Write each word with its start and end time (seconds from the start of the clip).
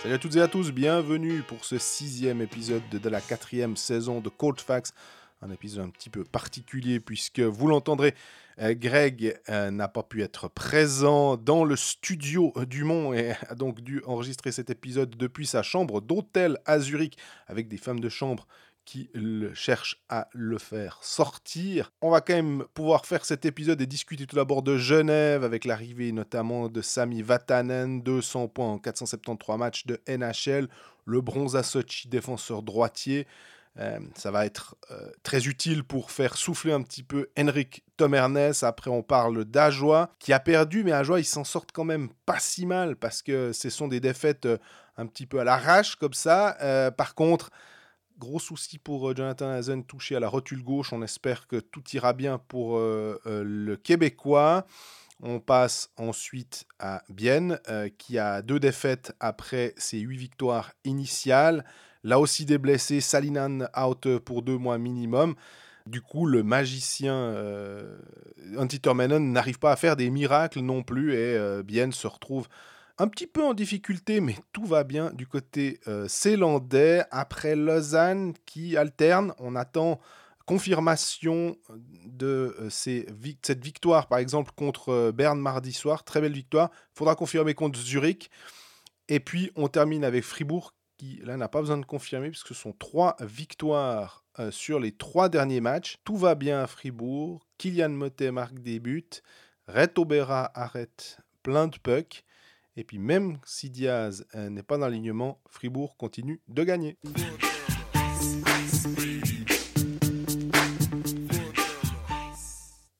Salut 0.00 0.14
à 0.14 0.18
toutes 0.18 0.36
et 0.36 0.40
à 0.40 0.46
tous, 0.46 0.70
bienvenue 0.70 1.42
pour 1.42 1.64
ce 1.64 1.76
sixième 1.76 2.40
épisode 2.40 2.88
de 2.88 3.08
la 3.08 3.20
quatrième 3.20 3.76
saison 3.76 4.20
de 4.20 4.28
Cold 4.28 4.60
Facts. 4.60 4.92
Un 5.42 5.50
épisode 5.50 5.86
un 5.86 5.90
petit 5.90 6.08
peu 6.08 6.22
particulier 6.22 7.00
puisque 7.00 7.40
vous 7.40 7.66
l'entendrez, 7.66 8.14
euh, 8.60 8.74
Greg 8.74 9.36
euh, 9.48 9.72
n'a 9.72 9.88
pas 9.88 10.04
pu 10.04 10.22
être 10.22 10.46
présent 10.46 11.36
dans 11.36 11.64
le 11.64 11.74
studio 11.74 12.54
du 12.68 12.84
Mont 12.84 13.12
et 13.12 13.32
a 13.48 13.56
donc 13.56 13.80
dû 13.80 14.02
enregistrer 14.06 14.52
cet 14.52 14.70
épisode 14.70 15.16
depuis 15.16 15.46
sa 15.46 15.64
chambre 15.64 16.00
d'hôtel 16.00 16.58
à 16.64 16.78
Zurich 16.78 17.18
avec 17.48 17.66
des 17.66 17.76
femmes 17.76 18.00
de 18.00 18.08
chambre 18.08 18.46
qui 18.86 19.10
cherchent 19.52 20.00
à 20.08 20.28
le 20.32 20.58
faire 20.58 20.98
sortir. 21.02 21.92
On 22.00 22.10
va 22.10 22.22
quand 22.22 22.34
même 22.34 22.64
pouvoir 22.72 23.04
faire 23.04 23.24
cet 23.24 23.44
épisode 23.44 23.80
et 23.82 23.86
discuter 23.86 24.26
tout 24.26 24.36
d'abord 24.36 24.62
de 24.62 24.78
Genève 24.78 25.44
avec 25.44 25.64
l'arrivée 25.64 26.12
notamment 26.12 26.68
de 26.68 26.80
Sami 26.80 27.20
Vatanen, 27.20 28.00
200 28.00 28.48
points 28.48 28.72
en 28.72 28.78
473 28.78 29.58
matchs 29.58 29.86
de 29.86 30.00
NHL, 30.08 30.68
le 31.04 31.20
bronze 31.20 31.56
à 31.56 31.62
Sochi, 31.62 32.08
défenseur 32.08 32.62
droitier. 32.62 33.26
Euh, 33.78 33.98
ça 34.14 34.30
va 34.30 34.46
être 34.46 34.76
euh, 34.90 35.10
très 35.22 35.48
utile 35.48 35.84
pour 35.84 36.10
faire 36.10 36.36
souffler 36.36 36.72
un 36.72 36.80
petit 36.80 37.02
peu 37.02 37.28
Henrik 37.38 37.84
Tomernes. 37.96 38.52
Après, 38.62 38.90
on 38.90 39.02
parle 39.02 39.44
d'Ajoie, 39.44 40.10
qui 40.18 40.32
a 40.32 40.40
perdu, 40.40 40.82
mais 40.82 40.92
Ajoie, 40.92 41.20
ils 41.20 41.24
s'en 41.24 41.44
sortent 41.44 41.72
quand 41.72 41.84
même 41.84 42.08
pas 42.24 42.38
si 42.38 42.64
mal 42.64 42.96
parce 42.96 43.20
que 43.20 43.52
ce 43.52 43.68
sont 43.68 43.88
des 43.88 44.00
défaites 44.00 44.46
euh, 44.46 44.56
un 44.96 45.06
petit 45.06 45.26
peu 45.26 45.40
à 45.40 45.44
l'arrache 45.44 45.96
comme 45.96 46.14
ça. 46.14 46.56
par 46.96 47.14
contre, 47.14 47.50
gros 48.18 48.38
souci 48.38 48.78
pour 48.78 49.14
Jonathan 49.14 49.50
Hazen 49.50 49.84
touché 49.84 50.16
à 50.16 50.20
la 50.20 50.28
rotule 50.28 50.62
gauche. 50.62 50.92
On 50.92 51.02
espère 51.02 51.46
que 51.46 51.56
tout 51.56 51.82
ira 51.92 52.12
bien 52.12 52.38
pour 52.38 52.78
le 52.78 53.74
Québécois. 53.76 54.66
On 55.22 55.40
passe 55.40 55.90
ensuite 55.96 56.66
à 56.78 57.02
Bienne, 57.08 57.58
qui 57.98 58.18
a 58.18 58.42
deux 58.42 58.60
défaites 58.60 59.14
après 59.20 59.74
ses 59.76 59.98
huit 59.98 60.18
victoires 60.18 60.72
initiales. 60.84 61.64
Là 62.04 62.20
aussi 62.20 62.44
des 62.44 62.58
blessés, 62.58 63.00
Salinan 63.00 63.66
out 63.76 64.18
pour 64.18 64.42
deux 64.42 64.58
mois 64.58 64.78
minimum. 64.78 65.34
Du 65.86 66.00
coup, 66.00 66.26
le 66.26 66.42
magicien 66.42 67.14
euh, 67.14 67.96
n'arrive 69.18 69.58
pas 69.58 69.72
à 69.72 69.76
faire 69.76 69.96
des 69.96 70.10
miracles 70.10 70.60
non 70.60 70.82
plus 70.82 71.14
et 71.14 71.36
euh, 71.36 71.62
Bien 71.62 71.92
se 71.92 72.08
retrouve 72.08 72.48
un 72.98 73.08
petit 73.08 73.26
peu 73.26 73.44
en 73.44 73.54
difficulté, 73.54 74.20
mais 74.20 74.36
tout 74.52 74.64
va 74.64 74.84
bien 74.84 75.10
du 75.12 75.26
côté 75.26 75.80
euh. 75.86 76.08
Après 77.10 77.56
Lausanne 77.56 78.34
qui 78.46 78.76
alterne, 78.76 79.34
on 79.38 79.54
attend 79.56 80.00
confirmation 80.46 81.56
de 82.04 82.56
euh, 82.60 82.70
cette 82.70 83.62
victoire, 83.62 84.06
par 84.06 84.18
exemple, 84.18 84.52
contre 84.54 85.10
Berne 85.10 85.40
mardi 85.40 85.72
soir. 85.72 86.04
Très 86.04 86.20
belle 86.20 86.32
victoire. 86.32 86.70
Faudra 86.94 87.16
confirmer 87.16 87.54
contre 87.54 87.78
Zurich. 87.78 88.30
Et 89.08 89.20
puis, 89.20 89.50
on 89.56 89.68
termine 89.68 90.04
avec 90.04 90.24
Fribourg 90.24 90.72
qui 90.96 91.20
là 91.24 91.36
n'a 91.36 91.48
pas 91.48 91.60
besoin 91.60 91.78
de 91.78 91.84
confirmer 91.84 92.30
puisque 92.30 92.48
ce 92.48 92.54
sont 92.54 92.72
trois 92.72 93.16
victoires 93.20 94.24
euh, 94.38 94.50
sur 94.50 94.80
les 94.80 94.92
trois 94.92 95.28
derniers 95.28 95.60
matchs. 95.60 95.96
Tout 96.04 96.16
va 96.16 96.34
bien 96.34 96.62
à 96.62 96.66
Fribourg. 96.66 97.46
Kylian 97.58 97.90
Motet 97.90 98.30
marque 98.30 98.58
des 98.60 98.80
buts. 98.80 99.04
Red 99.68 99.98
Obera 99.98 100.50
arrête 100.54 101.18
plein 101.42 101.68
de 101.68 101.76
pucks. 101.78 102.24
Et 102.78 102.84
puis 102.84 102.98
même 102.98 103.38
si 103.46 103.70
Diaz 103.70 104.26
euh, 104.34 104.50
n'est 104.50 104.62
pas 104.62 104.76
dans 104.76 104.84
l'alignement, 104.84 105.40
Fribourg 105.48 105.96
continue 105.96 106.42
de 106.48 106.62
gagner. 106.62 106.98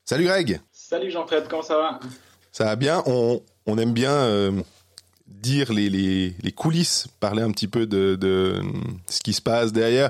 Salut 0.03 0.25
Greg 0.25 0.61
Salut 0.71 1.11
Jean-Fred, 1.11 1.47
comment 1.47 1.61
ça 1.61 1.77
va? 1.77 1.99
Ça 2.51 2.65
va 2.65 2.75
bien, 2.75 3.03
on, 3.05 3.77
aime 3.77 3.93
bien 3.93 4.13
euh, 4.13 4.63
dire 5.27 5.71
les, 5.71 5.89
les, 5.89 6.51
coulisses, 6.53 7.07
parler 7.19 7.43
un 7.43 7.51
petit 7.51 7.67
peu 7.67 7.85
de, 7.85 8.63
ce 9.05 9.19
qui 9.19 9.33
se 9.33 9.41
passe 9.43 9.73
derrière. 9.73 10.09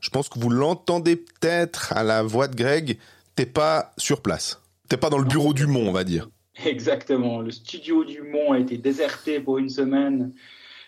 Je 0.00 0.10
pense 0.10 0.28
que 0.28 0.38
vous 0.38 0.50
l'entendez 0.50 1.16
peut-être 1.16 1.92
à 1.92 2.04
la 2.04 2.22
voix 2.22 2.46
de 2.46 2.54
Greg. 2.54 2.98
T'es 3.34 3.46
pas 3.46 3.92
sur 3.96 4.20
place. 4.20 4.60
T'es 4.88 4.96
pas 4.96 5.10
dans 5.10 5.18
le 5.18 5.24
bureau 5.24 5.54
du 5.54 5.66
Mont, 5.66 5.88
on 5.88 5.92
va 5.92 6.04
dire. 6.04 6.28
Exactement. 6.64 7.40
Le 7.40 7.50
studio 7.50 8.04
du 8.04 8.22
Mont 8.22 8.52
a 8.52 8.58
été 8.58 8.76
déserté 8.76 9.40
pour 9.40 9.58
une 9.58 9.70
semaine. 9.70 10.34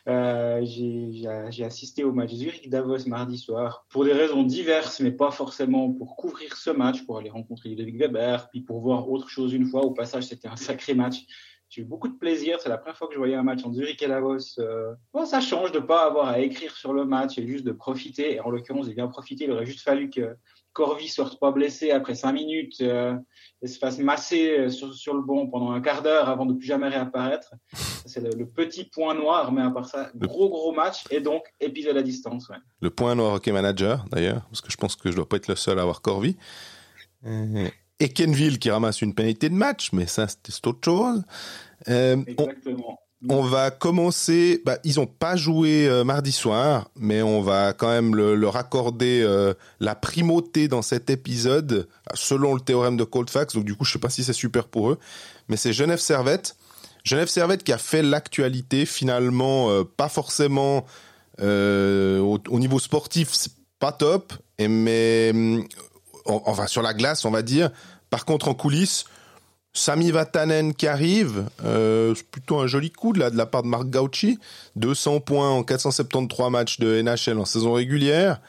Euh, 0.07 0.63
j'ai 0.65 1.65
assisté 1.65 2.05
au 2.05 2.13
match 2.13 2.31
Zurich 2.31 2.69
Davos 2.69 3.07
mardi 3.07 3.39
soir 3.39 3.87
pour 3.89 4.05
des 4.05 4.13
raisons 4.13 4.43
diverses, 4.43 5.01
mais 5.01 5.13
pas 5.13 5.31
forcément 5.31 5.91
pour 5.91 6.17
couvrir 6.17 6.57
ce 6.57 6.69
match, 6.69 7.07
pour 7.07 7.17
aller 7.17 7.31
rencontrer 7.31 7.71
Ludovic 7.71 7.97
Weber, 7.97 8.51
puis 8.51 8.61
pour 8.61 8.81
voir 8.81 9.09
autre 9.09 9.31
chose 9.31 9.55
une 9.55 9.65
fois. 9.65 9.83
Au 9.83 9.93
passage, 9.93 10.25
c'était 10.25 10.49
un 10.49 10.57
sacré 10.57 10.95
match. 10.95 11.25
J'ai 11.71 11.81
eu 11.81 11.85
beaucoup 11.87 12.09
de 12.09 12.19
plaisir. 12.19 12.59
C'est 12.61 12.69
la 12.69 12.77
première 12.77 12.99
fois 12.99 13.09
que 13.09 13.15
je 13.15 13.19
voyais 13.19 13.35
un 13.35 13.43
match 13.43 13.65
en 13.65 13.73
Zurich 13.73 14.03
et 14.03 14.07
Davos. 14.07 14.59
Euh, 14.59 14.95
bon, 15.15 15.25
ça 15.25 15.41
change 15.41 15.73
de 15.73 15.81
pas 15.81 16.05
avoir 16.05 16.29
à 16.29 16.39
écrire 16.39 16.77
sur 16.77 16.93
le 16.93 17.07
match 17.07 17.39
et 17.39 17.47
juste 17.47 17.65
de 17.65 17.73
profiter. 17.73 18.35
Et 18.35 18.41
en 18.41 18.51
l'occurrence, 18.51 18.87
j'ai 18.87 18.95
bien 18.95 19.09
profité. 19.09 19.45
Il 19.45 19.53
aurait 19.53 19.67
juste 19.67 19.81
fallu 19.81 20.11
que 20.11 20.37
Corvi 20.75 21.09
sorte 21.09 21.41
pas 21.41 21.53
blessé 21.53 21.93
après 21.93 22.15
cinq 22.15 22.33
minutes 22.33 22.81
euh, 22.83 23.15
et 23.63 23.69
se 23.69 23.79
fasse 23.79 23.99
masser 23.99 24.59
euh, 24.59 24.69
sur, 24.69 25.15
le 25.15 25.23
banc 25.23 25.47
pendant 25.47 25.71
un 25.71 25.81
quart 25.81 26.03
d'heure 26.03 26.29
avant 26.29 26.45
de 26.45 26.53
plus 26.53 26.67
jamais 26.67 26.89
réapparaître. 26.89 27.55
C'est 28.05 28.21
le, 28.21 28.47
petit 28.47 28.85
point 28.85 29.15
noir, 29.15 29.53
mais 29.53 29.63
à 29.63 29.71
part 29.71 29.89
ça, 29.89 30.11
gros 30.17 30.51
gros 30.51 30.73
match 30.73 31.05
et 31.11 31.21
donc 31.21 31.45
épisode 31.61 31.97
à 31.97 32.03
distance. 32.03 32.51
Le 32.81 32.91
point 32.91 33.15
noir 33.15 33.35
hockey 33.35 33.53
manager 33.53 34.05
d'ailleurs, 34.11 34.43
parce 34.51 34.61
que 34.61 34.71
je 34.71 34.77
pense 34.77 34.97
que 34.97 35.11
je 35.11 35.17
dois 35.17 35.29
pas 35.29 35.37
être 35.37 35.49
le 35.49 35.57
seul 35.57 35.79
à 35.79 35.83
avoir 35.83 36.03
Corvi. 36.03 36.37
Et 38.01 38.09
Kenville 38.09 38.59
qui 38.59 38.71
ramasse 38.71 39.01
une 39.01 39.15
pénalité 39.15 39.49
de 39.49 39.55
match, 39.55 39.91
mais 39.93 40.07
ça 40.07 40.27
c'est 40.29 40.67
autre 40.67 40.85
chose. 40.85 41.23
Euh, 41.89 42.23
Exactement. 42.27 42.99
On, 42.99 43.04
va 43.29 43.71
commencer. 43.71 44.63
Bah, 44.65 44.79
ils 44.85 44.97
n'ont 44.97 45.07
pas 45.07 45.37
joué 45.37 45.89
euh, 45.89 46.05
mardi 46.05 46.33
soir, 46.33 46.91
mais 46.97 47.23
on 47.23 47.41
va 47.41 47.73
quand 47.73 47.89
même 47.89 48.15
leur 48.15 48.57
accorder 48.57 49.23
euh, 49.23 49.55
la 49.81 49.95
primauté 49.95 50.69
dans 50.69 50.83
cet 50.83 51.11
épisode, 51.11 51.89
selon 52.15 52.55
le 52.55 52.61
théorème 52.61 52.97
de 52.97 53.05
Coldfax. 53.05 53.55
Donc 53.55 53.65
du 53.65 53.75
coup, 53.75 53.85
je 53.85 53.93
sais 53.93 53.99
pas 53.99 54.11
si 54.11 54.25
c'est 54.25 54.33
super 54.33 54.69
pour 54.69 54.91
eux, 54.91 54.99
mais 55.49 55.57
c'est 55.57 55.73
Genève 55.73 56.01
Servette. 56.01 56.57
Genève 57.05 57.29
Servette 57.29 57.65
qui 57.65 57.73
a 57.73 57.79
fait 57.79 58.03
l'actualité 58.03 58.87
finalement, 58.87 59.85
pas 59.85 60.09
forcément 60.09 60.87
au, 61.41 62.39
au, 62.49 62.59
niveau 62.59 62.79
sportif, 62.79 63.31
pas 63.79 63.93
top, 63.93 64.33
mais 64.59 65.33
enfin 66.25 66.67
sur 66.67 66.81
la 66.81 66.95
glace, 66.95 67.27
on 67.27 67.31
va 67.31 67.43
dire. 67.43 67.71
Par 68.09 68.25
contre, 68.25 68.49
en 68.49 68.55
coulisses, 68.55 69.05
Sami 69.77 70.13
Vatanen 70.13 70.73
qui 70.73 70.87
arrive, 70.87 71.45
euh, 71.65 72.15
c'est 72.15 72.27
plutôt 72.29 72.61
un 72.61 72.69
joli 72.69 72.93
coup 72.93 73.13
de, 73.13 73.19
là, 73.19 73.31
de 73.31 73.37
la 73.37 73.45
part 73.45 73.65
de 73.65 73.69
Marc 73.69 73.87
Gauchi. 73.87 74.39
200 74.77 75.21
points 75.21 75.51
en 75.51 75.65
473 75.65 76.51
matchs 76.51 76.79
de 76.79 77.03
NHL 77.03 77.39
en 77.39 77.45
saison 77.45 77.73
régulière. 77.73 78.41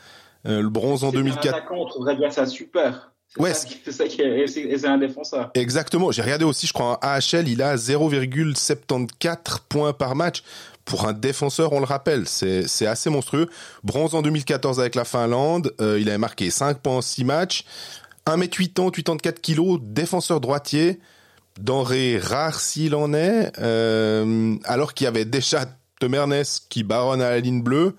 Euh, 0.45 0.61
le 0.61 0.69
bronze 0.69 1.03
en 1.03 1.11
2004. 1.11 1.63
On 1.97 2.03
va 2.03 2.13
dire 2.13 2.31
ça 2.31 2.45
super. 2.45 3.11
Ouais, 3.37 3.53
c'est 3.53 3.91
ça 3.91 4.05
qui 4.07 4.21
est, 4.21 4.47
c'est 4.47 4.87
un 4.87 4.97
défenseur. 4.97 5.51
Exactement. 5.55 6.11
J'ai 6.11 6.21
regardé 6.21 6.45
aussi, 6.45 6.67
je 6.67 6.73
crois, 6.73 6.99
en 7.03 7.07
AHL, 7.07 7.49
il 7.49 7.61
a 7.61 7.75
0,74 7.75 9.59
points 9.67 9.91
par 9.91 10.15
match. 10.15 10.41
Pour 10.85 11.05
un 11.07 11.13
défenseur, 11.13 11.73
on 11.73 11.79
le 11.79 11.85
rappelle, 11.85 12.27
c'est 12.27 12.85
assez 12.85 13.09
monstrueux. 13.09 13.49
Bronze 13.83 14.13
en 14.13 14.21
2014 14.21 14.79
avec 14.79 14.93
la 14.93 15.03
Finlande, 15.03 15.73
euh, 15.81 15.99
il 15.99 16.07
avait 16.07 16.19
marqué 16.19 16.51
5 16.51 16.77
points 16.77 16.97
en 16.97 17.01
6 17.01 17.25
matchs. 17.25 17.65
1m80, 18.27 18.91
84 18.91 19.41
kg, 19.41 19.79
défenseur 19.81 20.39
droitier, 20.39 20.99
denrée 21.59 22.17
rare 22.17 22.59
s'il 22.59 22.95
en 22.95 23.13
est, 23.13 23.51
euh, 23.59 24.55
alors 24.65 24.93
qu'il 24.93 25.05
y 25.05 25.07
avait 25.07 25.25
déjà 25.25 25.65
Temernes 25.99 26.43
qui 26.69 26.83
baronne 26.83 27.21
à 27.21 27.29
la 27.29 27.39
ligne 27.39 27.61
bleue. 27.61 27.95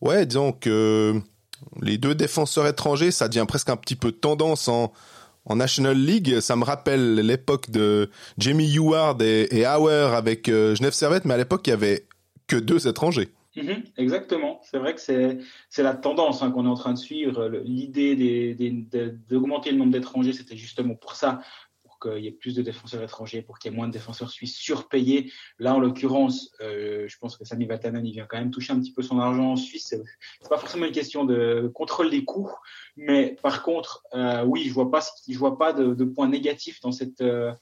Ouais, 0.00 0.26
disons 0.26 0.52
que 0.52 1.20
les 1.80 1.98
deux 1.98 2.14
défenseurs 2.14 2.66
étrangers, 2.66 3.10
ça 3.10 3.28
devient 3.28 3.46
presque 3.48 3.70
un 3.70 3.76
petit 3.76 3.96
peu 3.96 4.12
tendance 4.12 4.68
en, 4.68 4.92
National 5.48 5.96
League. 5.96 6.40
Ça 6.40 6.56
me 6.56 6.64
rappelle 6.64 7.14
l'époque 7.14 7.70
de 7.70 8.10
Jamie 8.36 8.68
Heward 8.74 9.22
et, 9.22 9.64
Hauer 9.64 10.12
avec 10.16 10.48
euh, 10.48 10.74
Genève 10.74 10.92
Servette, 10.92 11.24
mais 11.24 11.34
à 11.34 11.36
l'époque, 11.36 11.62
il 11.68 11.70
y 11.70 11.72
avait 11.72 12.04
que 12.48 12.56
deux 12.56 12.88
étrangers. 12.88 13.28
Mhm, 13.56 13.84
exactement. 13.96 14.60
C'est 14.64 14.78
vrai 14.78 14.94
que 14.94 15.00
c'est, 15.00 15.38
la 15.82 15.94
tendance 15.94 16.42
hein, 16.42 16.50
qu'on 16.50 16.66
est 16.66 16.68
en 16.68 16.74
train 16.74 16.92
de 16.92 16.98
suivre. 16.98 17.48
L'idée 17.64 18.54
d'augmenter 19.28 19.70
le 19.70 19.78
nombre 19.78 19.92
d'étrangers, 19.92 20.32
c'était 20.32 20.56
justement 20.56 20.94
pour 20.94 21.14
ça, 21.14 21.40
qu'il 21.98 22.18
y 22.18 22.26
ait 22.26 22.32
plus 22.32 22.54
de 22.54 22.62
défenseurs 22.62 23.02
étrangers, 23.02 23.42
pour 23.42 23.58
qu'il 23.58 23.70
y 23.70 23.74
ait 23.74 23.76
moins 23.76 23.88
de 23.88 23.92
défenseurs 23.92 24.30
suisses 24.30 24.56
surpayés. 24.56 25.32
Là, 25.58 25.74
en 25.74 25.78
l'occurrence, 25.78 26.50
euh, 26.60 27.06
je 27.08 27.18
pense 27.18 27.36
que 27.36 27.44
Sami 27.44 27.66
Vatanen, 27.66 28.04
il 28.04 28.12
vient 28.12 28.26
quand 28.26 28.38
même 28.38 28.50
toucher 28.50 28.72
un 28.72 28.80
petit 28.80 28.92
peu 28.92 29.02
son 29.02 29.18
argent 29.18 29.52
en 29.52 29.56
Suisse. 29.56 29.86
C'est, 29.88 30.48
pas 30.48 30.58
forcément 30.58 30.86
une 30.86 30.92
question 30.92 31.24
de 31.24 31.70
contrôle 31.74 32.10
des 32.10 32.24
coûts, 32.24 32.50
mais 32.96 33.36
par 33.42 33.62
contre, 33.62 34.04
euh, 34.14 34.44
oui, 34.44 34.64
je 34.64 34.72
vois 34.72 34.90
pas, 34.90 35.00
je 35.28 35.38
vois 35.38 35.58
pas 35.58 35.72
de, 35.72 36.04
points 36.04 36.28
négatifs 36.28 36.80
dans 36.80 36.92
cette 36.92 37.20
euh, 37.20 37.52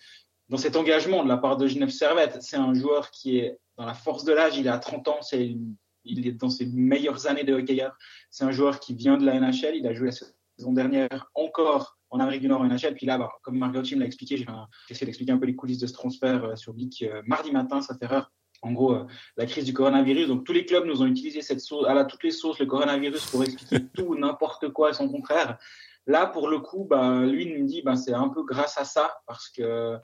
dans 0.50 0.58
cet 0.58 0.76
engagement 0.76 1.24
de 1.24 1.28
la 1.28 1.38
part 1.38 1.56
de 1.56 1.66
Genève 1.66 1.88
Servette. 1.88 2.42
C'est 2.42 2.56
un 2.56 2.74
joueur 2.74 3.10
qui 3.10 3.38
est 3.38 3.58
dans 3.78 3.86
la 3.86 3.94
force 3.94 4.24
de 4.24 4.32
l'âge, 4.32 4.58
il 4.58 4.68
a 4.68 4.78
30 4.78 5.08
ans, 5.08 5.20
il 5.32 6.26
est 6.26 6.32
dans 6.32 6.50
ses 6.50 6.66
meilleures 6.66 7.26
années 7.26 7.44
de 7.44 7.54
hockeyeur. 7.54 7.96
C'est 8.30 8.44
un 8.44 8.52
joueur 8.52 8.78
qui 8.78 8.94
vient 8.94 9.16
de 9.16 9.24
la 9.24 9.40
NHL, 9.40 9.76
il 9.76 9.86
a 9.86 9.94
joué 9.94 10.10
saison 10.56 10.72
dernière 10.72 11.30
encore 11.34 11.98
en 12.14 12.20
Amérique 12.20 12.42
du 12.42 12.48
Nord 12.48 12.60
en 12.60 12.66
NHL. 12.66 12.94
Puis 12.94 13.06
là, 13.06 13.18
bah, 13.18 13.30
comme 13.42 13.58
Margot 13.58 13.80
me 13.80 14.00
l'a 14.00 14.06
expliqué, 14.06 14.36
j'ai 14.36 14.46
essayé 14.88 15.06
d'expliquer 15.06 15.32
un 15.32 15.38
peu 15.38 15.46
les 15.46 15.56
coulisses 15.56 15.78
de 15.78 15.86
ce 15.86 15.92
transfert 15.92 16.56
sur 16.56 16.76
Geek 16.76 17.04
mardi 17.26 17.50
matin, 17.52 17.80
ça 17.80 17.94
fait 17.94 18.04
erreur 18.04 18.30
en 18.64 18.72
gros, 18.72 18.96
la 19.36 19.46
crise 19.46 19.64
du 19.66 19.74
coronavirus. 19.74 20.28
Donc, 20.28 20.44
tous 20.44 20.54
les 20.54 20.64
clubs 20.64 20.86
nous 20.86 21.02
ont 21.02 21.06
utilisé 21.06 21.42
cette 21.42 21.60
sauce, 21.60 21.86
à 21.86 21.92
la, 21.92 22.04
toutes 22.06 22.24
les 22.24 22.30
sauces, 22.30 22.58
le 22.58 22.66
coronavirus, 22.66 23.26
pour 23.26 23.44
expliquer 23.44 23.84
tout, 23.94 24.14
n'importe 24.16 24.70
quoi 24.70 24.90
et 24.90 24.94
son 24.94 25.08
contraire. 25.08 25.58
Là, 26.06 26.26
pour 26.26 26.48
le 26.48 26.60
coup, 26.60 26.86
bah, 26.88 27.20
lui 27.24 27.44
il 27.44 27.62
me 27.62 27.66
dit, 27.66 27.82
bah, 27.82 27.96
c'est 27.96 28.14
un 28.14 28.28
peu 28.28 28.42
grâce 28.42 28.78
à 28.78 28.84
ça, 28.84 29.18
parce 29.26 29.50
que 29.50 29.98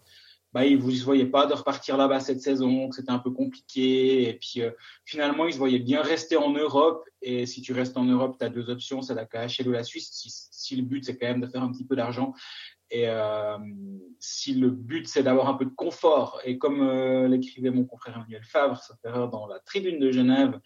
bah, 0.52 0.66
il 0.66 0.78
vous 0.78 0.90
voyait 1.04 1.26
pas 1.26 1.46
de 1.46 1.54
repartir 1.54 1.96
là-bas 1.96 2.20
cette 2.20 2.40
saison, 2.40 2.88
que 2.88 2.96
c'était 2.96 3.12
un 3.12 3.18
peu 3.18 3.30
compliqué. 3.30 4.28
Et 4.28 4.34
puis 4.34 4.62
euh, 4.62 4.70
finalement, 5.04 5.46
il 5.46 5.52
se 5.52 5.58
voyait 5.58 5.78
bien 5.78 6.02
rester 6.02 6.36
en 6.36 6.52
Europe. 6.52 7.04
Et 7.22 7.46
si 7.46 7.62
tu 7.62 7.72
restes 7.72 7.96
en 7.96 8.04
Europe, 8.04 8.36
tu 8.38 8.44
as 8.44 8.48
deux 8.48 8.68
options, 8.70 9.02
c'est 9.02 9.14
la 9.14 9.26
KHL 9.26 9.68
ou 9.68 9.72
la 9.72 9.84
Suisse. 9.84 10.10
Si, 10.12 10.30
si 10.50 10.76
le 10.76 10.82
but, 10.82 11.04
c'est 11.04 11.16
quand 11.16 11.28
même 11.28 11.40
de 11.40 11.46
faire 11.46 11.62
un 11.62 11.70
petit 11.70 11.84
peu 11.84 11.96
d'argent. 11.96 12.34
Et 12.90 13.08
euh, 13.08 13.56
si 14.18 14.54
le 14.54 14.70
but, 14.70 15.06
c'est 15.06 15.22
d'avoir 15.22 15.48
un 15.48 15.54
peu 15.54 15.64
de 15.64 15.70
confort, 15.70 16.40
et 16.44 16.58
comme 16.58 16.82
euh, 16.82 17.28
l'écrivait 17.28 17.70
mon 17.70 17.84
confrère 17.84 18.16
Emmanuel 18.16 18.42
Favre, 18.42 18.80
dans 19.04 19.46
la 19.46 19.60
tribune 19.60 20.00
de 20.00 20.10
Genève, 20.10 20.58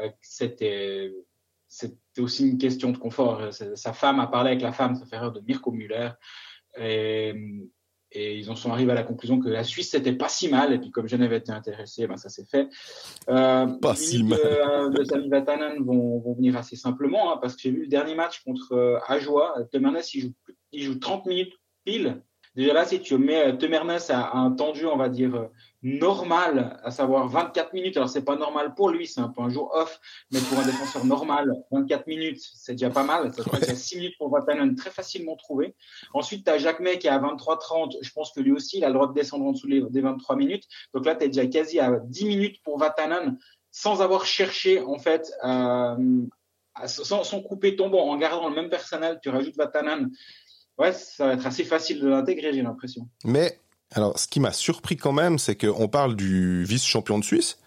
euh, 0.00 0.08
c'était 0.22 1.12
c'était 1.68 2.20
aussi 2.20 2.48
une 2.48 2.58
question 2.58 2.92
de 2.92 2.96
confort. 2.96 3.52
Sa 3.52 3.92
femme 3.92 4.20
a 4.20 4.28
parlé 4.28 4.50
avec 4.50 4.62
la 4.62 4.72
femme, 4.72 4.94
sa 4.94 5.16
erreur 5.16 5.32
de 5.32 5.40
Mirko 5.40 5.72
Müller. 5.72 6.10
Et, 6.78 7.34
et 8.16 8.38
ils 8.38 8.50
en 8.50 8.56
sont 8.56 8.72
arrivés 8.72 8.92
à 8.92 8.94
la 8.94 9.02
conclusion 9.02 9.38
que 9.38 9.48
la 9.48 9.62
Suisse 9.62 9.90
c'était 9.90 10.12
pas 10.12 10.28
si 10.28 10.48
mal. 10.48 10.72
Et 10.72 10.78
puis 10.78 10.90
comme 10.90 11.08
Genève 11.08 11.32
était 11.32 11.52
intéressé 11.52 12.06
ben 12.06 12.16
ça 12.16 12.28
s'est 12.28 12.46
fait. 12.46 12.68
Euh, 13.28 13.66
pas 13.66 13.94
si 13.94 14.22
mal. 14.22 14.38
de, 14.38 15.04
Sami 15.04 15.28
Vatanen 15.28 15.84
vont, 15.84 16.18
vont, 16.20 16.34
venir 16.34 16.56
assez 16.56 16.76
simplement 16.76 17.32
hein, 17.32 17.38
parce 17.40 17.54
que 17.54 17.62
j'ai 17.62 17.70
vu 17.70 17.82
le 17.82 17.88
dernier 17.88 18.14
match 18.14 18.42
contre 18.42 18.72
euh, 18.72 18.98
Ajoie. 19.06 19.54
Temernes 19.70 20.00
il 20.14 20.20
joue, 20.20 20.32
il 20.72 20.82
joue 20.82 20.98
30 20.98 21.26
minutes 21.26 21.52
pile. 21.84 22.22
Déjà 22.54 22.72
là 22.72 22.84
si 22.86 23.00
tu 23.00 23.18
mets 23.18 23.48
euh, 23.48 23.52
Temernes 23.52 23.98
à, 24.08 24.36
un 24.38 24.50
temps 24.52 24.72
de 24.72 24.76
jeu 24.76 24.88
on 24.88 24.96
va 24.96 25.10
dire 25.10 25.34
euh, 25.34 25.46
normal 25.86 26.80
à 26.82 26.90
savoir 26.90 27.28
24 27.28 27.72
minutes. 27.72 27.96
Alors 27.96 28.08
c'est 28.08 28.24
pas 28.24 28.36
normal 28.36 28.74
pour 28.74 28.90
lui 28.90 29.06
c'est 29.06 29.20
un 29.20 29.28
peu 29.28 29.40
un 29.40 29.48
jour 29.48 29.70
off 29.72 30.00
mais 30.32 30.40
pour 30.40 30.58
un 30.58 30.66
défenseur 30.66 31.04
normal 31.04 31.52
24 31.70 32.08
minutes 32.08 32.42
c'est 32.54 32.72
déjà 32.72 32.90
pas 32.90 33.04
mal. 33.04 33.32
Ça 33.32 33.44
fait 33.44 33.76
6 33.76 33.96
minutes 33.96 34.14
pour 34.18 34.28
Vatanen 34.30 34.74
très 34.74 34.90
facilement 34.90 35.36
trouvé 35.36 35.76
ensuite 36.12 36.44
tu 36.44 36.50
as 36.50 36.58
Jacques 36.58 36.80
May 36.80 36.98
qui 36.98 37.06
est 37.06 37.10
à 37.10 37.20
23-30 37.20 37.98
je 38.02 38.10
pense 38.12 38.32
que 38.32 38.40
lui 38.40 38.50
aussi 38.50 38.78
il 38.78 38.84
a 38.84 38.88
le 38.88 38.94
droit 38.94 39.06
de 39.06 39.14
descendre 39.14 39.44
en 39.46 39.52
dessous 39.52 39.68
des 39.68 40.00
23 40.00 40.34
minutes. 40.34 40.64
Donc 40.92 41.06
là 41.06 41.14
tu 41.14 41.24
es 41.24 41.28
déjà 41.28 41.46
quasi 41.46 41.78
à 41.78 42.00
10 42.04 42.24
minutes 42.26 42.62
pour 42.64 42.78
Vatanen 42.78 43.38
sans 43.70 44.02
avoir 44.02 44.26
cherché 44.26 44.80
en 44.80 44.98
fait 44.98 45.32
euh, 45.44 45.96
sans, 46.86 47.22
sans, 47.22 47.42
couper 47.42 47.76
ton 47.76 47.90
banc 47.90 48.08
en 48.10 48.16
gardant 48.16 48.48
le 48.48 48.56
même 48.56 48.70
personnel 48.70 49.20
tu 49.22 49.28
rajoutes 49.28 49.56
Vatanen 49.56 50.10
ouais 50.78 50.92
ça 50.92 51.28
va 51.28 51.32
être 51.34 51.46
assez 51.46 51.64
facile 51.64 52.00
de 52.00 52.08
l'intégrer 52.08 52.52
j'ai 52.52 52.62
l'impression. 52.62 53.08
Mais 53.24 53.60
alors, 53.94 54.18
ce 54.18 54.26
qui 54.26 54.40
m'a 54.40 54.52
surpris 54.52 54.96
quand 54.96 55.12
même, 55.12 55.38
c'est 55.38 55.56
qu'on 55.56 55.88
parle 55.88 56.16
du 56.16 56.64
vice-champion 56.64 57.18
de 57.18 57.24
Suisse. 57.24 57.58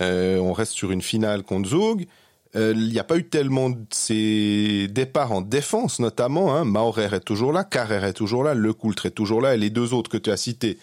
Euh, 0.00 0.38
on 0.38 0.52
reste 0.52 0.72
sur 0.72 0.90
une 0.90 1.02
finale 1.02 1.42
contre 1.42 1.70
Zug. 1.70 2.06
Euh, 2.54 2.74
il 2.76 2.88
n'y 2.88 2.98
a 2.98 3.04
pas 3.04 3.16
eu 3.16 3.28
tellement 3.28 3.70
de 3.70 3.86
ces 3.90 4.88
départs 4.88 5.32
en 5.32 5.40
défense, 5.40 6.00
notamment. 6.00 6.54
Hein. 6.54 6.64
Maurer 6.64 7.14
est 7.14 7.20
toujours 7.20 7.52
là, 7.52 7.64
Carrère 7.64 8.04
est 8.04 8.12
toujours 8.12 8.44
là, 8.44 8.54
Lecoultre 8.54 9.06
est 9.06 9.12
toujours 9.12 9.40
là, 9.40 9.54
et 9.54 9.58
les 9.58 9.70
deux 9.70 9.94
autres 9.94 10.10
que 10.10 10.18
tu 10.18 10.30
as 10.30 10.36
cités, 10.36 10.78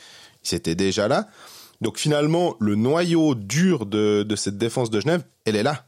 ils 0.45 0.55
étaient 0.55 0.75
déjà 0.75 1.07
là. 1.07 1.27
Donc 1.81 1.97
finalement, 1.97 2.55
le 2.59 2.75
noyau 2.75 3.35
dur 3.35 3.85
de, 3.85 4.25
cette 4.35 4.57
défense 4.57 4.89
de 4.89 4.99
Genève, 4.99 5.23
elle 5.45 5.55
est 5.55 5.63
là. 5.63 5.85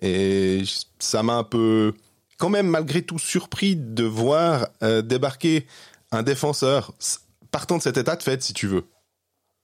Et 0.00 0.62
ça 1.00 1.24
m'a 1.24 1.34
un 1.34 1.44
peu, 1.44 1.94
quand 2.38 2.48
même, 2.48 2.68
malgré 2.68 3.02
tout, 3.02 3.18
surpris 3.18 3.74
de 3.74 4.04
voir 4.04 4.68
euh, 4.82 5.02
débarquer 5.02 5.66
un 6.12 6.22
défenseur 6.22 6.92
partant 7.50 7.76
de 7.76 7.82
cet 7.82 7.96
état 7.96 8.16
de 8.16 8.22
fait, 8.22 8.42
si 8.42 8.52
tu 8.52 8.66
veux. 8.66 8.84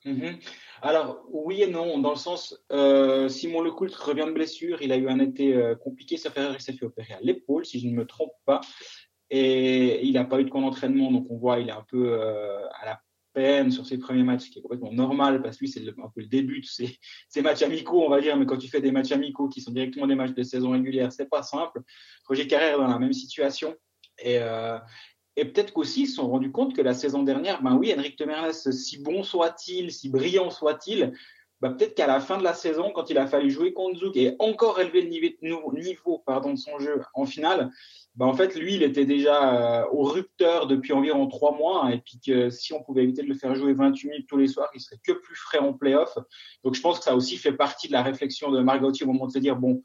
Mhm. 0.04 0.38
Alors, 0.82 1.25
oui 1.31 1.62
et 1.62 1.66
non, 1.66 1.98
dans 1.98 2.10
le 2.10 2.16
sens, 2.16 2.62
euh, 2.70 3.28
Simon 3.31 3.62
Lecoultre 3.62 4.06
revient 4.06 4.26
de 4.26 4.32
blessure, 4.32 4.82
il 4.82 4.92
a 4.92 4.96
eu 4.96 5.08
un 5.08 5.19
été 5.19 5.54
euh, 5.54 5.75
compliqué, 5.75 6.16
il 6.16 6.19
s'est 6.19 6.28
fait 6.31 6.84
opérer 6.84 7.14
à 7.14 7.20
l'épaule, 7.22 7.64
si 7.64 7.81
je 7.81 7.86
ne 7.86 7.92
me 7.94 8.04
trompe 8.04 8.34
pas, 8.44 8.60
et 9.31 10.04
il 10.04 10.12
n'a 10.12 10.25
pas 10.25 10.40
eu 10.40 10.44
de 10.44 10.50
camp 10.50 10.60
d'entraînement, 10.60 11.10
donc 11.10 11.26
on 11.31 11.38
voit, 11.38 11.58
il 11.60 11.70
est 11.70 11.72
un 11.72 11.86
peu 11.88 12.12
euh, 12.12 12.58
à 12.82 12.84
la 12.84 13.00
peine 13.32 13.70
sur 13.70 13.86
ses 13.86 13.96
premiers 13.96 14.25
matchs, 14.25 14.44
ce 14.44 14.50
qui 14.50 14.58
est 14.58 14.62
complètement 14.62 14.92
normal, 14.92 15.40
parce 15.40 15.56
que 15.56 15.60
lui, 15.60 15.69
c'est 15.69 15.88
un 15.88 16.10
peu 16.14 16.20
le 16.20 16.26
début 16.26 16.60
de 16.60 16.66
ses, 17.28 17.42
matchs 17.42 17.62
amicaux, 17.62 18.04
on 18.04 18.10
va 18.10 18.20
dire, 18.20 18.36
mais 18.36 18.44
quand 18.44 18.58
tu 18.58 18.69
fais 18.69 18.82
des 18.82 18.92
matchs 18.92 19.12
amicaux 19.12 19.48
qui 19.48 19.62
sont 19.62 19.72
directement 19.72 20.06
des 20.06 20.16
matchs 20.16 20.34
de 20.34 20.42
saison 20.42 20.72
régulière, 20.72 21.10
c'est 21.12 21.31
pas 21.31 21.42
simple. 21.42 21.81
Roger 22.28 22.46
Carrère 22.46 22.75
est 22.75 22.78
dans 22.78 22.88
la 22.88 22.98
même 22.98 23.14
situation, 23.14 23.75
et, 24.22 24.38
et 25.36 25.44
peut-être 25.44 25.72
qu'aussi 25.72 26.02
ils 26.02 26.06
se 26.06 26.16
sont 26.16 26.28
rendus 26.28 26.52
compte 26.52 26.75
que 26.75 26.82
la 26.82 26.94
saison 26.94 27.22
dernière, 27.22 27.62
ben 27.62 27.76
oui, 27.76 27.92
Henrik 27.96 28.16
Temernes, 28.16 28.52
si 28.52 28.98
bon 29.02 29.22
soit-il, 29.22 29.92
si 29.92 30.08
brillant 30.08 30.50
soit-il, 30.50 31.12
ben 31.60 31.72
peut-être 31.72 31.94
qu'à 31.94 32.06
la 32.06 32.20
fin 32.20 32.36
de 32.36 32.44
la 32.44 32.54
saison, 32.54 32.90
quand 32.94 33.10
il 33.10 33.19
a 33.19 33.26
fallu 33.26 33.50
jouer 33.50 33.72
contre 33.72 34.00
Zouk 34.00 34.16
et 34.16 34.36
encore 34.38 34.81
élever 34.81 35.02
le 35.02 35.08
niveau, 35.08 36.22
de 36.52 36.56
son 36.56 36.78
jeu 36.78 37.00
en 37.14 37.25
finale, 37.25 37.70
ben 38.16 38.26
en 38.26 38.34
fait, 38.34 38.54
lui, 38.54 38.75
il 38.75 38.82
était 38.82 39.06
déjà 39.06 39.82
euh, 39.82 39.86
au 39.90 40.04
rupteur 40.04 40.66
depuis 40.66 40.92
environ 40.92 41.26
trois 41.26 41.56
mois, 41.56 41.90
et 41.92 41.98
puis 41.98 42.20
que 42.25 42.48
si 42.48 42.72
on 42.72 42.82
pouvait 42.82 43.02
éviter 43.02 43.22
de 43.22 43.28
le 43.28 43.34
faire 43.34 43.54
jouer 43.56 43.72
28 43.72 44.08
minutes 44.08 44.28
tous 44.28 44.36
les 44.36 44.46
soirs, 44.46 44.70
il 44.75 44.81
serait 44.81 45.00
que 45.02 45.12
plus 45.12 45.34
frais 45.34 45.58
en 45.58 45.72
playoff. 45.72 46.16
Donc 46.62 46.75
je 46.75 46.81
pense 46.81 46.98
que 46.98 47.04
ça 47.04 47.16
aussi 47.16 47.36
fait 47.36 47.52
partie 47.52 47.88
de 47.88 47.92
la 47.92 48.02
réflexion 48.02 48.52
de 48.52 48.60
Margot 48.60 48.92
au 48.92 49.06
moment 49.06 49.26
de 49.26 49.32
se 49.32 49.38
dire, 49.38 49.56
bon, 49.56 49.82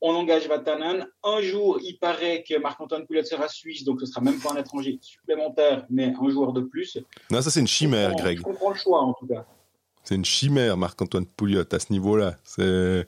on 0.00 0.14
engage 0.14 0.48
Vatanen. 0.48 1.06
Un 1.24 1.40
jour, 1.42 1.78
il 1.82 1.98
paraît 1.98 2.42
que 2.48 2.58
Marc-Antoine 2.58 3.06
Poulet 3.06 3.24
sera 3.24 3.48
suisse, 3.48 3.84
donc 3.84 4.00
ce 4.00 4.06
sera 4.06 4.20
même 4.20 4.38
pas 4.38 4.52
un 4.52 4.56
étranger 4.56 4.98
supplémentaire, 5.02 5.84
mais 5.90 6.14
un 6.20 6.28
joueur 6.30 6.52
de 6.52 6.62
plus. 6.62 6.98
Non, 7.30 7.42
ça 7.42 7.50
c'est 7.50 7.60
une 7.60 7.66
chimère, 7.66 8.14
Greg. 8.16 8.38
Je 8.38 8.42
comprends 8.42 8.70
le 8.70 8.76
choix, 8.76 9.00
en 9.00 9.12
tout 9.14 9.26
cas. 9.26 9.44
C'est 10.04 10.14
une 10.14 10.24
chimère, 10.24 10.76
Marc-Antoine 10.76 11.26
Pouliot, 11.26 11.64
à 11.70 11.78
ce 11.78 11.92
niveau-là. 11.92 12.36
C'est... 12.44 13.06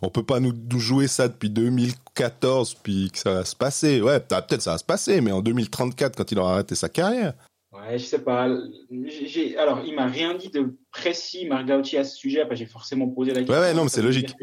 On 0.00 0.10
peut 0.10 0.22
pas 0.22 0.38
nous, 0.38 0.54
jouer 0.78 1.08
ça 1.08 1.26
depuis 1.26 1.50
2014, 1.50 2.74
puis 2.74 3.10
que 3.10 3.18
ça 3.18 3.34
va 3.34 3.44
se 3.44 3.56
passer. 3.56 4.00
Ouais, 4.00 4.20
peut-être 4.20 4.62
ça 4.62 4.72
va 4.72 4.78
se 4.78 4.84
passer, 4.84 5.20
mais 5.20 5.32
en 5.32 5.40
2034, 5.40 6.16
quand 6.16 6.30
il 6.30 6.38
aura 6.38 6.52
arrêté 6.54 6.76
sa 6.76 6.88
carrière. 6.88 7.34
Ouais, 7.72 7.98
je 7.98 8.04
sais 8.04 8.20
pas. 8.20 8.48
J'ai... 8.90 9.58
Alors, 9.58 9.80
il 9.84 9.96
m'a 9.96 10.06
rien 10.06 10.34
dit 10.34 10.50
de 10.50 10.76
précis, 10.92 11.46
Marc 11.46 11.68
à 11.68 12.04
ce 12.04 12.16
sujet. 12.16 12.46
J'ai 12.52 12.66
forcément 12.66 13.08
posé 13.08 13.32
la 13.32 13.40
question. 13.40 13.54
Ouais, 13.54 13.60
ouais, 13.60 13.74
non, 13.74 13.82
mais 13.82 13.88
c'est 13.88 14.02
logique. 14.02 14.36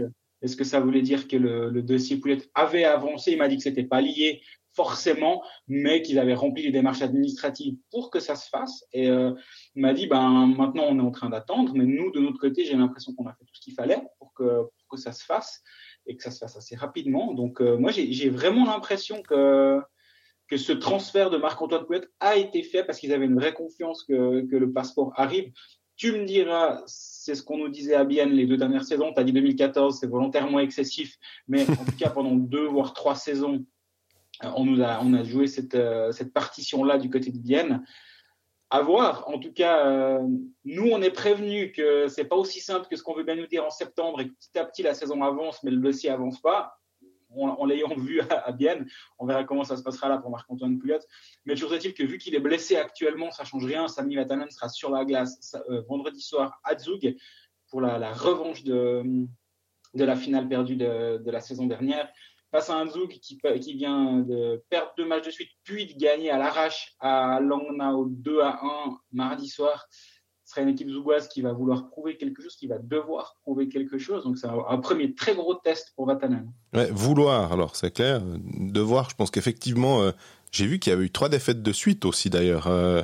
Est-ce 0.45 0.55
que 0.55 0.63
ça 0.63 0.79
voulait 0.79 1.01
dire 1.01 1.27
que 1.27 1.35
le, 1.35 1.81
dossier 1.81 2.17
Poulet 2.17 2.37
avait 2.53 2.85
avancé? 2.85 3.31
Il 3.31 3.37
m'a 3.37 3.47
dit 3.47 3.57
que 3.57 3.63
c'était 3.63 3.83
pas 3.83 3.99
lié 3.99 4.41
forcément, 4.73 5.41
mais 5.67 6.01
qu'ils 6.01 6.19
avaient 6.19 6.33
rempli 6.33 6.63
les 6.63 6.71
démarches 6.71 7.01
administratives 7.01 7.77
pour 7.91 8.11
que 8.11 8.19
ça 8.19 8.35
se 8.35 8.49
fasse. 8.49 8.85
Et 8.93 9.09
euh, 9.09 9.31
il 9.75 9.81
m'a 9.81 9.93
dit, 9.93 10.05
ben 10.05 10.47
maintenant 10.47 10.83
on 10.89 10.99
est 10.99 11.01
en 11.01 11.11
train 11.11 11.29
d'attendre, 11.29 11.73
mais 11.75 11.85
nous 11.85 12.11
de 12.11 12.19
notre 12.19 12.39
côté, 12.39 12.65
j'ai 12.65 12.75
l'impression 12.75 13.13
qu'on 13.13 13.25
a 13.25 13.33
fait 13.33 13.45
tout 13.45 13.55
ce 13.55 13.61
qu'il 13.61 13.73
fallait 13.73 14.01
pour 14.19 14.33
que, 14.33 14.43
pour 14.43 14.87
que 14.91 14.97
ça 14.97 15.13
se 15.13 15.23
fasse 15.25 15.63
et 16.05 16.15
que 16.15 16.21
ça 16.21 16.29
se 16.29 16.39
fasse 16.39 16.57
assez 16.57 16.75
rapidement. 16.75 17.33
Donc 17.33 17.61
euh, 17.61 17.77
moi 17.77 17.91
j'ai 17.91 18.29
vraiment 18.29 18.65
l'impression 18.65 19.21
que 19.23 19.79
que 20.47 20.57
ce 20.57 20.73
transfert 20.73 21.31
de 21.31 21.37
Marc-Antoine 21.37 21.85
Poulet 21.85 22.01
a 22.19 22.35
été 22.35 22.61
fait 22.61 22.83
parce 22.83 22.99
qu'ils 22.99 23.13
avaient 23.13 23.25
une 23.25 23.39
vraie 23.39 23.53
confiance 23.53 24.03
que, 24.03 24.45
que 24.45 24.55
le 24.55 24.71
passeport 24.71 25.11
arrive. 25.15 25.51
Tu 25.95 26.11
me 26.11 26.25
diras, 26.25 26.83
c'est 27.25 27.33
ce 27.33 27.41
qu'on 27.41 27.57
nous 27.57 27.69
disait 27.69 27.95
à 27.95 28.03
Bienne 28.03 28.29
les 28.29 28.45
deux 28.45 28.55
dernières 28.55 28.83
saisons. 28.83 29.11
Tu 29.11 29.19
as 29.19 29.23
dit 29.23 29.33
2014, 29.33 29.97
c'est 29.99 30.05
volontairement 30.05 30.59
excessif, 30.59 31.17
mais 31.47 31.63
en 31.63 31.83
tout 31.83 31.97
cas, 31.97 32.11
pendant 32.11 32.35
deux 32.35 32.67
voire 32.67 32.93
trois 32.93 33.15
saisons, 33.15 33.65
euh, 34.43 34.51
on, 34.55 34.63
nous 34.63 34.83
a, 34.83 34.99
on 35.01 35.11
a 35.15 35.23
joué 35.23 35.47
cette, 35.47 35.73
euh, 35.73 36.11
cette 36.11 36.33
partition-là 36.33 36.99
du 36.99 37.09
côté 37.09 37.31
de 37.31 37.39
Bienne. 37.39 37.83
À 38.69 38.81
voir. 38.81 39.27
En 39.27 39.39
tout 39.39 39.51
cas, 39.51 39.87
euh, 39.87 40.19
nous, 40.65 40.87
on 40.91 41.01
est 41.01 41.09
prévenus 41.09 41.71
que 41.75 42.07
c'est 42.09 42.25
pas 42.25 42.35
aussi 42.35 42.59
simple 42.59 42.87
que 42.87 42.95
ce 42.95 43.01
qu'on 43.01 43.15
veut 43.15 43.23
bien 43.23 43.35
nous 43.35 43.47
dire 43.47 43.65
en 43.65 43.71
septembre 43.71 44.21
et 44.21 44.27
que 44.27 44.33
petit 44.33 44.59
à 44.59 44.65
petit, 44.65 44.83
la 44.83 44.93
saison 44.93 45.23
avance, 45.23 45.63
mais 45.63 45.71
le 45.71 45.77
dossier 45.77 46.11
avance 46.11 46.39
pas 46.39 46.77
en, 47.43 47.65
l'ayant 47.65 47.93
vu 47.95 48.21
à, 48.21 48.51
Bienne. 48.51 48.87
On 49.19 49.25
verra 49.25 49.43
comment 49.43 49.63
ça 49.63 49.77
se 49.77 49.83
passera 49.83 50.09
là 50.09 50.17
pour 50.17 50.29
Marc-Antoine 50.29 50.79
Pouliot. 50.79 50.99
Mais 51.45 51.53
toujours 51.53 51.73
est-il 51.73 51.93
que 51.93 52.03
vu 52.03 52.17
qu'il 52.17 52.35
est 52.35 52.39
blessé 52.39 52.77
actuellement, 52.77 53.31
ça 53.31 53.43
change 53.43 53.65
rien. 53.65 53.87
Sami 53.87 54.15
Vatanen 54.15 54.49
sera 54.49 54.69
sur 54.69 54.89
la 54.89 55.05
glace 55.05 55.55
euh, 55.69 55.81
vendredi 55.87 56.21
soir 56.21 56.59
à 56.63 56.77
Zug 56.77 57.15
pour 57.69 57.81
la, 57.81 58.13
revanche 58.13 58.63
de, 58.63 59.03
de 59.93 60.03
la 60.03 60.15
finale 60.15 60.47
perdue 60.47 60.75
de, 60.75 61.29
la 61.29 61.41
saison 61.41 61.65
dernière. 61.65 62.09
Face 62.51 62.69
à 62.69 62.77
un 62.77 62.87
Zug 62.87 63.09
qui, 63.19 63.37
qui 63.61 63.73
vient 63.73 64.19
de 64.19 64.63
perdre 64.69 64.93
deux 64.97 65.05
matchs 65.05 65.25
de 65.25 65.31
suite, 65.31 65.49
puis 65.63 65.87
de 65.87 65.99
gagner 65.99 66.29
à 66.29 66.37
l'arrache 66.37 66.95
à 66.99 67.39
Langnau 67.41 68.05
2 68.07 68.39
à 68.41 68.59
1 68.63 68.97
mardi 69.11 69.49
soir 69.49 69.85
sera 70.45 70.61
une 70.61 70.69
équipe 70.69 70.89
zougoise 70.89 71.27
qui 71.27 71.41
va 71.41 71.51
vouloir 71.51 71.89
prouver 71.89 72.17
quelque 72.17 72.41
chose, 72.41 72.55
qui 72.55 72.67
va 72.67 72.77
devoir 72.77 73.35
prouver 73.41 73.67
quelque 73.67 73.97
chose. 73.97 74.23
Donc 74.23 74.37
c'est 74.37 74.47
un, 74.47 74.77
premier 74.77 75.15
très 75.15 75.33
gros 75.33 75.55
test 75.55 75.93
pour 75.95 76.05
Vatanen. 76.05 76.51
Ouais, 76.73 76.89
vouloir, 76.91 77.51
alors 77.51 77.75
c'est 77.75 77.91
clair. 77.91 78.21
Devoir, 78.43 79.09
je 79.09 79.15
pense 79.15 79.31
qu'effectivement, 79.31 80.01
euh, 80.01 80.11
j'ai 80.51 80.67
vu 80.67 80.77
qu'il 80.77 80.91
y 80.91 80.93
avait 80.93 81.05
eu 81.05 81.11
trois 81.11 81.29
défaites 81.29 81.63
de 81.63 81.71
suite 81.71 82.05
aussi 82.05 82.29
d'ailleurs. 82.29 82.67
Euh, 82.67 83.03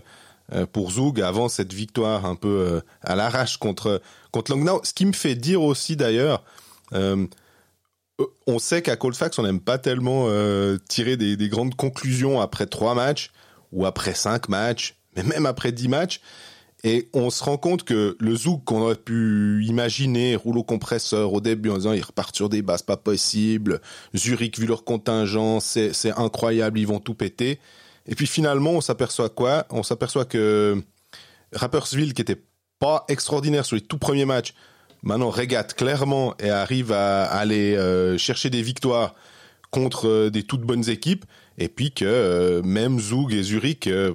euh, 0.54 0.66
pour 0.66 0.92
Zoug 0.92 1.22
avant 1.22 1.48
cette 1.48 1.72
victoire 1.72 2.26
un 2.26 2.36
peu 2.36 2.82
à 3.02 3.16
l'arrache 3.16 3.56
contre 3.56 4.02
contre 4.32 4.52
Langnau. 4.52 4.82
Ce 4.84 4.94
qui 4.94 5.06
me 5.06 5.14
fait 5.14 5.36
dire 5.36 5.62
aussi 5.62 5.96
d'ailleurs, 5.96 6.44
on 6.92 8.60
sait 8.60 8.82
qu'à 8.82 8.98
Colfax, 8.98 9.40
on 9.40 9.44
n'aime 9.44 9.62
pas 9.62 9.78
tellement 9.78 10.28
tirer 10.90 11.16
des, 11.16 11.48
grandes 11.48 11.76
conclusions 11.76 12.42
après 12.42 12.66
trois 12.66 12.96
matchs 12.96 13.32
ou 13.72 13.86
après 13.86 14.14
cinq 14.14 14.50
matchs, 14.50 14.98
mais 15.16 15.24
même 15.24 15.46
après 15.46 15.72
dix 15.72 15.88
matchs. 15.88 16.20
Et 16.84 17.10
on 17.14 17.30
se 17.30 17.44
rend 17.44 17.58
compte 17.58 17.84
que 17.84 18.18
le 18.20 18.36
zouk 18.36 18.64
qu'on 18.64 18.82
aurait 18.82 18.96
pu 18.96 19.64
imaginer, 19.66 20.36
rouleau 20.36 20.64
compresseur 20.64 21.32
au 21.32 21.40
début 21.40 21.70
en 21.70 21.78
disant 21.78 21.94
ils 21.94 22.02
repartent 22.02 22.36
sur 22.36 22.50
des 22.50 22.64
bases 22.64 22.82
pas 22.82 22.98
possibles, 22.98 23.82
Zurich 24.16 24.60
vu 24.60 24.66
leur 24.66 24.84
contingent, 24.84 25.60
c'est 25.60 26.12
incroyable, 26.18 26.80
ils 26.80 26.88
vont 26.88 27.00
tout 27.00 27.14
péter. 27.14 27.60
Et 28.08 28.16
puis 28.16 28.26
finalement 28.26 28.72
on 28.72 28.82
s'aperçoit 28.82 29.30
quoi? 29.30 29.68
On 29.70 29.84
s'aperçoit 29.84 30.26
que 30.26 30.82
Rappersville 31.54 32.14
qui 32.14 32.22
était 32.22 32.42
pas 32.80 33.06
extraordinaire 33.10 33.66
sur 33.66 33.76
les 33.76 33.82
tout 33.82 34.00
premiers 34.00 34.26
matchs, 34.26 34.56
maintenant 35.04 35.30
régate 35.30 35.76
clairement 35.76 36.36
et 36.40 36.50
arrive 36.50 36.92
à, 36.92 37.26
aller 37.26 37.76
euh, 37.76 38.18
chercher 38.18 38.50
des 38.50 38.64
victoires 38.64 39.14
contre 39.70 40.08
euh, 40.08 40.30
des 40.32 40.44
toutes 40.44 40.62
bonnes 40.62 40.90
équipes 40.90 41.26
et 41.62 41.70
puis 41.70 41.92
que 41.92 42.06
euh, 42.06 42.62
même 42.64 43.00
Zug 43.00 43.34
et 43.34 43.44
Zurich 43.44 43.88
euh, 43.88 44.14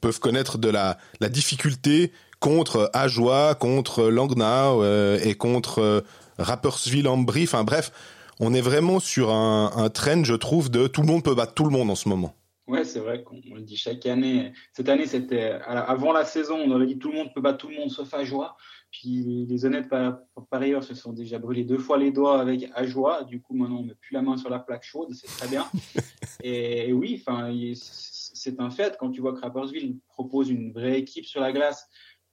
peuvent 0.00 0.18
connaître 0.18 0.58
de 0.58 0.68
la, 0.68 0.98
difficulté 1.30 2.12
contre 2.40 2.90
Ajoie, 2.92 3.54
contre 3.54 4.08
Langnau 4.08 4.82
euh, 4.82 5.18
et 5.22 5.34
contre 5.34 6.04
Rapperswil 6.38 7.06
en 7.06 7.24
Enfin 7.24 7.64
bref, 7.64 7.92
on 8.40 8.52
est 8.52 8.60
vraiment 8.60 9.00
sur 9.00 9.30
un, 9.30 9.72
un 9.76 9.88
trend, 9.90 10.24
je 10.24 10.34
trouve, 10.34 10.70
de 10.70 10.86
tout 10.86 11.02
le 11.02 11.06
monde 11.06 11.22
peut 11.22 11.34
battre 11.34 11.54
tout 11.54 11.64
le 11.64 11.70
monde 11.70 11.90
en 11.90 11.94
ce 11.94 12.08
moment. 12.08 12.34
Ouais, 12.66 12.84
c'est 12.84 13.00
vrai 13.00 13.22
qu'on 13.22 13.40
le 13.54 13.62
dit 13.62 13.76
chaque 13.76 14.04
année. 14.06 14.52
Cette 14.74 14.88
année, 14.88 15.06
c'était 15.06 15.58
avant 15.66 16.12
la 16.12 16.24
saison, 16.24 16.56
on 16.56 16.74
avait 16.74 16.86
dit 16.86 16.98
tout 16.98 17.10
le 17.10 17.16
monde 17.16 17.32
peut 17.34 17.40
battre 17.40 17.58
tout 17.58 17.68
le 17.68 17.76
monde 17.76 17.90
sauf 17.90 18.12
Ajoie. 18.12 18.56
Puis 18.90 19.46
les 19.46 19.64
honnêtes 19.66 19.88
par, 19.88 20.20
ailleurs 20.50 20.82
se 20.82 20.94
sont 20.94 21.12
déjà 21.12 21.38
brûlés 21.38 21.64
deux 21.64 21.78
fois 21.78 21.98
les 21.98 22.10
doigts 22.10 22.40
avec 22.40 22.70
Ajoie. 22.74 23.24
Du 23.24 23.40
coup, 23.40 23.54
maintenant, 23.54 23.78
on 23.78 23.82
ne 23.82 23.88
met 23.88 23.94
plus 23.94 24.14
la 24.14 24.22
main 24.22 24.36
sur 24.36 24.48
la 24.48 24.58
plaque 24.58 24.82
chaude, 24.82 25.12
c'est 25.12 25.26
très 25.26 25.48
bien. 25.48 25.66
et, 26.42 26.92
oui, 26.92 27.20
enfin, 27.20 27.52
c'est 27.74 28.60
un 28.60 28.70
fait. 28.70 28.96
Quand 28.98 29.10
tu 29.10 29.20
vois 29.20 29.34
que 29.34 29.40
Rappersville 29.40 29.98
propose 30.08 30.48
une 30.48 30.72
vraie 30.72 30.98
équipe 30.98 31.26
sur 31.26 31.40
la 31.40 31.52
glace 31.52 31.88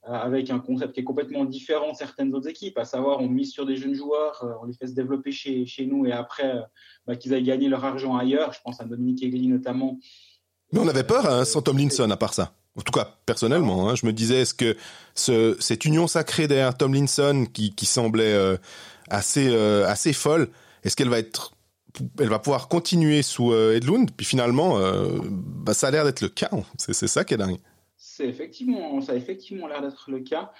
euh, 0.08 0.12
avec 0.12 0.50
un 0.50 0.60
concept 0.60 0.94
qui 0.94 1.00
est 1.00 1.04
complètement 1.04 1.44
différent 1.44 1.92
de 1.92 1.96
certaines 1.96 2.32
autres 2.34 2.48
équipes, 2.48 2.78
à 2.78 2.84
savoir 2.84 3.20
on 3.20 3.28
mise 3.28 3.50
sur 3.50 3.66
des 3.66 3.76
jeunes 3.76 3.94
joueurs, 3.94 4.42
euh, 4.44 4.52
on 4.62 4.64
les 4.64 4.72
fait 4.72 4.86
se 4.86 4.94
développer 4.94 5.32
chez, 5.32 5.66
chez 5.66 5.84
nous 5.84 6.06
et 6.06 6.12
après 6.12 6.56
euh, 6.56 6.62
bah, 7.06 7.16
qu'ils 7.16 7.34
aillent 7.34 7.42
gagner 7.42 7.68
leur 7.68 7.84
argent 7.84 8.16
ailleurs. 8.16 8.52
Je 8.52 8.60
pense 8.62 8.80
à 8.80 8.84
Dominique 8.84 9.22
Egli 9.22 9.48
notamment. 9.48 9.98
Mais 10.72 10.78
on 10.78 10.88
avait 10.88 11.04
peur 11.04 11.26
hein, 11.26 11.44
sans 11.44 11.60
Tomlinson 11.60 12.08
à 12.10 12.16
part 12.16 12.34
ça. 12.34 12.54
En 12.76 12.82
tout 12.82 12.92
cas, 12.92 13.16
personnellement, 13.24 13.88
hein, 13.88 13.94
je 13.94 14.04
me 14.04 14.12
disais, 14.12 14.42
est-ce 14.42 14.54
que 14.54 14.76
ce, 15.14 15.56
cette 15.60 15.84
union 15.84 16.06
sacrée 16.06 16.46
derrière 16.46 16.76
Tomlinson, 16.76 17.46
qui, 17.52 17.74
qui 17.74 17.86
semblait 17.86 18.34
euh, 18.34 18.56
assez, 19.08 19.48
euh, 19.48 19.86
assez 19.86 20.12
folle, 20.12 20.48
est-ce 20.84 20.94
qu'elle 20.94 21.08
va 21.08 21.18
être, 21.18 21.52
elle 22.20 22.28
va 22.28 22.38
pouvoir 22.38 22.68
continuer 22.68 23.22
sous 23.22 23.52
euh, 23.52 23.76
Edlund 23.76 24.10
Puis 24.14 24.26
finalement, 24.26 24.78
bah, 25.18 25.72
ça 25.72 25.88
a 25.88 25.90
l'air 25.90 26.04
d'être 26.04 26.20
le 26.20 26.28
cas. 26.28 26.50
C'est, 26.76 26.92
ça 27.06 27.24
qui 27.24 27.34
est 27.34 27.38
dingue. 27.38 27.56
C'est 27.96 28.28
effectivement, 28.28 29.00
ça 29.00 29.12
a 29.12 29.14
effectivement 29.16 29.68
l'air 29.68 29.80
d'être 29.80 30.10
le 30.10 30.20
cas. 30.20 30.52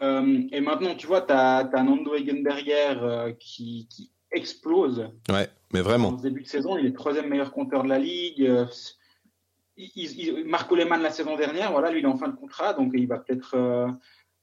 et 0.00 0.60
maintenant, 0.60 0.94
tu 0.94 1.06
vois, 1.06 1.20
tu 1.20 1.34
as, 1.34 1.68
Nando 1.74 2.14
Egenberger 2.14 3.34
qui, 3.38 3.86
qui 3.90 4.10
explose. 4.32 5.10
Ouais, 5.28 5.50
mais 5.74 5.82
vraiment. 5.82 6.08
Au 6.08 6.16
début 6.16 6.42
de 6.42 6.48
saison, 6.48 6.78
il 6.78 6.86
est 6.86 6.88
le 6.88 6.94
troisième 6.94 7.28
meilleur 7.28 7.52
compteur 7.52 7.82
de 7.82 7.88
la 7.90 7.98
ligue 7.98 8.50
Marco 10.46 10.74
Lehmann 10.74 11.02
la 11.02 11.10
saison 11.10 11.36
dernière, 11.36 11.72
voilà, 11.72 11.90
lui 11.90 12.00
il 12.00 12.04
est 12.04 12.08
en 12.08 12.16
fin 12.16 12.28
de 12.28 12.36
contrat, 12.36 12.74
donc 12.74 12.92
il 12.94 13.06
va 13.06 13.18
peut-être 13.18 13.54
euh, 13.54 13.88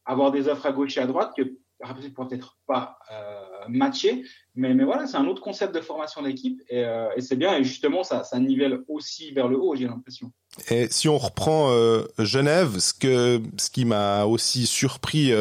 avoir 0.05 0.31
des 0.31 0.47
offres 0.47 0.65
à 0.65 0.71
gauche 0.71 0.97
et 0.97 1.01
à 1.01 1.07
droite 1.07 1.33
que 1.35 1.43
ne 1.43 2.09
pourra 2.09 2.27
peut-être 2.27 2.57
pas 2.65 2.97
euh, 3.11 3.41
matcher, 3.69 4.23
mais, 4.55 4.73
voilà, 4.83 5.05
c'est 5.05 5.17
un 5.17 5.27
autre 5.27 5.43
concept 5.43 5.75
de 5.75 5.81
formation 5.81 6.23
d'équipe 6.23 6.59
et, 6.69 6.83
euh, 6.83 7.09
et 7.15 7.21
c'est 7.21 7.35
bien 7.35 7.55
et 7.55 7.63
justement 7.63 8.03
ça, 8.03 8.23
ça 8.23 8.39
nivelle 8.39 8.79
aussi 8.87 9.31
vers 9.31 9.47
le 9.47 9.57
haut, 9.59 9.75
j'ai 9.75 9.85
l'impression. 9.85 10.31
Et 10.71 10.87
si 10.89 11.07
on 11.07 11.19
reprend 11.19 11.71
Genève, 12.17 12.79
ce 12.79 12.93
que 12.93 13.39
ce 13.57 13.69
qui 13.69 13.85
m'a 13.85 14.25
aussi 14.25 14.65
surpris, 14.65 15.31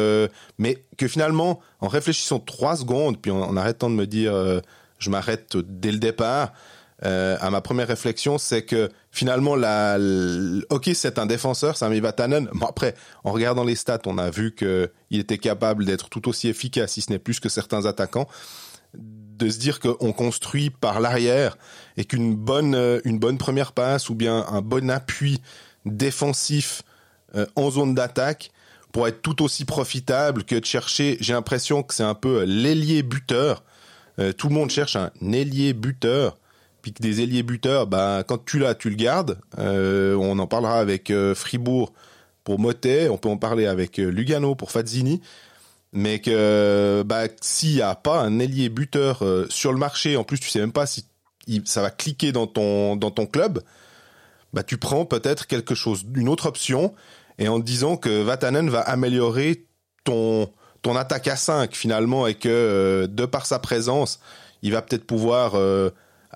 mais 0.59 0.85
que 0.97 1.07
finalement, 1.07 1.59
en 1.79 1.87
réfléchissant 1.87 2.39
trois 2.39 2.75
secondes, 2.75 3.19
puis 3.19 3.31
en 3.31 3.57
arrêtant 3.57 3.89
de 3.89 3.95
me 3.95 4.05
dire 4.05 4.61
je 4.99 5.09
m'arrête 5.09 5.57
dès 5.57 5.91
le 5.91 5.99
départ, 5.99 6.53
à 7.03 7.49
ma 7.51 7.61
première 7.61 7.87
réflexion, 7.87 8.37
c'est 8.37 8.63
que 8.63 8.89
finalement, 9.11 9.55
ok, 10.69 10.89
c'est 10.93 11.19
un 11.19 11.25
défenseur, 11.25 11.77
Sami 11.77 11.99
Vatanen. 11.99 12.49
Bon, 12.53 12.65
après, 12.65 12.95
en 13.23 13.31
regardant 13.31 13.63
les 13.63 13.75
stats, 13.75 14.01
on 14.05 14.17
a 14.17 14.29
vu 14.29 14.55
qu'il 14.55 15.19
était 15.19 15.37
capable 15.37 15.85
d'être 15.85 16.09
tout 16.09 16.27
aussi 16.27 16.47
efficace, 16.47 16.93
si 16.93 17.01
ce 17.01 17.11
n'est 17.11 17.19
plus 17.19 17.39
que 17.39 17.49
certains 17.49 17.85
attaquants. 17.85 18.27
De 18.93 19.49
se 19.49 19.59
dire 19.59 19.79
qu'on 19.79 20.13
construit 20.13 20.71
par 20.71 20.99
l'arrière 20.99 21.57
et 21.97 22.05
qu'une 22.05 22.35
bonne, 22.35 22.73
euh, 22.73 22.99
une 23.05 23.19
bonne 23.19 23.37
première 23.37 23.73
passe 23.73 24.09
ou 24.09 24.15
bien 24.15 24.45
un 24.49 24.61
bon 24.61 24.89
appui 24.89 25.41
défensif 25.85 26.81
euh, 27.35 27.45
en 27.55 27.69
zone 27.69 27.93
d'attaque 27.93 28.51
pour 28.91 29.07
être 29.07 29.21
tout 29.21 29.43
aussi 29.43 29.65
profitable 29.65 30.43
que 30.43 30.55
de 30.55 30.65
chercher. 30.65 31.17
J'ai 31.19 31.33
l'impression 31.33 31.83
que 31.83 31.93
c'est 31.93 32.03
un 32.03 32.15
peu 32.15 32.43
l'ailier 32.43 33.03
buteur. 33.03 33.63
Euh, 34.19 34.33
tout 34.33 34.47
le 34.47 34.55
monde 34.55 34.71
cherche 34.71 34.95
un 34.95 35.11
ailier 35.21 35.73
buteur 35.73 36.37
des 36.91 37.21
ailiers 37.21 37.43
buteurs, 37.43 37.87
bah, 37.87 38.23
quand 38.27 38.43
tu 38.43 38.59
l'as, 38.59 38.75
tu 38.75 38.89
le 38.89 38.95
gardes. 38.95 39.39
Euh, 39.59 40.15
on 40.15 40.39
en 40.39 40.47
parlera 40.47 40.79
avec 40.79 41.11
euh, 41.11 41.35
Fribourg 41.35 41.93
pour 42.43 42.59
Motet, 42.59 43.09
on 43.09 43.17
peut 43.17 43.29
en 43.29 43.37
parler 43.37 43.65
avec 43.65 43.99
euh, 43.99 44.09
Lugano 44.09 44.55
pour 44.55 44.71
Fazzini. 44.71 45.21
Mais 45.93 46.19
que 46.19 47.01
bah, 47.05 47.23
s'il 47.41 47.75
n'y 47.75 47.81
a 47.81 47.95
pas 47.95 48.19
un 48.19 48.39
ailier 48.39 48.69
buteur 48.69 49.23
sur 49.49 49.71
le 49.71 49.79
marché, 49.79 50.17
en 50.17 50.25
plus 50.25 50.37
tu 50.37 50.49
sais 50.49 50.59
même 50.59 50.73
pas 50.73 50.85
si 50.85 51.05
ça 51.63 51.81
va 51.81 51.89
cliquer 51.89 52.33
dans 52.33 52.45
ton, 52.45 52.97
dans 52.97 53.09
ton 53.09 53.25
club, 53.25 53.63
bah, 54.53 54.63
tu 54.63 54.77
prends 54.77 55.05
peut-être 55.05 55.47
quelque 55.47 55.75
chose, 55.75 56.05
une 56.13 56.27
autre 56.27 56.45
option, 56.45 56.93
et 57.39 57.47
en 57.47 57.59
disant 57.59 57.95
que 57.95 58.21
Vatanen 58.21 58.69
va 58.69 58.81
améliorer 58.81 59.65
ton, 60.03 60.49
ton 60.81 60.97
attaque 60.97 61.29
à 61.29 61.37
5 61.37 61.73
finalement, 61.73 62.27
et 62.27 62.35
que 62.35 63.07
de 63.09 63.25
par 63.25 63.45
sa 63.45 63.57
présence, 63.57 64.19
il 64.61 64.73
va 64.73 64.81
peut-être 64.81 65.05
pouvoir 65.05 65.55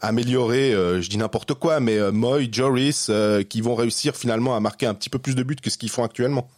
améliorer, 0.01 0.74
euh, 0.74 1.01
je 1.01 1.10
dis 1.10 1.17
n'importe 1.17 1.53
quoi, 1.53 1.79
mais 1.79 1.98
euh, 1.98 2.12
Moy, 2.12 2.50
Joris, 2.51 3.08
euh, 3.10 3.43
qui 3.43 3.62
vont 3.62 3.75
réussir 3.75 4.15
finalement 4.15 4.55
à 4.55 4.60
marquer 4.60 4.88
un 4.88 4.93
petit 4.93 5.10
peu 5.10 5.20
plus 5.20 5.36
de 5.36 5.43
buts 5.43 5.55
que 5.55 5.70
ce 5.70 5.77
qu'ils 5.77 5.89
font 5.89 6.03
actuellement. 6.03 6.50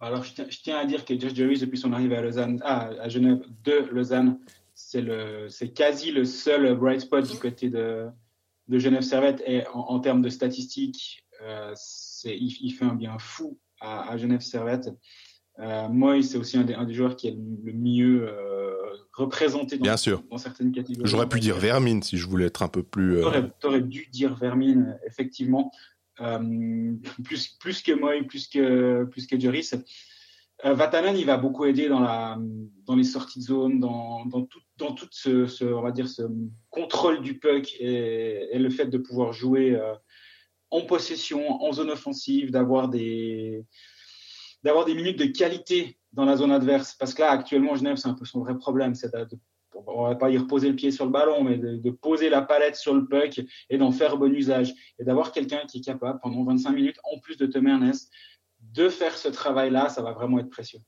Alors, 0.00 0.22
je 0.22 0.32
tiens, 0.62 0.78
à 0.78 0.84
dire 0.84 1.04
que 1.04 1.18
Josh 1.18 1.34
Joris, 1.34 1.60
depuis 1.60 1.78
son 1.78 1.92
arrivée 1.92 2.16
à 2.16 2.22
Lausanne, 2.22 2.60
ah, 2.64 2.90
à 3.00 3.08
Genève 3.08 3.40
de 3.64 3.88
Lausanne, 3.90 4.38
c'est 4.74 5.00
le, 5.00 5.48
c'est 5.48 5.70
quasi 5.70 6.12
le 6.12 6.24
seul 6.24 6.76
bright 6.76 7.00
spot 7.00 7.28
du 7.28 7.36
côté 7.36 7.68
de, 7.68 8.06
de 8.68 8.78
Genève 8.78 9.02
Servette. 9.02 9.42
Et 9.44 9.64
en, 9.74 9.98
termes 9.98 10.22
de 10.22 10.28
statistiques, 10.28 11.24
c'est, 11.74 12.36
il, 12.36 12.70
fait 12.70 12.84
un 12.84 12.94
bien 12.94 13.18
fou 13.18 13.58
à, 13.80 14.16
Genève 14.16 14.40
Servette. 14.40 14.90
Moy, 15.58 16.22
c'est 16.22 16.38
aussi 16.38 16.56
un 16.56 16.64
des, 16.64 16.74
un 16.74 16.84
des, 16.84 16.94
joueurs 16.94 17.16
qui 17.16 17.28
est 17.28 17.36
le 17.64 17.72
mieux 17.72 18.28
représenté 19.18 19.76
dans, 19.76 19.82
Bien 19.82 19.96
sûr. 19.96 20.22
dans 20.30 20.38
certaines 20.38 20.72
catégories. 20.72 21.08
J'aurais 21.10 21.28
pu 21.28 21.40
dire 21.40 21.56
Vermine 21.56 22.02
si 22.02 22.16
je 22.16 22.26
voulais 22.26 22.46
être 22.46 22.62
un 22.62 22.68
peu 22.68 22.82
plus. 22.82 23.18
Euh... 23.18 23.42
Tu 23.60 23.66
aurais, 23.66 23.80
dû 23.80 24.06
dire 24.12 24.34
Vermine, 24.34 24.98
effectivement. 25.06 25.72
Euh, 26.20 26.94
plus, 27.24 27.48
plus 27.48 27.82
que 27.82 27.92
Moy, 27.92 28.22
plus 28.22 28.48
que, 28.48 29.04
plus 29.04 29.26
que 29.26 29.38
Joris. 29.38 29.74
Euh, 30.64 30.74
Vatanen, 30.74 31.16
il 31.16 31.26
va 31.26 31.36
beaucoup 31.36 31.64
aider 31.64 31.88
dans, 31.88 32.00
la, 32.00 32.38
dans 32.84 32.96
les 32.96 33.04
sorties 33.04 33.38
de 33.38 33.44
zone, 33.44 33.78
dans, 33.78 34.24
dans 34.26 34.42
tout, 34.42 34.60
dans 34.76 34.92
tout 34.92 35.06
ce, 35.10 35.46
ce, 35.46 35.64
on 35.64 35.82
va 35.82 35.92
dire, 35.92 36.08
ce 36.08 36.22
contrôle 36.70 37.22
du 37.22 37.38
puck 37.38 37.76
et, 37.78 38.48
et 38.50 38.58
le 38.58 38.70
fait 38.70 38.86
de 38.86 38.98
pouvoir 38.98 39.32
jouer 39.32 39.76
euh, 39.76 39.94
en 40.70 40.82
possession, 40.82 41.62
en 41.62 41.72
zone 41.72 41.90
offensive, 41.90 42.50
d'avoir 42.50 42.88
des, 42.88 43.64
d'avoir 44.62 44.84
des 44.84 44.94
minutes 44.94 45.18
de 45.18 45.26
qualité 45.26 45.98
dans 46.12 46.24
la 46.24 46.36
zone 46.36 46.52
adverse. 46.52 46.94
Parce 46.98 47.14
que 47.14 47.22
là, 47.22 47.30
actuellement, 47.30 47.76
Genève, 47.76 47.96
c'est 47.96 48.08
un 48.08 48.14
peu 48.14 48.24
son 48.24 48.40
vrai 48.40 48.56
problème. 48.56 48.94
C'est 48.94 49.12
de, 49.12 49.38
on 49.86 50.08
va 50.08 50.14
pas 50.14 50.30
y 50.30 50.38
reposer 50.38 50.68
le 50.68 50.76
pied 50.76 50.90
sur 50.90 51.04
le 51.04 51.10
ballon, 51.10 51.44
mais 51.44 51.58
de, 51.58 51.90
poser 51.90 52.28
la 52.28 52.42
palette 52.42 52.76
sur 52.76 52.94
le 52.94 53.06
puck 53.06 53.40
et 53.70 53.78
d'en 53.78 53.92
faire 53.92 54.16
bon 54.16 54.32
usage. 54.32 54.72
Et 54.98 55.04
d'avoir 55.04 55.32
quelqu'un 55.32 55.60
qui 55.68 55.78
est 55.78 55.84
capable, 55.84 56.18
pendant 56.22 56.44
25 56.44 56.72
minutes, 56.72 56.98
en 57.04 57.18
plus 57.18 57.36
de 57.36 57.46
Thomas 57.46 57.70
Ernest, 57.70 58.10
de 58.74 58.88
faire 58.88 59.16
ce 59.16 59.28
travail-là, 59.28 59.88
ça 59.88 60.02
va 60.02 60.12
vraiment 60.12 60.38
être 60.38 60.50
précieux. 60.50 60.80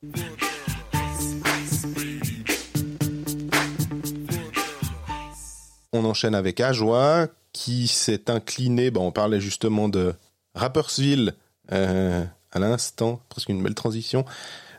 On 5.93 6.05
enchaîne 6.05 6.35
avec 6.35 6.61
Ajoie, 6.61 7.29
qui 7.53 7.89
s'est 7.89 8.31
incliné, 8.31 8.91
bon, 8.91 9.09
on 9.09 9.13
parlait 9.13 9.41
justement 9.41 9.89
de 9.89 10.15
Rappersville 10.55 11.35
euh, 11.73 12.25
à 12.53 12.59
l'instant, 12.59 13.21
presque 13.29 13.49
une 13.49 13.63
belle 13.63 13.75
transition, 13.75 14.25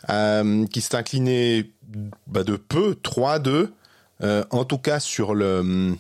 euh, 0.10 0.66
qui 0.68 0.82
s'est 0.82 0.96
incliné 0.96 1.72
bah, 2.28 2.44
de 2.44 2.56
peu, 2.56 2.98
3-2. 3.04 3.70
Euh, 4.24 4.44
en 4.50 4.66
tout 4.66 4.78
cas, 4.78 5.00
sur 5.00 5.34
le, 5.36 5.96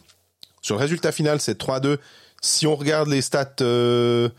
sur 0.61 0.75
le 0.75 0.81
résultat 0.81 1.11
final, 1.11 1.39
c'est 1.39 1.59
3-2. 1.59 1.97
Si 2.41 2.67
on 2.67 2.75
regarde 2.75 3.07
les 3.09 3.21
stats 3.21 3.55
euh, 3.61 4.29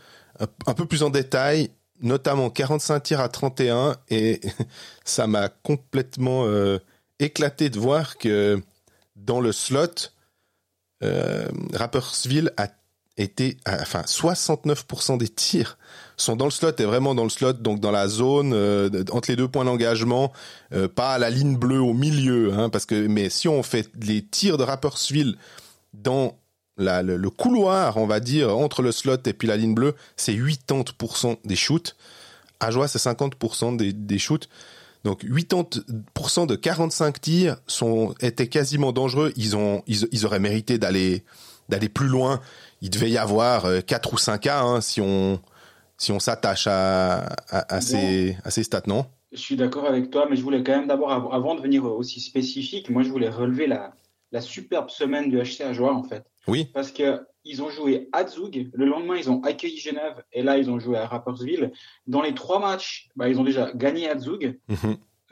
un 0.67 0.73
peu 0.73 0.85
plus 0.85 1.03
en 1.03 1.09
détail, 1.09 1.71
notamment 2.01 2.49
45 2.49 2.99
tirs 3.01 3.19
à 3.21 3.29
31, 3.29 3.95
et 4.09 4.41
ça 5.05 5.27
m'a 5.27 5.49
complètement 5.49 6.45
éclaté 7.19 7.69
de 7.69 7.79
voir 7.79 8.17
que 8.17 8.61
dans 9.15 9.39
le 9.39 9.51
slot, 9.51 10.09
Rappersville 11.73 12.51
a 12.57 12.67
été, 13.17 13.57
enfin 13.67 14.01
69% 14.01 15.17
des 15.17 15.29
tirs 15.29 15.77
sont 16.17 16.35
dans 16.35 16.45
le 16.45 16.51
slot 16.51 16.71
et 16.79 16.83
vraiment 16.85 17.13
dans 17.15 17.23
le 17.23 17.29
slot, 17.29 17.53
donc 17.53 17.79
dans 17.79 17.91
la 17.91 18.07
zone 18.07 18.53
entre 19.11 19.29
les 19.29 19.35
deux 19.35 19.47
points 19.47 19.65
d'engagement, 19.65 20.31
pas 20.95 21.13
à 21.13 21.17
la 21.19 21.29
ligne 21.29 21.55
bleue 21.55 21.81
au 21.81 21.93
milieu, 21.93 22.53
hein, 22.53 22.69
parce 22.69 22.85
que 22.85 23.07
mais 23.07 23.29
si 23.29 23.47
on 23.47 23.61
fait 23.63 23.89
les 24.01 24.23
tirs 24.23 24.57
de 24.57 24.63
Rappersville 24.63 25.37
dans 25.93 26.37
le, 26.77 27.29
couloir, 27.29 27.97
on 27.97 28.07
va 28.07 28.19
dire, 28.19 28.55
entre 28.55 28.81
le 28.81 28.91
slot 28.91 29.17
et 29.25 29.33
puis 29.33 29.47
la 29.47 29.57
ligne 29.57 29.73
bleue, 29.75 29.95
c'est 30.15 30.33
80% 30.33 31.37
des 31.45 31.55
shoots. 31.55 31.95
À 32.59 32.71
joie, 32.71 32.87
c'est 32.87 32.99
50% 32.99 33.77
des, 33.77 33.93
des 33.93 34.19
shoots. 34.19 34.49
Donc 35.03 35.23
80% 35.25 36.47
de 36.47 36.55
45 36.55 37.21
tirs 37.21 37.57
sont 37.67 38.15
étaient 38.21 38.47
quasiment 38.47 38.93
dangereux. 38.93 39.33
Ils 39.35 39.55
ont 39.55 39.83
ils, 39.85 40.25
auraient 40.25 40.39
mérité 40.39 40.77
d'aller 40.77 41.23
d'aller 41.69 41.89
plus 41.89 42.07
loin. 42.07 42.39
Il 42.83 42.89
devait 42.89 43.09
y 43.09 43.17
avoir 43.17 43.63
4 43.85 44.09
euh, 44.09 44.13
ou 44.13 44.17
5 44.17 44.45
A 44.47 44.61
hein, 44.61 44.81
si 44.81 44.99
on 44.99 45.39
si 45.97 46.11
on 46.11 46.19
s'attache 46.19 46.67
à, 46.67 47.29
à, 47.49 47.79
ces 47.79 48.37
à 48.43 48.51
ces 48.51 48.63
stats, 48.63 48.83
non? 48.87 49.05
Je 49.31 49.37
suis 49.37 49.55
d'accord 49.55 49.85
avec 49.85 50.11
toi, 50.11 50.27
mais 50.29 50.35
je 50.35 50.43
voulais 50.43 50.61
quand 50.63 50.73
même 50.73 50.87
d'abord 50.87 51.11
avant 51.11 51.55
de 51.55 51.61
venir 51.61 51.85
aussi 51.85 52.19
spécifique, 52.19 52.89
moi 52.89 53.03
je 53.03 53.09
voulais 53.09 53.29
relever 53.29 53.67
la 53.67 53.93
la 54.33 54.41
superbe 54.41 54.89
semaine 54.89 55.29
du 55.29 55.37
HC 55.37 55.61
à 55.61 55.71
Joie 55.71 55.93
en 55.93 56.03
fait. 56.03 56.25
Oui. 56.47 56.65
Parce 56.73 56.91
que 56.91 57.25
ils 57.45 57.61
ont 57.61 57.69
joué 57.69 58.09
à 58.11 58.27
Zug, 58.27 58.69
le 58.73 58.85
lendemain 58.85 59.15
ils 59.15 59.29
ont 59.29 59.41
accueilli 59.43 59.77
Genève 59.77 60.21
et 60.33 60.43
là 60.43 60.57
ils 60.57 60.69
ont 60.69 60.79
joué 60.79 60.97
à 60.97 61.07
Rapperswil. 61.07 61.71
Dans 62.05 62.21
les 62.21 62.33
trois 62.33 62.59
matchs, 62.59 63.09
bah, 63.15 63.29
ils 63.29 63.39
ont 63.39 63.43
déjà 63.45 63.71
gagné 63.73 64.09
à 64.09 64.17
Zug, 64.19 64.59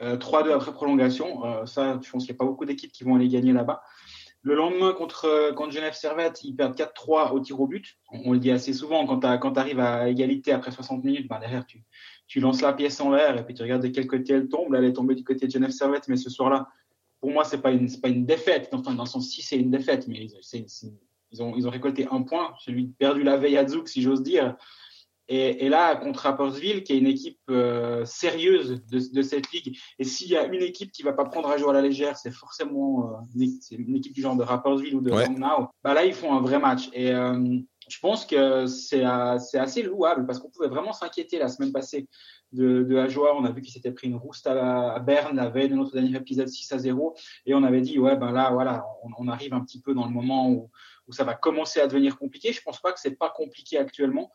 3-2 0.00 0.46
euh, 0.48 0.56
après 0.56 0.72
prolongation. 0.72 1.44
Euh, 1.44 1.66
ça, 1.66 2.00
je 2.02 2.10
pense 2.10 2.24
qu'il 2.24 2.32
n'y 2.32 2.36
a 2.36 2.38
pas 2.38 2.46
beaucoup 2.46 2.64
d'équipes 2.64 2.92
qui 2.92 3.04
vont 3.04 3.14
aller 3.16 3.28
gagner 3.28 3.52
là-bas. 3.52 3.82
Le 4.44 4.56
lendemain 4.56 4.92
contre, 4.92 5.26
euh, 5.26 5.52
contre 5.52 5.72
Genève 5.72 5.94
Servette, 5.94 6.42
ils 6.42 6.54
perdent 6.54 6.76
4-3 6.76 7.32
au 7.32 7.40
tir 7.40 7.60
au 7.60 7.66
but. 7.68 7.96
On, 8.10 8.32
le 8.32 8.40
dit 8.40 8.50
assez 8.50 8.72
souvent, 8.72 9.06
quand 9.06 9.20
tu 9.52 9.58
arrives 9.60 9.78
à 9.78 10.08
égalité 10.08 10.52
après 10.52 10.72
60 10.72 11.04
minutes, 11.04 11.28
bah, 11.28 11.38
derrière 11.38 11.64
tu, 11.64 11.84
tu 12.26 12.40
lances 12.40 12.60
la 12.60 12.72
pièce 12.72 13.00
en 13.00 13.12
l'air 13.12 13.38
et 13.38 13.44
puis 13.44 13.54
tu 13.54 13.62
regardes 13.62 13.82
de 13.82 13.88
quel 13.88 14.08
côté 14.08 14.32
elle 14.32 14.48
tombe. 14.48 14.74
Elle 14.74 14.84
est 14.84 14.94
tombée 14.94 15.14
du 15.14 15.22
côté 15.22 15.46
de 15.46 15.52
Genève 15.52 15.70
Servette, 15.70 16.08
mais 16.08 16.16
ce 16.16 16.28
soir-là, 16.28 16.68
pour 17.20 17.30
moi, 17.30 17.44
c'est 17.44 17.62
pas 17.62 17.70
une, 17.70 17.88
pas 18.00 18.08
une 18.08 18.26
défaite. 18.26 18.68
Enfin, 18.72 18.94
dans 18.94 19.04
le 19.04 19.08
sens, 19.08 19.30
si 19.30 19.42
c'est 19.42 19.56
une 19.56 19.70
défaite, 19.70 20.08
mais 20.08 20.26
ils, 21.30 21.42
ont, 21.42 21.54
ils 21.56 21.68
ont 21.68 21.70
récolté 21.70 22.08
un 22.10 22.22
point, 22.22 22.52
celui 22.58 22.88
perdu 22.88 23.22
la 23.22 23.36
veille 23.36 23.56
à 23.56 23.66
Zouk, 23.66 23.88
si 23.88 24.02
j'ose 24.02 24.24
dire. 24.24 24.56
Et, 25.28 25.68
là, 25.68 25.96
contre 25.96 26.20
Rappersville, 26.20 26.82
qui 26.82 26.92
est 26.92 26.98
une 26.98 27.06
équipe 27.06 27.38
euh, 27.48 28.04
sérieuse 28.04 28.82
de, 28.90 29.22
cette 29.22 29.50
ligue, 29.52 29.78
et 29.98 30.04
s'il 30.04 30.28
y 30.28 30.36
a 30.36 30.44
une 30.44 30.62
équipe 30.62 30.92
qui 30.92 31.02
va 31.02 31.12
pas 31.12 31.24
prendre 31.24 31.48
à 31.48 31.56
jouer 31.56 31.70
à 31.70 31.72
la 31.72 31.80
légère, 31.80 32.18
c'est 32.18 32.32
forcément 32.32 33.06
euh, 33.06 33.40
une, 33.70 33.96
équipe 33.96 34.12
du 34.12 34.20
genre 34.20 34.36
de 34.36 34.42
Rappersville 34.42 34.96
ou 34.96 35.00
de 35.00 35.10
ouais. 35.10 35.28
Bah 35.82 35.94
là, 35.94 36.04
ils 36.04 36.12
font 36.12 36.34
un 36.34 36.40
vrai 36.40 36.58
match. 36.58 36.90
Et 36.92 37.12
euh, 37.12 37.58
je 37.88 37.98
pense 38.00 38.26
que 38.26 38.66
c'est 38.66 39.04
assez 39.04 39.82
louable 39.82 40.26
parce 40.26 40.38
qu'on 40.38 40.50
pouvait 40.50 40.68
vraiment 40.68 40.92
s'inquiéter 40.92 41.38
la 41.38 41.48
semaine 41.48 41.72
passée 41.72 42.08
de, 42.52 42.82
de. 42.82 43.18
On 43.34 43.44
a 43.44 43.52
vu 43.52 43.60
qu'il 43.62 43.72
s'était 43.72 43.92
pris 43.92 44.08
une 44.08 44.16
rouste 44.16 44.46
à, 44.46 44.98
Berne 45.00 45.36
la 45.36 45.48
veille 45.48 45.68
de 45.68 45.74
notre 45.74 45.92
dernier 45.92 46.16
épisode 46.16 46.48
6 46.48 46.72
à 46.72 46.78
0. 46.78 47.14
Et 47.46 47.54
on 47.54 47.62
avait 47.62 47.80
dit, 47.80 47.98
ouais, 47.98 48.16
ben 48.16 48.32
là, 48.32 48.50
voilà, 48.50 48.84
on, 49.18 49.28
arrive 49.28 49.54
un 49.54 49.60
petit 49.60 49.80
peu 49.80 49.94
dans 49.94 50.04
le 50.04 50.10
moment 50.10 50.50
où, 50.50 50.70
où, 51.06 51.12
ça 51.12 51.24
va 51.24 51.34
commencer 51.34 51.80
à 51.80 51.86
devenir 51.86 52.18
compliqué. 52.18 52.52
Je 52.52 52.62
pense 52.62 52.80
pas 52.80 52.92
que 52.92 53.00
c'est 53.00 53.16
pas 53.16 53.30
compliqué 53.30 53.78
actuellement. 53.78 54.30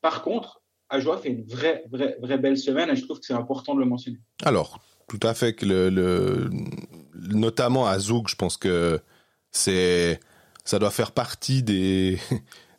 Par 0.00 0.22
contre, 0.22 0.60
Ajoie 0.88 1.18
fait 1.18 1.28
une 1.28 1.44
vraie, 1.44 1.84
vraie, 1.90 2.16
vraie 2.20 2.38
belle 2.38 2.58
semaine 2.58 2.90
et 2.90 2.96
je 2.96 3.04
trouve 3.04 3.20
que 3.20 3.26
c'est 3.26 3.34
important 3.34 3.74
de 3.74 3.80
le 3.80 3.86
mentionner. 3.86 4.18
Alors, 4.44 4.80
tout 5.08 5.20
à 5.22 5.34
fait 5.34 5.54
que 5.54 6.50
notamment 7.14 7.86
à 7.86 7.98
Zoug, 7.98 8.28
je 8.28 8.34
pense 8.34 8.56
que 8.56 9.00
c'est, 9.52 10.18
ça 10.64 10.80
doit 10.80 10.90
faire 10.90 11.12
partie 11.12 11.62
des, 11.62 12.18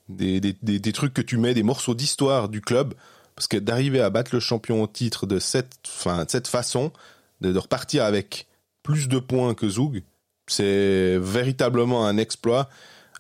des, 0.10 0.42
des, 0.42 0.54
des, 0.62 0.92
trucs 0.92 1.14
que 1.14 1.22
tu 1.22 1.38
mets, 1.38 1.54
des 1.54 1.64
morceaux 1.64 1.96
d'histoire 1.96 2.50
du 2.50 2.60
club 2.60 2.94
parce 3.36 3.48
que 3.48 3.58
d'arriver 3.58 4.02
à 4.02 4.10
battre 4.10 4.32
le 4.34 4.40
champion 4.40 4.84
au 4.84 4.88
titre 4.88 5.26
de 5.26 5.40
cette, 5.40 5.80
de 6.06 6.26
cette 6.28 6.48
façon, 6.48 6.92
de, 7.40 7.58
repartir 7.58 8.04
avec 8.04 8.48
plus 8.84 9.08
de 9.08 9.20
points 9.20 9.54
que 9.54 9.68
Zug, 9.70 10.04
c'est 10.48 11.18
véritablement 11.18 12.06
un 12.06 12.18
exploit. 12.18 12.70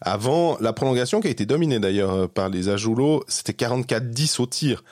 Avant 0.01 0.57
la 0.59 0.73
prolongation 0.73 1.21
qui 1.21 1.27
a 1.27 1.31
été 1.31 1.45
dominée 1.45 1.79
d'ailleurs 1.79 2.29
par 2.29 2.49
les 2.49 2.69
Ajulo, 2.69 3.23
c'était 3.27 3.53
44-10 3.53 4.41
au 4.41 4.47
tir. 4.47 4.83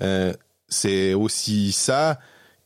Euh, 0.00 0.32
c'est 0.68 1.14
aussi 1.14 1.72
ça 1.72 2.18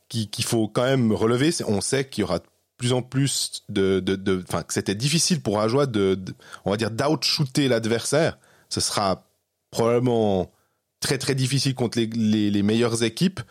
qu'il 0.09 0.45
faut 0.45 0.67
quand 0.67 0.83
même 0.83 1.11
relever. 1.11 1.51
On 1.67 1.81
sait 1.81 2.07
qu'il 2.07 2.21
y 2.21 2.23
aura 2.23 2.39
de 2.39 2.45
plus 2.77 2.93
en 2.93 3.01
plus 3.01 3.63
de, 3.69 4.03
enfin, 4.47 4.63
que 4.63 4.73
c'était 4.73 4.95
difficile 4.95 5.41
pour 5.41 5.59
Ajoie 5.59 5.87
de, 5.87 6.15
de, 6.15 6.33
on 6.63 6.71
va 6.71 6.77
dire, 6.77 6.91
d'outshooter 6.91 7.67
l'adversaire. 7.67 8.37
Ce 8.69 8.79
sera 8.79 9.27
probablement 9.71 10.51
très 10.99 11.17
très 11.17 11.35
difficile 11.35 11.75
contre 11.75 11.97
les, 11.97 12.05
les, 12.07 12.49
les 12.51 12.63
meilleures 12.63 13.03
équipes. 13.03 13.41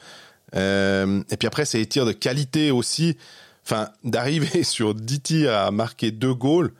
Euh, 0.54 1.22
et 1.30 1.36
puis 1.36 1.46
après, 1.46 1.64
c'est 1.64 1.78
les 1.78 1.86
tirs 1.86 2.06
de 2.06 2.12
qualité 2.12 2.70
aussi. 2.70 3.16
Enfin, 3.64 3.90
d'arriver 4.04 4.62
sur 4.62 4.94
10 4.94 5.20
tirs 5.20 5.52
à 5.52 5.70
marquer 5.70 6.10
deux 6.10 6.34
goals. 6.34 6.72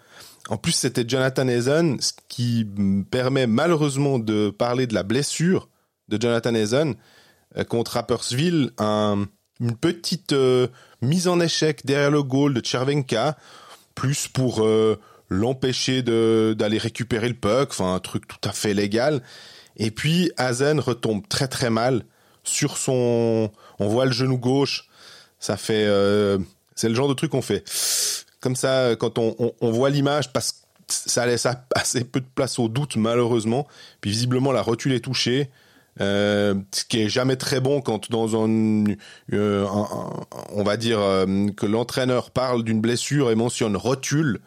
En 0.49 0.57
plus, 0.57 0.73
c'était 0.73 1.05
Jonathan 1.07 1.49
Hazen, 1.49 2.01
ce 2.01 2.13
qui 2.29 2.67
me 2.77 3.03
permet 3.03 3.47
malheureusement 3.47 4.19
de 4.19 4.51
parler 4.51 4.87
de 4.87 4.95
la 4.95 5.03
blessure 5.03 5.69
de 6.09 6.21
Jonathan 6.21 6.55
Hazen 6.55 6.95
euh, 7.57 7.65
contre 7.65 7.93
Rappersville. 7.93 8.71
Un, 8.79 9.27
une 9.61 9.77
petite 9.77 10.33
euh, 10.33 10.69
mise 11.03 11.29
en 11.29 11.41
échec 11.41 11.85
derrière 11.85 12.11
le 12.11 12.23
goal 12.23 12.55
de 12.55 12.65
Chervenka, 12.65 13.37
plus 13.95 14.29
pour 14.29 14.65
euh, 14.65 15.01
l'empêcher 15.29 16.03
d'aller 16.03 16.79
récupérer 16.79 17.29
le 17.29 17.35
puck, 17.35 17.71
enfin 17.71 17.95
un 17.95 17.99
truc 17.99 18.29
tout 18.29 18.49
à 18.49 18.53
fait 18.53 18.75
légal. 18.75 19.23
Et 19.77 19.91
puis 19.91 20.31
Hazen 20.37 20.81
retombe 20.81 21.27
très 21.29 21.49
très 21.49 21.71
mal 21.71 22.05
sur 22.45 22.77
son. 22.77 23.51
On 23.79 23.89
voit 23.89 24.07
le 24.07 24.13
genou 24.13 24.39
gauche. 24.39 24.89
Ça 25.39 25.57
fait. 25.57 25.87
Euh, 25.87 26.39
c'est 26.75 26.89
le 26.89 26.95
genre 26.95 27.09
de 27.09 27.15
truc 27.15 27.33
qu'on 27.33 27.43
fait 27.43 27.65
comme 28.47 28.55
ça 28.55 28.95
quand 28.95 29.19
on, 29.19 29.71
voit 29.73 29.91
l'image 29.91 30.33
parce 30.33 30.53
que 30.53 30.59
ça 30.87 31.27
laisse 31.27 31.49
assez 31.75 32.05
peu 32.05 32.21
de 32.21 32.27
place 32.33 32.61
au 32.61 32.69
doute 32.69 32.95
malheureusement. 32.95 33.67
Puis 34.01 34.13
visiblement 34.13 34.53
la 34.53 34.63
rotule 34.63 34.93
est 34.93 35.01
touchée. 35.01 35.51
Euh, 36.01 36.55
ce 36.71 36.85
qui 36.85 37.01
est 37.01 37.09
jamais 37.09 37.35
très 37.35 37.59
bon 37.59 37.81
quand 37.81 38.09
dans 38.09 38.37
un, 38.37 38.85
euh, 39.33 39.67
on 40.53 40.63
va 40.63 40.77
dire 40.77 41.01
euh, 41.01 41.49
que 41.57 41.67
l'entraîneur 41.67 42.31
parle 42.31 42.63
d'une 42.63 42.81
blessure 42.81 43.33
et 43.33 43.35
mentionne 43.35 43.77
rotule. 43.77 44.39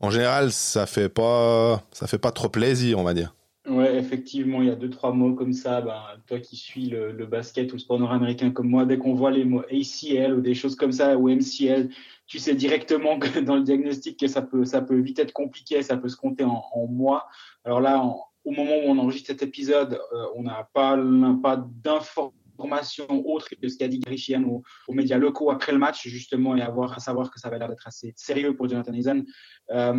En 0.00 0.10
général, 0.10 0.52
ça 0.52 0.84
fait 0.84 1.08
pas, 1.08 1.82
ça 1.92 2.06
fait 2.06 2.18
pas 2.18 2.32
trop 2.32 2.50
plaisir, 2.50 2.98
on 2.98 3.02
va 3.02 3.14
dire. 3.14 3.34
Ouais, 3.66 3.96
effectivement, 3.96 4.60
il 4.60 4.68
y 4.68 4.70
a 4.70 4.76
deux, 4.76 4.90
trois 4.90 5.12
mots 5.12 5.32
comme 5.32 5.54
ça. 5.54 5.80
Ben, 5.80 6.02
toi 6.26 6.38
qui 6.38 6.56
suis 6.56 6.90
le, 6.90 7.12
le 7.12 7.26
basket 7.26 7.72
ou 7.72 7.76
le 7.76 7.80
sport 7.80 7.98
nord-américain 7.98 8.50
comme 8.50 8.68
moi, 8.68 8.84
dès 8.84 8.98
qu'on 8.98 9.14
voit 9.14 9.30
les 9.30 9.44
mots 9.44 9.62
ACL 9.70 10.34
ou 10.34 10.40
des 10.42 10.54
choses 10.54 10.76
comme 10.76 10.92
ça, 10.92 11.16
ou 11.16 11.30
MCL, 11.30 11.88
tu 12.26 12.38
sais 12.38 12.54
directement 12.54 13.18
que 13.18 13.38
dans 13.40 13.56
le 13.56 13.62
diagnostic 13.62 14.18
que 14.18 14.26
ça 14.26 14.42
peut, 14.42 14.64
ça 14.64 14.82
peut 14.82 14.98
vite 14.98 15.18
être 15.18 15.32
compliqué, 15.32 15.82
ça 15.82 15.96
peut 15.96 16.08
se 16.08 16.16
compter 16.16 16.44
en, 16.44 16.62
en 16.72 16.86
mois. 16.86 17.26
Alors 17.64 17.80
là, 17.80 18.02
au 18.44 18.50
moment 18.50 18.76
où 18.76 18.88
on 18.88 18.98
enregistre 18.98 19.28
cet 19.28 19.42
épisode, 19.42 20.00
euh, 20.12 20.26
on 20.34 20.42
n'a 20.42 20.68
pas, 20.72 20.96
pas 21.42 21.56
d'informations 21.56 22.32
information 22.56 23.06
autre 23.26 23.48
que 23.60 23.68
ce 23.68 23.76
qu'a 23.76 23.88
dit 23.88 24.00
Grishian 24.00 24.42
aux, 24.44 24.62
aux, 24.88 24.94
médias 24.94 25.18
locaux 25.18 25.50
après 25.50 25.72
le 25.72 25.78
match, 25.78 26.06
justement, 26.08 26.56
et 26.56 26.62
avoir 26.62 26.92
à 26.94 27.00
savoir 27.00 27.30
que 27.30 27.38
ça 27.38 27.50
va 27.50 27.58
l'air 27.58 27.68
d'être 27.68 27.86
assez 27.86 28.14
sérieux 28.16 28.56
pour 28.56 28.68
Jonathan 28.68 28.92
Eisen. 28.92 29.24
Euh, 29.70 29.92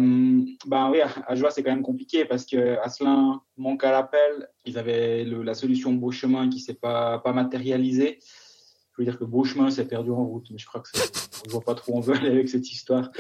ben 0.66 0.90
oui, 0.92 1.00
à 1.02 1.36
Joie, 1.36 1.52
c'est 1.52 1.64
quand 1.64 1.72
même 1.72 1.84
compliqué 1.84 2.26
parce 2.26 2.46
que 2.46 2.78
Asselin 2.80 3.42
manque 3.58 3.84
à 3.84 3.92
l'appel. 3.92 4.50
Ils 4.66 4.78
avaient 4.78 5.24
le, 5.24 5.44
la 5.44 5.54
solution 5.54 5.94
beau 5.94 6.12
chemin 6.12 6.50
qui 6.50 6.60
s'est 6.60 6.74
pas, 6.74 7.20
pas 7.20 7.34
matérialisée. 7.34 8.20
Je 8.98 9.04
veux 9.04 9.12
dire 9.12 9.20
que 9.20 9.26
Beauchemin 9.26 9.70
s'est 9.70 9.88
perdu 9.88 10.10
en 10.10 10.26
route, 10.26 10.48
mais 10.50 10.58
je 10.58 10.66
crois 10.66 10.82
que 10.82 10.90
je 11.46 11.52
vois 11.52 11.62
pas 11.62 11.76
trop 11.76 11.94
où 11.94 11.98
on 11.98 12.00
veut 12.00 12.16
aller 12.16 12.32
avec 12.32 12.50
cette 12.50 12.72
histoire. 12.72 13.12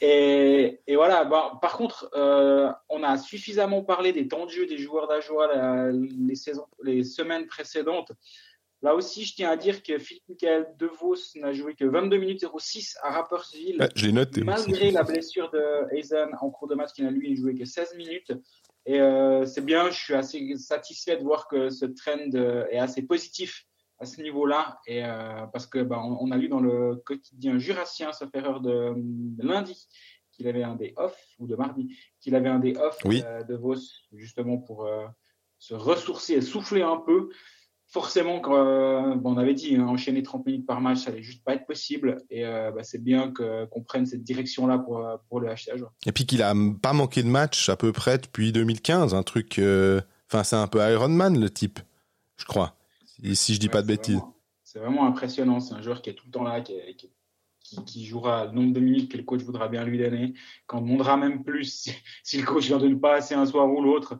Et, 0.00 0.80
et 0.86 0.94
voilà. 0.94 1.24
Ben, 1.24 1.58
par 1.60 1.76
contre, 1.76 2.08
euh, 2.14 2.70
on 2.88 3.02
a 3.02 3.18
suffisamment 3.18 3.82
parlé 3.82 4.12
des 4.12 4.28
temps 4.28 4.46
de 4.46 4.50
jeu 4.50 4.66
des 4.66 4.78
joueurs 4.78 5.08
d'Ajoie 5.08 5.90
les 5.90 6.36
saisons, 6.36 6.66
les 6.84 7.02
semaines 7.02 7.46
précédentes. 7.46 8.12
Là 8.80 8.94
aussi, 8.94 9.24
je 9.24 9.34
tiens 9.34 9.50
à 9.50 9.56
dire 9.56 9.82
que 9.82 9.98
Philippe 9.98 10.22
Michael 10.28 10.68
DeVos 10.78 11.16
n'a 11.34 11.52
joué 11.52 11.74
que 11.74 11.84
22 11.84 12.16
minutes 12.16 12.46
06 12.56 12.96
à 13.02 13.10
Rappersville. 13.10 13.88
Je 13.96 14.10
noté. 14.10 14.44
Malgré 14.44 14.92
la 14.92 15.02
blessure 15.02 15.50
de 15.50 15.98
Hazen 15.98 16.28
en 16.40 16.50
cours 16.50 16.68
de 16.68 16.76
match, 16.76 16.92
qui 16.92 17.02
n'a 17.02 17.10
lui 17.10 17.34
joué 17.34 17.56
que 17.56 17.64
16 17.64 17.96
minutes. 17.96 18.32
Et 18.86 19.00
euh, 19.00 19.46
c'est 19.46 19.64
bien, 19.64 19.90
je 19.90 19.98
suis 19.98 20.14
assez 20.14 20.56
satisfait 20.58 21.16
de 21.16 21.22
voir 21.22 21.48
que 21.48 21.70
ce 21.70 21.86
trend 21.86 22.30
est 22.70 22.78
assez 22.78 23.02
positif 23.02 23.66
à 23.98 24.06
ce 24.06 24.20
niveau-là. 24.22 24.80
Et 24.86 25.04
euh, 25.04 25.46
parce 25.52 25.66
que 25.66 25.82
bah, 25.82 26.00
on, 26.02 26.18
on, 26.20 26.30
a 26.30 26.36
lu 26.36 26.48
dans 26.48 26.60
le 26.60 26.96
quotidien 26.96 27.58
jurassien, 27.58 28.12
sauf 28.12 28.28
erreur 28.34 28.60
de, 28.60 28.94
de 28.96 29.46
lundi, 29.46 29.88
qu'il 30.32 30.48
avait 30.48 30.64
un 30.64 30.74
des 30.74 30.94
off, 30.96 31.16
ou 31.38 31.46
de 31.46 31.56
mardi, 31.56 31.96
qu'il 32.20 32.34
avait 32.34 32.48
un 32.48 32.58
des 32.58 32.76
off 32.76 32.98
oui. 33.04 33.22
euh, 33.24 33.42
de 33.44 33.54
Vos, 33.54 33.76
justement 34.12 34.58
pour 34.58 34.86
euh, 34.86 35.06
se 35.58 35.74
ressourcer 35.74 36.34
et 36.34 36.40
souffler 36.40 36.82
un 36.82 36.96
peu 36.96 37.30
forcément, 37.86 38.40
quand, 38.40 39.20
on 39.24 39.36
avait 39.38 39.54
dit, 39.54 39.76
hein, 39.76 39.86
enchaîner 39.86 40.24
30 40.24 40.46
minutes 40.46 40.66
par 40.66 40.80
match, 40.80 41.04
ça 41.04 41.10
allait 41.10 41.22
juste 41.22 41.44
pas 41.44 41.54
être 41.54 41.64
possible. 41.64 42.16
Et 42.28 42.42
bah, 42.42 42.82
c'est 42.82 43.00
bien 43.00 43.32
qu'on 43.32 43.82
prenne 43.82 44.04
cette 44.04 44.24
direction-là 44.24 44.78
pour, 44.78 45.06
pour 45.28 45.38
le 45.38 45.46
HCA. 45.46 45.74
Et 46.04 46.10
puis 46.10 46.26
qu'il 46.26 46.42
a 46.42 46.52
pas 46.82 46.92
manqué 46.92 47.22
de 47.22 47.28
match 47.28 47.68
à 47.68 47.76
peu 47.76 47.92
près 47.92 48.18
depuis 48.18 48.50
2015, 48.50 49.14
un 49.14 49.22
truc. 49.22 49.60
Enfin, 50.28 50.42
c'est 50.42 50.56
un 50.56 50.66
peu 50.66 50.80
Iron 50.90 51.10
Man 51.10 51.38
le 51.38 51.48
type, 51.50 51.78
je 52.36 52.46
crois. 52.46 52.74
Si, 53.24 53.36
si 53.36 53.54
je 53.54 53.60
dis 53.60 53.68
pas 53.68 53.80
de 53.80 53.86
bêtises. 53.86 54.20
C'est 54.62 54.78
vraiment 54.78 55.06
impressionnant. 55.06 55.60
C'est 55.60 55.74
un 55.74 55.80
joueur 55.80 56.02
qui 56.02 56.10
est 56.10 56.14
tout 56.14 56.26
le 56.26 56.32
temps 56.32 56.42
là, 56.42 56.60
qui, 56.60 56.74
qui, 57.86 58.04
jouera 58.04 58.46
le 58.46 58.52
nombre 58.52 58.74
de 58.74 58.80
minutes 58.80 59.10
que 59.10 59.16
le 59.16 59.22
coach 59.22 59.42
voudra 59.42 59.68
bien 59.68 59.84
lui 59.84 59.98
donner, 59.98 60.34
qu'on 60.66 60.82
demandera 60.82 61.16
même 61.16 61.42
plus 61.42 61.90
si, 62.22 62.38
le 62.38 62.44
coach 62.44 62.70
ne 62.70 62.78
donne 62.78 63.00
pas 63.00 63.16
assez 63.16 63.34
un 63.34 63.46
soir 63.46 63.70
ou 63.70 63.82
l'autre. 63.82 64.18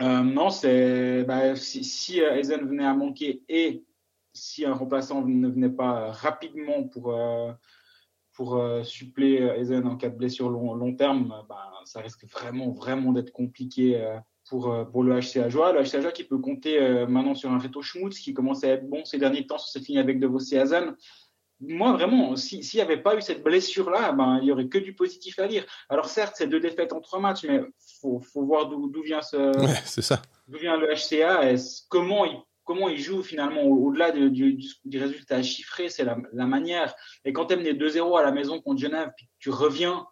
Euh, 0.00 0.22
non, 0.22 0.50
c'est 0.50 1.24
bah, 1.24 1.56
si, 1.56 1.82
si 1.82 2.20
euh, 2.20 2.40
venait 2.42 2.84
à 2.84 2.94
manquer 2.94 3.42
et 3.48 3.84
si 4.32 4.64
un 4.64 4.74
remplaçant 4.74 5.24
ne 5.24 5.48
venait 5.48 5.70
pas 5.70 6.12
rapidement 6.12 6.84
pour, 6.84 7.14
euh, 7.14 7.52
pour 8.34 8.62
suppléer 8.84 9.40
Eisen 9.56 9.86
en 9.86 9.96
cas 9.96 10.10
de 10.10 10.16
blessure 10.16 10.50
long, 10.50 10.74
long 10.74 10.94
terme, 10.94 11.34
bah, 11.48 11.72
ça 11.86 12.00
risque 12.02 12.26
vraiment, 12.26 12.70
vraiment 12.70 13.12
d'être 13.12 13.32
compliqué 13.32 14.18
pour, 14.48 14.74
pour 14.92 15.02
le 15.02 15.20
HCA 15.20 15.48
Joie. 15.48 15.72
Le 15.72 15.82
HCA 15.82 16.00
Joie 16.00 16.12
qui 16.12 16.24
peut 16.24 16.38
compter 16.38 16.78
maintenant 17.08 17.34
sur 17.34 17.50
un 17.50 17.58
Reto 17.58 17.82
Schmutz 17.82 18.18
qui 18.18 18.34
commence 18.34 18.64
à 18.64 18.68
être 18.68 18.88
bon 18.88 19.04
ces 19.04 19.18
derniers 19.18 19.46
temps 19.46 19.58
sur 19.58 19.68
cette 19.68 19.88
ligne 19.88 19.98
avec 19.98 20.20
De 20.20 20.26
Vos 20.26 20.38
et 20.38 20.58
Hazen 20.58 20.94
moi, 21.60 21.92
vraiment, 21.92 22.36
s'il 22.36 22.60
n'y 22.74 22.80
avait 22.80 22.98
pas 22.98 23.16
eu 23.16 23.22
cette 23.22 23.42
blessure-là, 23.42 24.12
ben, 24.12 24.38
il 24.42 24.44
n'y 24.44 24.52
aurait 24.52 24.68
que 24.68 24.78
du 24.78 24.94
positif 24.94 25.38
à 25.38 25.46
lire. 25.46 25.64
Alors, 25.88 26.06
certes, 26.06 26.34
c'est 26.36 26.46
deux 26.46 26.60
défaites 26.60 26.92
en 26.92 27.00
trois 27.00 27.18
matchs, 27.18 27.44
mais 27.44 27.62
il 27.62 27.98
faut, 28.00 28.20
voir 28.44 28.68
d'où 28.68 29.02
vient, 29.02 29.22
ce, 29.22 29.52
ça. 30.02 30.20
vient 30.48 30.76
le 30.76 30.88
HCA 30.88 31.50
et 31.50 31.56
comment 31.88 32.26
il, 32.26 32.36
comment 32.64 32.88
il 32.88 32.98
joue 32.98 33.22
finalement 33.22 33.62
au-delà 33.62 34.10
du, 34.12 34.58
du, 34.84 34.98
résultat 34.98 35.42
chiffré, 35.42 35.88
c'est 35.88 36.04
la, 36.04 36.18
la, 36.32 36.46
manière. 36.46 36.94
Et 37.24 37.32
quand 37.32 37.46
tu 37.46 37.54
es 37.54 37.56
mené 37.56 37.72
2-0 37.72 38.18
à 38.18 38.22
la 38.22 38.32
maison 38.32 38.60
contre 38.60 38.80
Genève, 38.80 39.10
puis 39.16 39.26
tu 39.38 39.48
reviens 39.48 40.06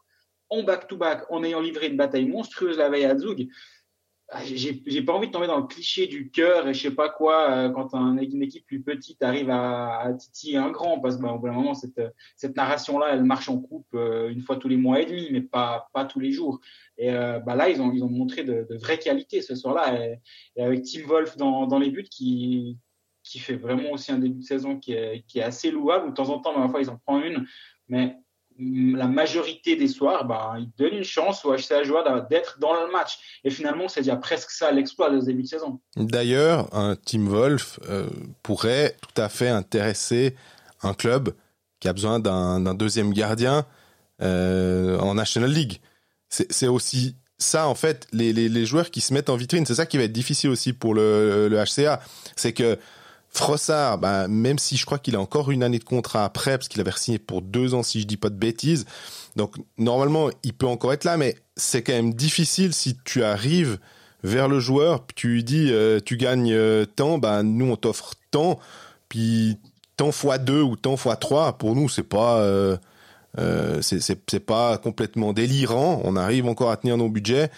en 0.49 0.62
back-to-back 0.62 1.25
en 1.31 1.44
ayant 1.44 1.61
livré 1.61 1.88
une 1.88 1.97
bataille 1.97 2.27
monstrueuse 2.27 2.79
la 2.79 2.88
veille 2.88 3.05
à 3.05 3.18
Zug, 3.18 3.49
j'ai 4.42 5.02
pas 5.02 5.12
envie 5.12 5.26
de 5.26 5.32
tomber 5.32 5.46
dans 5.46 5.58
le 5.58 5.66
cliché 5.66 6.06
du 6.06 6.30
cœur 6.30 6.66
et 6.66 6.74
je 6.74 6.80
sais 6.80 6.94
pas 6.94 7.08
quoi 7.08 7.50
euh, 7.50 7.70
quand 7.70 7.92
une 7.94 8.42
équipe 8.42 8.66
plus 8.66 8.82
petite 8.82 9.22
arrive 9.22 9.50
à, 9.50 9.98
à 10.00 10.12
titiller 10.14 10.56
un 10.56 10.70
grand 10.70 10.98
parce 10.98 11.16
que 11.16 11.22
bah, 11.22 11.32
bout 11.32 11.46
d'un 11.46 11.52
moment 11.52 11.74
cette, 11.74 12.00
cette 12.37 12.56
narration 12.56 12.98
là 12.98 13.08
elle 13.12 13.22
marche 13.22 13.48
en 13.48 13.60
coupe 13.60 13.87
euh, 13.94 14.30
une 14.30 14.40
fois 14.40 14.56
tous 14.56 14.68
les 14.68 14.76
mois 14.76 15.00
et 15.00 15.06
demi 15.06 15.28
mais 15.30 15.42
pas 15.42 15.88
pas 15.92 16.04
tous 16.04 16.20
les 16.20 16.32
jours. 16.32 16.60
Et 16.96 17.10
euh, 17.10 17.38
bah 17.40 17.54
là 17.54 17.68
ils 17.68 17.82
ont 17.82 17.92
ils 17.92 18.02
ont 18.02 18.08
montré 18.08 18.44
de, 18.44 18.66
vraies 18.82 18.98
qualités 18.98 19.42
ce 19.42 19.54
soir 19.54 19.74
là 19.74 19.94
et, 20.56 20.62
avec 20.62 20.84
Tim 20.84 21.06
Wolf 21.06 21.37
dans, 21.37 21.66
dans 21.66 21.78
les 21.78 21.90
buts 21.90 22.08
qui 22.10 22.78
qui 23.22 23.38
fait 23.38 23.56
vraiment 23.56 23.92
aussi 23.92 24.10
un 24.12 24.18
début 24.18 24.40
de 24.40 24.44
saison 24.44 24.78
qui 24.78 24.92
est, 24.92 25.24
qui 25.26 25.38
est 25.38 25.42
assez 25.42 25.70
louable. 25.70 26.10
De 26.10 26.14
temps 26.14 26.30
en 26.30 26.40
temps 26.40 26.58
mais 26.58 26.68
fois 26.68 26.80
ils 26.80 26.90
en 26.90 26.98
prennent 27.06 27.24
une 27.24 27.46
mais 27.88 28.16
la 28.59 29.07
majorité 29.07 29.77
des 29.77 29.88
soirs, 29.88 30.25
ben, 30.25 30.57
il 30.59 30.71
donne 30.79 30.99
une 30.99 31.05
chance 31.05 31.45
au 31.45 31.55
HCA 31.55 31.83
Joie 31.83 32.05
d'être 32.31 32.59
dans 32.61 32.75
le 32.75 32.90
match. 32.93 33.19
Et 33.43 33.51
finalement, 33.51 33.88
c'est 33.88 34.01
déjà 34.01 34.17
presque 34.17 34.51
ça 34.51 34.71
l'exploit 34.71 35.11
de 35.11 35.21
ce 35.21 35.27
début 35.27 35.43
de 35.43 35.49
saison. 35.49 35.81
D'ailleurs, 35.97 36.69
un 36.75 36.97
Team 36.97 37.29
Wolf 37.29 37.81
euh, 37.88 38.07
pourrait 38.43 38.97
tout 39.01 39.21
à 39.21 39.29
fait 39.29 39.49
intéresser 39.49 40.37
un 40.83 40.95
club 40.95 41.35
qui 41.81 41.88
a 41.88 41.93
besoin 41.93 42.21
d'un 42.21 42.75
deuxième 42.75 43.12
gardien 43.12 43.67
euh, 44.23 44.99
en 44.99 45.14
National 45.14 45.51
League. 45.51 45.81
C'est 46.29 46.67
aussi 46.67 47.14
ça, 47.38 47.69
en 47.69 47.75
fait, 47.75 48.09
les, 48.12 48.67
joueurs 48.67 48.90
qui 48.90 49.01
se 49.01 49.12
mettent 49.12 49.31
en 49.31 49.37
vitrine. 49.37 49.67
C'est 49.67 49.77
ça 49.77 49.87
qui 49.87 49.99
va 49.99 50.05
être 50.05 50.12
difficile 50.12 50.51
aussi 50.51 50.73
pour 50.73 50.95
le, 50.95 51.49
le 51.49 51.57
HCA. 51.64 52.01
C'est 52.35 52.53
que 52.53 52.79
Frossard, 53.35 53.99
bah, 53.99 54.29
même 54.29 54.61
si 54.61 54.77
je 54.77 54.87
crois 54.87 55.01
qu'il 55.01 55.16
a 55.16 55.20
encore 55.20 55.51
une 55.51 55.64
année 55.64 55.81
de 55.81 55.85
contrat 55.85 56.25
après, 56.25 56.57
parce 56.57 56.68
qu'il 56.68 56.81
avait 56.81 56.92
signé 56.92 57.18
pour 57.18 57.42
deux 57.42 57.75
ans, 57.75 57.83
si 57.83 58.01
je 58.01 58.07
dis 58.07 58.16
pas 58.16 58.31
de 58.31 58.37
bêtises. 58.37 58.87
Donc, 59.35 59.57
normalement, 59.77 60.31
il 60.44 60.55
peut 60.55 60.68
encore 60.68 60.92
être 60.92 61.03
là, 61.03 61.16
mais 61.16 61.35
c'est 61.57 61.83
quand 61.83 61.92
même 61.92 62.14
difficile 62.14 62.73
si 62.73 62.97
tu 63.05 63.25
arrives 63.25 63.79
vers 64.23 64.47
le 64.47 64.61
joueur, 64.61 65.03
puis 65.05 65.14
tu 65.16 65.29
lui 65.29 65.42
dis, 65.42 65.73
euh, 65.73 65.99
tu 65.99 66.16
gagnes 66.16 66.53
euh, 66.53 66.87
tant, 66.87 67.18
bah, 67.18 67.42
nous, 67.42 67.73
on 67.73 67.77
t'offre 67.77 68.14
tant, 68.31 68.61
puis 69.09 69.59
tant 69.97 70.12
fois 70.12 70.38
deux 70.38 70.62
ou 70.62 70.77
tant 70.77 70.97
fois 70.97 71.16
trois, 71.16 71.59
pour 71.59 71.75
nous, 71.75 71.88
c'est 71.88 72.05
pas, 72.05 72.38
euh, 72.38 72.77
euh 73.40 73.83
c'est 73.83 74.47
pas 74.47 74.79
complètement 74.79 75.33
délirant. 75.33 76.01
On 76.05 76.14
arrive 76.14 76.47
encore 76.47 76.70
à 76.70 76.77
tenir 76.77 76.97
nos 76.97 77.09
budgets. 77.09 77.51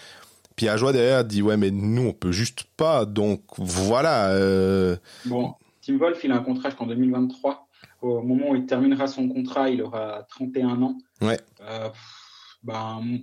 Puis 0.55 0.69
à 0.69 0.75
joie 0.75 0.91
derrière 0.91 1.23
dit 1.23 1.43
ouais 1.43 1.55
mais 1.55 1.69
nous 1.69 2.07
on 2.07 2.13
peut 2.13 2.31
juste 2.31 2.63
pas 2.77 3.05
donc 3.05 3.41
voilà. 3.59 4.35
Bon 5.25 5.53
Tim 5.87 5.97
Wolf, 5.97 6.21
il 6.25 6.31
a 6.33 6.35
un 6.35 6.43
contrat 6.43 6.69
jusqu'en 6.69 6.85
2023. 6.85 7.65
Au 8.01 8.21
moment 8.21 8.49
où 8.49 8.55
il 8.55 8.65
terminera 8.65 9.07
son 9.07 9.29
contrat, 9.29 9.69
il 9.69 9.81
aura 9.81 10.23
31 10.29 10.81
ans. 10.81 10.97
Ouais. 11.21 11.39
Euh, 11.61 11.89
ben, 12.61 13.19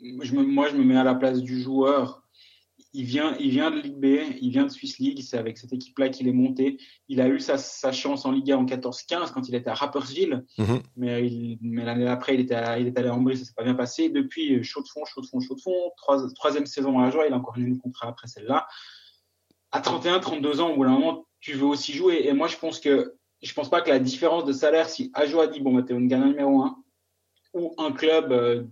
je 0.00 0.34
me, 0.34 0.42
moi, 0.42 0.68
je 0.70 0.76
me 0.76 0.84
mets 0.84 0.96
à 0.96 1.04
la 1.04 1.14
place 1.14 1.42
du 1.42 1.60
joueur. 1.60 2.22
Il 2.94 3.04
vient, 3.04 3.36
il 3.38 3.50
vient 3.50 3.70
de 3.70 3.80
Ligue 3.80 3.98
B, 3.98 4.06
il 4.40 4.50
vient 4.50 4.64
de 4.64 4.70
Swiss 4.70 4.98
League. 4.98 5.20
C'est 5.22 5.36
avec 5.36 5.58
cette 5.58 5.74
équipe-là 5.74 6.08
qu'il 6.08 6.28
est 6.28 6.32
monté. 6.32 6.78
Il 7.08 7.20
a 7.20 7.28
eu 7.28 7.40
sa, 7.40 7.58
sa 7.58 7.92
chance 7.92 8.24
en 8.24 8.32
Liga 8.32 8.56
en 8.56 8.64
14-15 8.64 9.30
quand 9.32 9.46
il 9.46 9.54
était 9.54 9.68
à 9.68 9.74
Rappersville. 9.74 10.46
Mm-hmm. 10.58 10.82
Mais, 10.96 11.58
mais 11.60 11.84
l'année 11.84 12.06
d'après, 12.06 12.36
il, 12.36 12.40
était 12.40 12.56
il 12.80 12.86
est 12.86 12.98
allé 12.98 13.10
en 13.10 13.20
Brie, 13.20 13.36
ça 13.36 13.44
s'est 13.44 13.52
pas 13.54 13.64
bien 13.64 13.74
passé. 13.74 14.08
Depuis, 14.08 14.64
chaud 14.64 14.80
de 14.80 14.88
fond, 14.88 15.04
chaud 15.04 15.20
de 15.20 15.26
fond, 15.26 15.40
chaud 15.40 15.56
de 15.56 15.60
fond. 15.60 15.92
troisième 16.34 16.64
saison 16.64 16.98
à 16.98 17.04
la 17.04 17.10
joie, 17.10 17.26
il 17.26 17.34
a 17.34 17.36
encore 17.36 17.58
eu 17.58 17.70
un 17.70 17.76
contrat 17.76 18.08
après 18.08 18.28
celle-là. 18.28 18.66
À 19.70 19.80
31, 19.80 20.20
32 20.20 20.60
ans, 20.60 20.70
au 20.70 20.76
bout 20.76 20.84
d'un 20.84 20.92
moment, 20.92 21.26
tu 21.40 21.52
veux 21.52 21.66
aussi 21.66 21.92
jouer. 21.92 22.22
Et 22.24 22.32
moi, 22.32 22.48
je 22.48 22.56
pense 22.56 22.80
que 22.80 23.14
je 23.42 23.52
pense 23.52 23.70
pas 23.70 23.80
que 23.80 23.90
la 23.90 23.98
différence 23.98 24.44
de 24.44 24.52
salaire, 24.52 24.88
si 24.88 25.10
Ajo 25.14 25.40
a 25.40 25.46
dit 25.46 25.60
bon, 25.60 25.74
bah, 25.74 25.82
t'es 25.82 25.94
une 25.94 26.08
gagnant 26.08 26.26
numéro 26.26 26.62
un, 26.62 26.82
ou 27.54 27.74
un 27.78 27.92
club, 27.92 28.32
euh, 28.32 28.64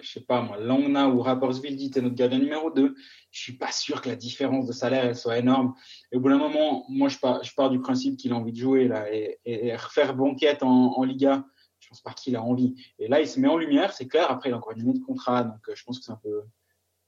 je 0.00 0.10
sais 0.10 0.20
pas 0.20 0.42
moi, 0.42 0.58
Langna 0.58 1.08
ou 1.08 1.20
Rappersville 1.20 1.76
dit 1.76 1.90
t'es 1.90 2.00
notre 2.00 2.14
gardien 2.14 2.38
numéro 2.38 2.70
2, 2.70 2.94
je 3.30 3.40
suis 3.40 3.54
pas 3.54 3.70
sûr 3.70 4.00
que 4.00 4.08
la 4.08 4.16
différence 4.16 4.66
de 4.66 4.72
salaire 4.72 5.16
soit 5.16 5.38
énorme. 5.38 5.74
Et 6.12 6.16
au 6.16 6.20
bout 6.20 6.28
d'un 6.30 6.38
moment, 6.38 6.84
moi 6.88 7.08
je 7.08 7.18
pars, 7.18 7.70
du 7.70 7.80
principe 7.80 8.16
qu'il 8.16 8.32
a 8.32 8.36
envie 8.36 8.52
de 8.52 8.58
jouer 8.58 8.88
là 8.88 9.06
et, 9.12 9.76
refaire 9.76 10.14
banquette 10.14 10.62
en, 10.62 10.94
en, 10.96 11.04
Liga. 11.04 11.44
Je 11.78 11.88
pense 11.88 12.00
pas 12.00 12.12
qu'il 12.12 12.34
a 12.34 12.42
envie. 12.42 12.74
Et 12.98 13.06
là, 13.06 13.20
il 13.20 13.28
se 13.28 13.38
met 13.38 13.48
en 13.48 13.56
lumière, 13.56 13.92
c'est 13.92 14.08
clair. 14.08 14.30
Après, 14.30 14.50
il 14.50 14.52
a 14.52 14.56
encore 14.56 14.72
une 14.72 14.80
année 14.80 14.98
de 14.98 15.04
contrat, 15.04 15.44
donc 15.44 15.60
euh, 15.68 15.72
je 15.76 15.84
pense 15.84 15.98
que 16.00 16.04
c'est 16.04 16.12
un 16.12 16.20
peu 16.22 16.42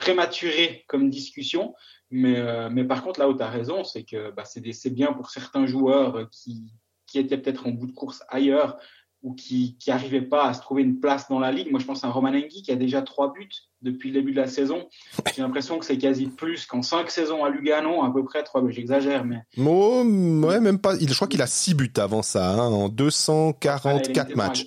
prématuré 0.01 0.85
comme 0.89 1.11
discussion. 1.11 1.75
Mais, 2.11 2.39
euh, 2.39 2.69
mais 2.71 2.83
par 2.85 3.05
contre, 3.05 3.21
là 3.21 3.29
où 3.29 3.37
tu 3.37 3.43
as 3.43 3.51
raison, 3.51 3.85
c'est 3.85 4.03
que 4.03 4.33
bah, 4.33 4.43
c'est 4.45 4.91
bien 4.91 5.13
pour 5.13 5.31
certains 5.31 5.67
joueurs 5.67 6.29
qui, 6.31 6.65
qui 7.07 7.21
étaient 7.21 7.39
peut-être 7.39 7.69
en 7.69 7.71
bout 7.71 7.87
de 7.87 7.93
course 7.93 8.25
ailleurs 8.29 8.79
ou 9.23 9.35
qui 9.35 9.77
n'arrivaient 9.87 10.23
pas 10.23 10.47
à 10.47 10.55
se 10.55 10.63
trouver 10.63 10.83
une 10.83 10.99
place 10.99 11.29
dans 11.29 11.39
la 11.39 11.53
ligue. 11.53 11.71
Moi, 11.71 11.79
je 11.79 11.85
pense 11.85 12.03
à 12.05 12.09
Roman 12.09 12.31
Engui 12.31 12.63
qui 12.63 12.73
a 12.73 12.77
déjà 12.77 13.03
trois 13.03 13.33
buts 13.33 13.51
depuis 13.83 14.09
le 14.09 14.15
début 14.15 14.33
de 14.33 14.41
la 14.41 14.47
saison. 14.47 14.89
J'ai 15.35 15.43
l'impression 15.43 15.79
que 15.79 15.85
c'est 15.85 15.99
quasi 15.99 16.27
plus 16.27 16.65
qu'en 16.65 16.81
cinq 16.81 17.11
saisons 17.11 17.45
à 17.45 17.51
Lugano, 17.51 18.03
à 18.03 18.13
peu 18.13 18.25
près 18.25 18.43
trois. 18.43 18.63
J'exagère, 18.71 19.27
mais. 19.27 19.43
Oh, 19.59 20.03
ouais, 20.05 20.61
même 20.61 20.79
pas. 20.79 20.99
Je 20.99 21.15
crois 21.15 21.29
qu'il 21.29 21.43
a 21.43 21.47
six 21.47 21.75
buts 21.75 21.93
avant 21.99 22.23
ça, 22.23 22.51
hein, 22.51 22.67
en 22.67 22.89
244 22.89 24.35
matchs. 24.37 24.65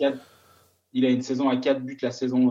Il 0.93 1.05
a 1.05 1.09
une 1.09 1.21
saison 1.21 1.49
à 1.49 1.57
quatre 1.57 1.81
buts 1.81 1.97
la 2.01 2.11
saison 2.11 2.49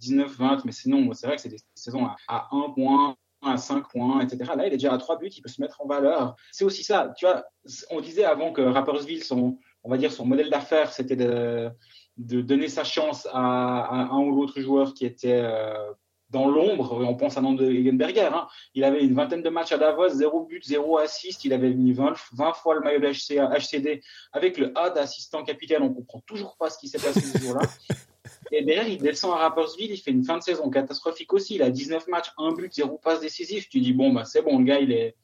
19-20, 0.00 0.62
mais 0.64 0.72
sinon, 0.72 1.12
c'est 1.12 1.26
vrai 1.26 1.36
que 1.36 1.42
c'est 1.42 1.48
des 1.48 1.60
saisons 1.74 2.06
à, 2.06 2.16
à 2.28 2.48
un 2.52 2.70
point, 2.70 3.16
à 3.44 3.56
5 3.56 3.88
points, 3.88 4.20
etc. 4.20 4.50
Là, 4.56 4.66
il 4.66 4.72
est 4.72 4.76
déjà 4.76 4.92
à 4.92 4.98
3 4.98 5.18
buts, 5.18 5.28
il 5.28 5.42
peut 5.42 5.48
se 5.48 5.60
mettre 5.60 5.80
en 5.80 5.86
valeur. 5.86 6.36
C'est 6.52 6.64
aussi 6.64 6.82
ça. 6.82 7.12
Tu 7.16 7.26
vois, 7.26 7.44
on 7.90 8.00
disait 8.00 8.24
avant 8.24 8.52
que 8.52 8.62
Rappersville, 8.62 9.24
son, 9.24 9.58
on 9.82 9.90
va 9.90 9.96
dire, 9.96 10.12
son 10.12 10.26
modèle 10.26 10.50
d'affaires, 10.50 10.92
c'était 10.92 11.16
de, 11.16 11.70
de, 12.16 12.40
donner 12.40 12.68
sa 12.68 12.84
chance 12.84 13.28
à, 13.32 14.10
un 14.10 14.18
ou 14.18 14.34
l'autre 14.34 14.60
joueur 14.60 14.94
qui 14.94 15.04
était 15.04 15.40
euh, 15.42 15.92
dans 16.34 16.48
l'ombre. 16.48 17.00
On 17.00 17.14
pense 17.14 17.38
à 17.38 17.40
nom 17.40 17.54
de 17.54 17.64
Egenberger. 17.64 18.30
Hein. 18.32 18.46
Il 18.74 18.84
avait 18.84 19.02
une 19.02 19.14
vingtaine 19.14 19.42
de 19.42 19.48
matchs 19.48 19.72
à 19.72 19.78
Davos, 19.78 20.10
0 20.10 20.44
but, 20.44 20.62
0 20.64 20.98
assist. 20.98 21.44
Il 21.44 21.52
avait 21.52 21.72
mis 21.72 21.92
20, 21.92 22.14
20 22.32 22.52
fois 22.54 22.74
le 22.74 22.80
maillot 22.80 23.00
de 23.00 23.06
HCD 23.06 24.02
avec 24.32 24.58
le 24.58 24.76
A 24.76 24.90
d'assistant 24.90 25.42
capitaine. 25.44 25.82
On 25.82 25.94
comprend 25.94 26.20
toujours 26.26 26.56
pas 26.58 26.68
ce 26.68 26.78
qui 26.78 26.88
s'est 26.88 26.98
passé 26.98 27.20
ce 27.20 27.38
jour-là. 27.38 27.62
Et 28.52 28.62
derrière, 28.62 28.88
il 28.88 28.98
descend 28.98 29.32
à 29.32 29.36
Rappersville, 29.36 29.90
il 29.90 29.96
fait 29.96 30.10
une 30.10 30.24
fin 30.24 30.38
de 30.38 30.42
saison 30.42 30.70
catastrophique 30.70 31.32
aussi. 31.32 31.54
Il 31.54 31.62
a 31.62 31.70
19 31.70 32.08
matchs, 32.08 32.32
1 32.36 32.52
but, 32.52 32.72
0 32.72 32.98
passe 32.98 33.20
décisif. 33.20 33.68
Tu 33.68 33.80
dis, 33.80 33.92
bon, 33.92 34.12
bah, 34.12 34.24
c'est 34.24 34.42
bon, 34.42 34.58
le 34.58 34.64
gars, 34.64 34.80
il 34.80 34.92
est, 34.92 35.16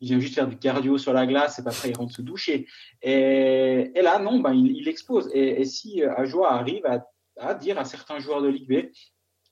il 0.00 0.08
vient 0.08 0.18
juste 0.18 0.34
faire 0.34 0.48
du 0.48 0.56
cardio 0.56 0.98
sur 0.98 1.12
la 1.12 1.26
glace 1.26 1.58
et 1.58 1.62
après, 1.66 1.90
il 1.90 1.96
rentre 1.96 2.14
se 2.14 2.22
doucher. 2.22 2.66
Et, 3.02 3.92
et 3.94 4.02
là, 4.02 4.18
non, 4.18 4.40
bah, 4.40 4.52
il, 4.54 4.76
il 4.76 4.88
explose. 4.88 5.30
Et, 5.32 5.60
et 5.60 5.64
si 5.64 6.02
euh, 6.02 6.14
Ajoa 6.16 6.52
arrive 6.52 6.84
à, 6.86 7.06
à, 7.38 7.54
dire 7.54 7.78
à 7.78 7.84
certains 7.84 8.18
joueurs 8.18 8.42
de 8.42 8.48
Ligue 8.48 8.68
B, 8.68 8.90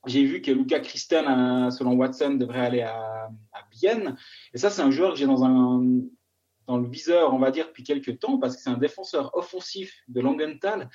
j'ai 0.05 0.23
vu 0.23 0.41
que 0.41 0.51
Luca 0.51 0.79
Christen, 0.79 1.71
selon 1.71 1.93
Watson, 1.93 2.31
devrait 2.31 2.59
aller 2.59 2.81
à, 2.81 3.29
à 3.51 3.63
Bienne. 3.71 4.17
Et 4.53 4.57
ça, 4.57 4.69
c'est 4.69 4.81
un 4.81 4.91
joueur 4.91 5.13
que 5.13 5.19
j'ai 5.19 5.25
dans 5.25 6.77
le 6.77 6.87
viseur, 6.87 7.33
on 7.33 7.39
va 7.39 7.51
dire, 7.51 7.67
depuis 7.67 7.83
quelques 7.83 8.19
temps, 8.19 8.37
parce 8.37 8.55
que 8.55 8.61
c'est 8.61 8.69
un 8.69 8.77
défenseur 8.77 9.35
offensif 9.35 10.01
de 10.07 10.21
Langenthal 10.21 10.89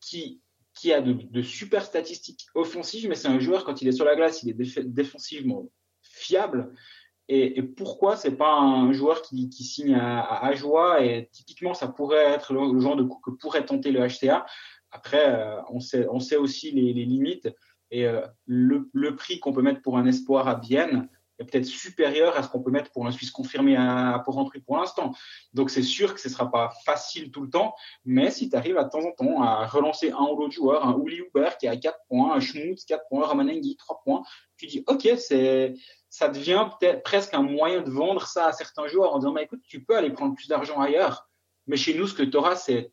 qui 0.00 0.40
a 0.92 1.00
de, 1.00 1.42
super 1.42 1.84
statistiques 1.84 2.46
offensives, 2.54 3.08
mais 3.08 3.14
c'est 3.14 3.28
un 3.28 3.40
joueur, 3.40 3.64
quand 3.64 3.80
il 3.82 3.88
est 3.88 3.92
sur 3.92 4.04
la 4.04 4.14
glace, 4.14 4.42
il 4.42 4.50
est 4.50 4.80
défensivement 4.84 5.70
fiable. 6.02 6.72
et, 7.28 7.58
et 7.58 7.62
pourquoi 7.62 8.16
c'est 8.16 8.36
pas 8.36 8.54
un 8.54 8.92
joueur 8.92 9.22
qui, 9.22 9.50
signe 9.50 9.94
à, 9.94 10.20
à 10.20 10.52
et 11.02 11.28
typiquement 11.32 11.74
ça 11.74 11.88
pourrait 11.88 12.26
être 12.26 12.52
le, 12.52 12.80
genre 12.80 12.96
de 12.96 13.02
coup 13.02 13.20
que 13.20 13.30
pourrait 13.30 13.64
tenter 13.64 13.90
le 13.90 14.06
HCA. 14.06 14.46
Après, 14.92 15.34
euh, 15.34 15.60
on, 15.70 15.80
sait, 15.80 16.36
aussi 16.36 16.70
les 16.70 16.92
limites 16.92 17.48
et 17.90 18.06
euh, 18.06 18.26
le, 18.46 19.14
prix 19.16 19.40
qu'on 19.40 19.52
peut 19.52 19.62
mettre 19.62 19.82
pour 19.82 19.98
un 19.98 20.06
espoir 20.06 20.48
à 20.48 20.56
Bienne 20.56 21.08
est 21.38 21.44
peut-être 21.44 21.66
supérieur 21.66 22.36
à 22.36 22.42
ce 22.42 22.48
qu'on 22.48 22.62
peut 22.62 22.70
mettre 22.70 22.90
pour 22.90 23.06
un 23.06 23.12
Suisse 23.12 23.30
confirmé 23.30 23.76
à 23.76 24.22
Port-Rentruy 24.24 24.60
pour 24.60 24.78
l'instant. 24.78 25.14
Donc 25.52 25.70
c'est 25.70 25.82
sûr 25.82 26.14
que 26.14 26.20
ce 26.20 26.28
sera 26.28 26.50
pas 26.50 26.72
facile 26.84 27.30
tout 27.30 27.42
le 27.42 27.50
temps, 27.50 27.74
mais 28.04 28.30
si 28.30 28.48
tu 28.48 28.56
arrives 28.56 28.78
à 28.78 28.84
de 28.84 28.88
temps 28.88 29.04
en 29.04 29.12
temps 29.12 29.42
à 29.42 29.66
relancer 29.66 30.10
un 30.10 30.24
ou 30.24 30.36
l'autre 30.36 30.54
joueur, 30.54 30.86
un 30.86 30.98
Uli 31.04 31.18
Huber 31.18 31.50
qui 31.60 31.68
a 31.68 31.76
4 31.76 31.98
points, 32.08 32.34
un 32.34 32.40
Schmutz 32.40 32.84
4 32.86 33.04
points, 33.08 33.26
Romanengi 33.26 33.76
3 33.76 34.00
points, 34.02 34.22
tu 34.56 34.66
dis 34.66 34.82
ok, 34.86 35.08
c'est 35.18 35.74
ça 36.08 36.28
devient 36.28 36.68
peut-être 36.80 37.02
presque 37.02 37.34
un 37.34 37.42
moyen 37.42 37.82
de 37.82 37.90
vendre 37.90 38.26
ça 38.26 38.46
à 38.46 38.52
certains 38.52 38.86
joueurs 38.86 39.14
en 39.14 39.18
disant 39.18 39.32
bah, 39.32 39.42
écoute, 39.42 39.60
tu 39.68 39.84
peux 39.84 39.96
aller 39.96 40.10
prendre 40.10 40.34
plus 40.34 40.48
d'argent 40.48 40.80
ailleurs, 40.80 41.28
mais 41.66 41.76
chez 41.76 41.92
nous 41.92 42.06
ce 42.06 42.14
que 42.14 42.22
tu 42.22 42.36
auras 42.36 42.56
c'est 42.56 42.92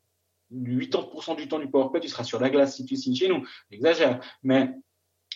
80% 0.53 1.35
du 1.35 1.47
temps 1.47 1.59
du 1.59 1.69
powerplay, 1.69 1.99
tu 1.99 2.07
seras 2.07 2.23
sur 2.23 2.39
la 2.39 2.49
glace 2.49 2.75
si 2.75 2.85
tu 2.85 2.95
signes 2.95 3.15
chez 3.15 3.27
nous. 3.27 3.45
J'exagère, 3.71 4.19
mais 4.43 4.71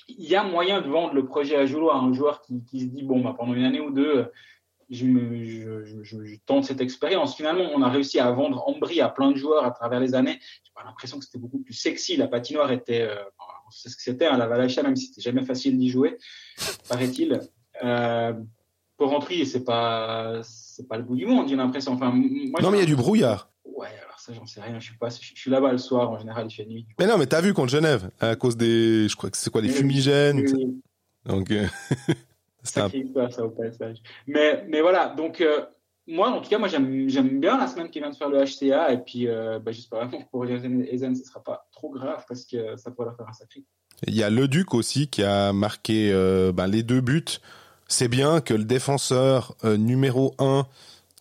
il 0.08 0.26
y 0.26 0.36
a 0.36 0.44
moyen 0.44 0.82
de 0.82 0.88
vendre 0.88 1.14
le 1.14 1.26
projet 1.26 1.56
à 1.56 1.66
Jolo 1.66 1.90
à 1.90 1.98
un 1.98 2.14
joueur 2.14 2.42
qui, 2.42 2.64
qui 2.64 2.82
se 2.82 2.86
dit 2.86 3.04
bon 3.04 3.22
bah 3.22 3.36
pendant 3.38 3.54
une 3.54 3.66
année 3.66 3.82
ou 3.82 3.92
deux 3.92 4.32
je, 4.90 5.06
me, 5.06 5.44
je, 5.44 6.04
je, 6.04 6.26
je 6.26 6.36
tente 6.46 6.66
cette 6.66 6.82
expérience. 6.82 7.36
Finalement, 7.36 7.66
on 7.74 7.82
a 7.82 7.90
réussi 7.90 8.20
à 8.20 8.32
vendre 8.32 8.68
Ambry 8.68 9.02
à 9.02 9.10
plein 9.10 9.32
de 9.32 9.38
joueurs 9.38 9.66
à 9.66 9.72
travers 9.72 10.00
les 10.00 10.16
années. 10.16 10.40
J'ai 10.64 10.72
pas 10.74 10.84
l'impression 10.84 11.20
que 11.20 11.26
c'était 11.26 11.40
beaucoup 11.40 11.60
plus 11.60 11.74
sexy. 11.74 12.16
La 12.18 12.28
patinoire 12.28 12.72
était, 12.72 13.02
euh, 13.02 13.16
on 13.68 13.72
sait 13.72 13.90
ce 13.90 13.96
que 13.96 14.02
c'était, 14.02 14.26
hein, 14.26 14.38
la 14.38 14.48
Valacha, 14.48 14.84
même 14.84 14.96
si 14.96 15.08
c'était 15.08 15.22
jamais 15.22 15.44
facile 15.44 15.78
d'y 15.78 15.90
jouer, 15.90 16.18
paraît-il. 16.88 17.42
Euh, 17.84 18.34
pour 18.96 19.10
rentrer, 19.10 19.46
c'est 19.46 19.64
pas, 19.64 20.42
c'est 20.44 20.88
pas 20.88 20.98
le 20.98 21.04
bout 21.04 21.16
du 21.16 21.26
monde, 21.26 21.48
j'ai 21.50 21.56
l'impression. 21.56 21.94
Enfin, 21.94 22.12
moi, 22.12 22.62
non, 22.62 22.72
mais 22.72 22.78
il 22.78 22.82
y 22.82 22.84
a 22.84 22.88
du 22.88 22.96
brouillard. 22.96 23.52
Ouais, 23.66 23.90
ça 24.28 24.34
j'en 24.34 24.46
sais 24.46 24.62
rien, 24.62 24.80
je 24.80 24.86
suis 24.86 24.98
pas, 24.98 25.10
je, 25.10 25.40
suis 25.40 25.50
là-bas 25.50 25.72
le 25.72 25.78
soir, 25.78 26.10
en 26.12 26.20
général 26.20 26.48
il 26.50 26.54
fait 26.54 26.66
nuit. 26.66 26.86
Mais 27.00 27.08
non, 27.08 27.18
mais 27.18 27.28
t'as 27.28 27.42
vu 27.42 27.54
contre 27.54 27.72
Genève, 27.72 28.10
à 28.20 28.36
cause 28.36 28.58
des, 28.58 29.08
je 29.08 29.16
crois 29.16 29.30
que 29.30 29.38
c'est 29.38 29.50
quoi, 29.50 29.62
des 29.62 29.70
fumigènes. 29.70 30.40
Oui. 30.40 30.82
Donc, 31.26 31.52
euh... 31.52 31.66
c'est 32.64 32.82
un... 32.82 32.90
ça, 32.90 33.30
ça 33.30 33.46
au 33.46 33.50
passage. 33.50 33.98
Mais, 34.28 34.66
mais 34.68 34.82
voilà, 34.82 35.14
donc, 35.16 35.42
euh, 35.42 35.66
moi, 36.08 36.30
en 36.30 36.42
tout 36.42 36.50
cas, 36.50 36.58
moi 36.58 36.68
j'aime, 36.68 37.40
bien 37.40 37.58
la 37.58 37.68
semaine 37.68 37.90
qui 37.90 38.00
vient 38.00 38.10
de 38.10 38.16
faire 38.16 38.30
le 38.30 38.44
HCA, 38.44 38.92
et 38.92 38.98
puis, 38.98 39.28
euh, 39.28 39.60
bah, 39.60 39.72
j'espère 39.72 40.00
vraiment 40.06 40.24
que 40.24 40.30
pour 40.30 40.46
Ezen, 40.46 41.16
ce 41.16 41.24
sera 41.24 41.42
pas 41.42 41.68
trop 41.72 41.90
grave, 41.90 42.26
parce 42.28 42.46
que 42.46 42.76
ça 42.78 42.92
pourrait 42.92 43.08
leur 43.08 43.18
faire 43.18 43.30
un 43.30 43.34
sacré. 43.34 43.64
Il 44.06 44.16
y 44.16 44.24
a 44.24 44.30
Le 44.30 44.48
Duc 44.48 44.74
aussi 44.74 45.08
qui 45.08 45.24
a 45.24 45.54
marqué 45.54 46.12
ben, 46.54 46.68
les 46.68 46.84
deux 46.84 47.02
buts. 47.02 47.40
C'est 47.88 48.10
bien 48.10 48.42
que 48.42 48.54
le 48.54 48.66
défenseur 48.66 49.56
euh, 49.64 49.78
numéro 49.78 50.36
1 50.40 50.68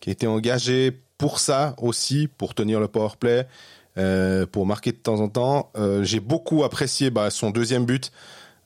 qui 0.01 0.11
a 0.11 0.13
été 0.13 0.27
engagé 0.27 0.93
pour 1.19 1.39
ça 1.39 1.75
aussi, 1.79 2.29
pour 2.29 2.55
tenir 2.55 2.81
le 2.81 2.89
power 2.89 3.11
play, 3.19 3.47
euh, 3.99 4.45
pour 4.47 4.67
marquer 4.67 4.93
de 4.93 4.99
temps 4.99 5.21
en 5.21 5.29
temps. 5.29 5.71
Euh, 5.77 6.05
J'ai 6.05 6.21
beaucoup 6.21 6.65
apprécié 6.65 7.11
bah, 7.11 7.31
son 7.31 7.51
deuxième 7.51 7.87
but. 7.87 8.13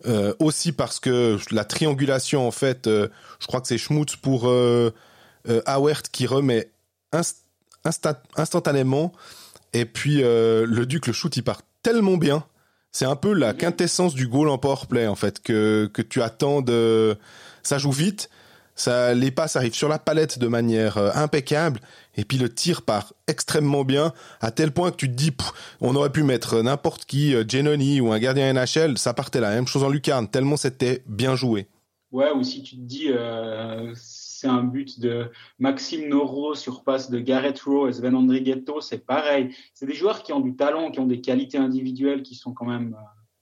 Euh, 0.06 0.32
aussi 0.38 0.72
parce 0.72 0.98
que 0.98 1.38
la 1.50 1.64
triangulation, 1.64 2.48
en 2.48 2.50
fait, 2.50 2.86
je 2.86 3.46
crois 3.46 3.60
que 3.60 3.68
c'est 3.68 3.76
Schmutz 3.76 4.16
pour 4.16 4.48
euh, 4.48 4.92
Awert 5.66 6.04
qui 6.10 6.26
remet 6.26 6.70
inst 7.12 7.44
instant 7.84 8.14
instantanément. 8.36 9.12
Et 9.74 9.84
puis 9.84 10.22
le 10.22 10.84
Duc, 10.84 11.06
le 11.06 11.12
shoot, 11.12 11.36
il 11.36 11.42
part 11.42 11.60
tellement 11.82 12.16
bien. 12.16 12.44
C'est 12.92 13.04
un 13.04 13.14
peu 13.14 13.34
la 13.34 13.52
quintessence 13.52 14.14
du 14.14 14.26
goal 14.26 14.48
en 14.48 14.56
power 14.58 14.86
play, 14.88 15.06
en 15.06 15.14
fait, 15.14 15.40
que, 15.42 15.88
que 15.92 16.02
tu 16.02 16.22
attends 16.22 16.60
de... 16.62 17.16
Ça 17.62 17.76
joue 17.78 17.92
vite, 17.92 18.30
ça, 18.74 19.14
les 19.14 19.30
passes 19.30 19.54
arrivent 19.54 19.74
sur 19.74 19.88
la 19.88 19.98
palette 19.98 20.38
de 20.38 20.48
manière 20.48 20.96
impeccable, 21.14 21.80
et 22.20 22.24
puis 22.24 22.37
le 22.37 22.50
tir 22.50 22.83
part 22.83 23.14
extrêmement 23.26 23.83
bien, 23.83 24.12
à 24.42 24.50
tel 24.50 24.72
point 24.72 24.90
que 24.90 24.96
tu 24.96 25.09
te 25.09 25.14
dis, 25.14 25.33
on 25.80 25.96
aurait 25.96 26.12
pu 26.12 26.22
mettre 26.22 26.61
n'importe 26.61 27.06
qui, 27.06 27.35
euh, 27.35 27.44
Genoni 27.48 28.02
ou 28.02 28.12
un 28.12 28.18
gardien 28.18 28.52
NHL, 28.52 28.98
ça 28.98 29.14
partait 29.14 29.40
la 29.40 29.54
même 29.54 29.66
chose 29.66 29.83
en 29.83 29.88
lucarne, 29.88 30.28
tellement 30.28 30.59
c'était 30.59 31.02
bien 31.06 31.35
joué. 31.35 31.66
Ouais, 32.12 32.30
ou 32.30 32.42
si 32.42 32.62
tu 32.62 32.76
te 32.76 32.83
dis, 32.83 33.06
euh, 33.09 33.90
c'est 33.94 34.48
un 34.48 34.62
but 34.64 35.00
de 35.00 35.30
Maxime 35.59 36.11
Noro 36.11 36.54
sur 36.54 36.85
passe 36.85 37.11
de 37.11 37.20
Garrett 37.20 37.59
Rowe 37.59 37.88
et 37.88 37.92
Sven 37.94 38.14
Andrighetto, 38.14 38.83
c'est 38.83 39.06
pareil. 39.06 39.54
C'est 39.72 39.87
des 39.87 39.94
joueurs 39.94 40.22
qui 40.22 40.35
ont 40.35 40.40
du 40.40 40.56
talent, 40.56 40.90
qui 40.90 41.00
ont 41.00 41.06
des 41.06 41.22
qualités 41.22 41.56
individuelles 41.56 42.22
qui 42.22 42.35
sont 42.35 42.52
quand 42.52 42.66
même 42.66 42.96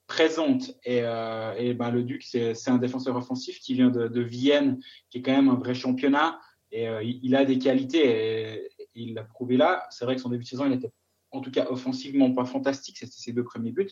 présente. 0.07 0.71
Et, 0.85 1.01
euh, 1.03 1.55
et 1.57 1.75
ben, 1.75 1.91
le 1.91 2.03
Duc, 2.05 2.23
c'est 2.23 2.69
un 2.69 2.79
défenseur 2.79 3.17
offensif 3.17 3.59
qui 3.59 3.75
vient 3.75 3.91
de, 3.91 4.07
de, 4.09 4.21
Vienne, 4.21 4.81
qui 5.11 5.19
est 5.19 5.23
quand 5.23 5.33
même 5.33 5.49
un 5.49 5.55
vrai 5.55 5.75
championnat. 5.75 6.41
Et 6.71 6.89
euh, 6.89 7.03
il, 7.03 7.35
a 7.35 7.45
des 7.45 7.59
qualités 7.59 8.69
il 8.95 9.15
l'a 9.15 9.25
prouvé 9.25 9.57
là. 9.57 9.87
C'est 9.91 10.05
vrai 10.05 10.17
que 10.17 10.21
son 10.21 10.29
début 10.29 10.45
de 10.45 10.49
saison, 10.49 10.67
il 10.67 10.73
était 10.73 10.93
en 11.31 11.41
tout 11.41 11.51
cas 11.51 11.67
offensivement 11.71 12.33
pas 12.33 12.45
fantastique. 12.45 12.99
C'était 12.99 13.13
ses 13.13 13.33
deux 13.33 13.45
premiers 13.45 13.73
buts. 13.73 13.91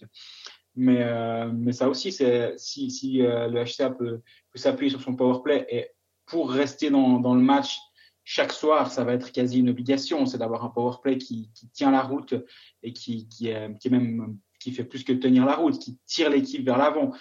Mais, 0.74 1.02
euh, 1.02 1.50
mais 1.52 1.72
ça 1.72 1.88
aussi, 1.88 2.12
si, 2.12 2.90
si 2.90 3.22
euh, 3.22 3.48
le 3.48 3.64
HCA 3.64 3.90
peut, 3.90 4.20
peut 4.52 4.58
s'appuyer 4.58 4.90
sur 4.90 5.00
son 5.00 5.16
power 5.16 5.40
play 5.42 5.66
et 5.70 5.88
pour 6.26 6.50
rester 6.50 6.90
dans, 6.90 7.18
dans 7.18 7.34
le 7.34 7.40
match 7.40 7.78
chaque 8.24 8.52
soir, 8.52 8.90
ça 8.90 9.04
va 9.04 9.14
être 9.14 9.32
quasi 9.32 9.60
une 9.60 9.70
obligation, 9.70 10.26
c'est 10.26 10.38
d'avoir 10.38 10.64
un 10.64 10.68
power 10.68 10.96
play 11.00 11.16
qui, 11.16 11.50
tient 11.72 11.92
la 11.92 12.02
route 12.02 12.34
et 12.82 12.92
qui, 12.92 13.28
qui, 13.28 13.50
qui 13.80 13.90
même 13.90 14.38
qui 14.58 14.72
fait 14.72 14.84
plus 14.84 15.04
que 15.04 15.12
tenir 15.12 15.46
la 15.46 15.54
route, 15.54 15.78
qui 15.78 15.96
tire 16.06 16.28
l'équipe 16.28 16.64
vers 16.64 16.76
l'avant. 16.76 17.12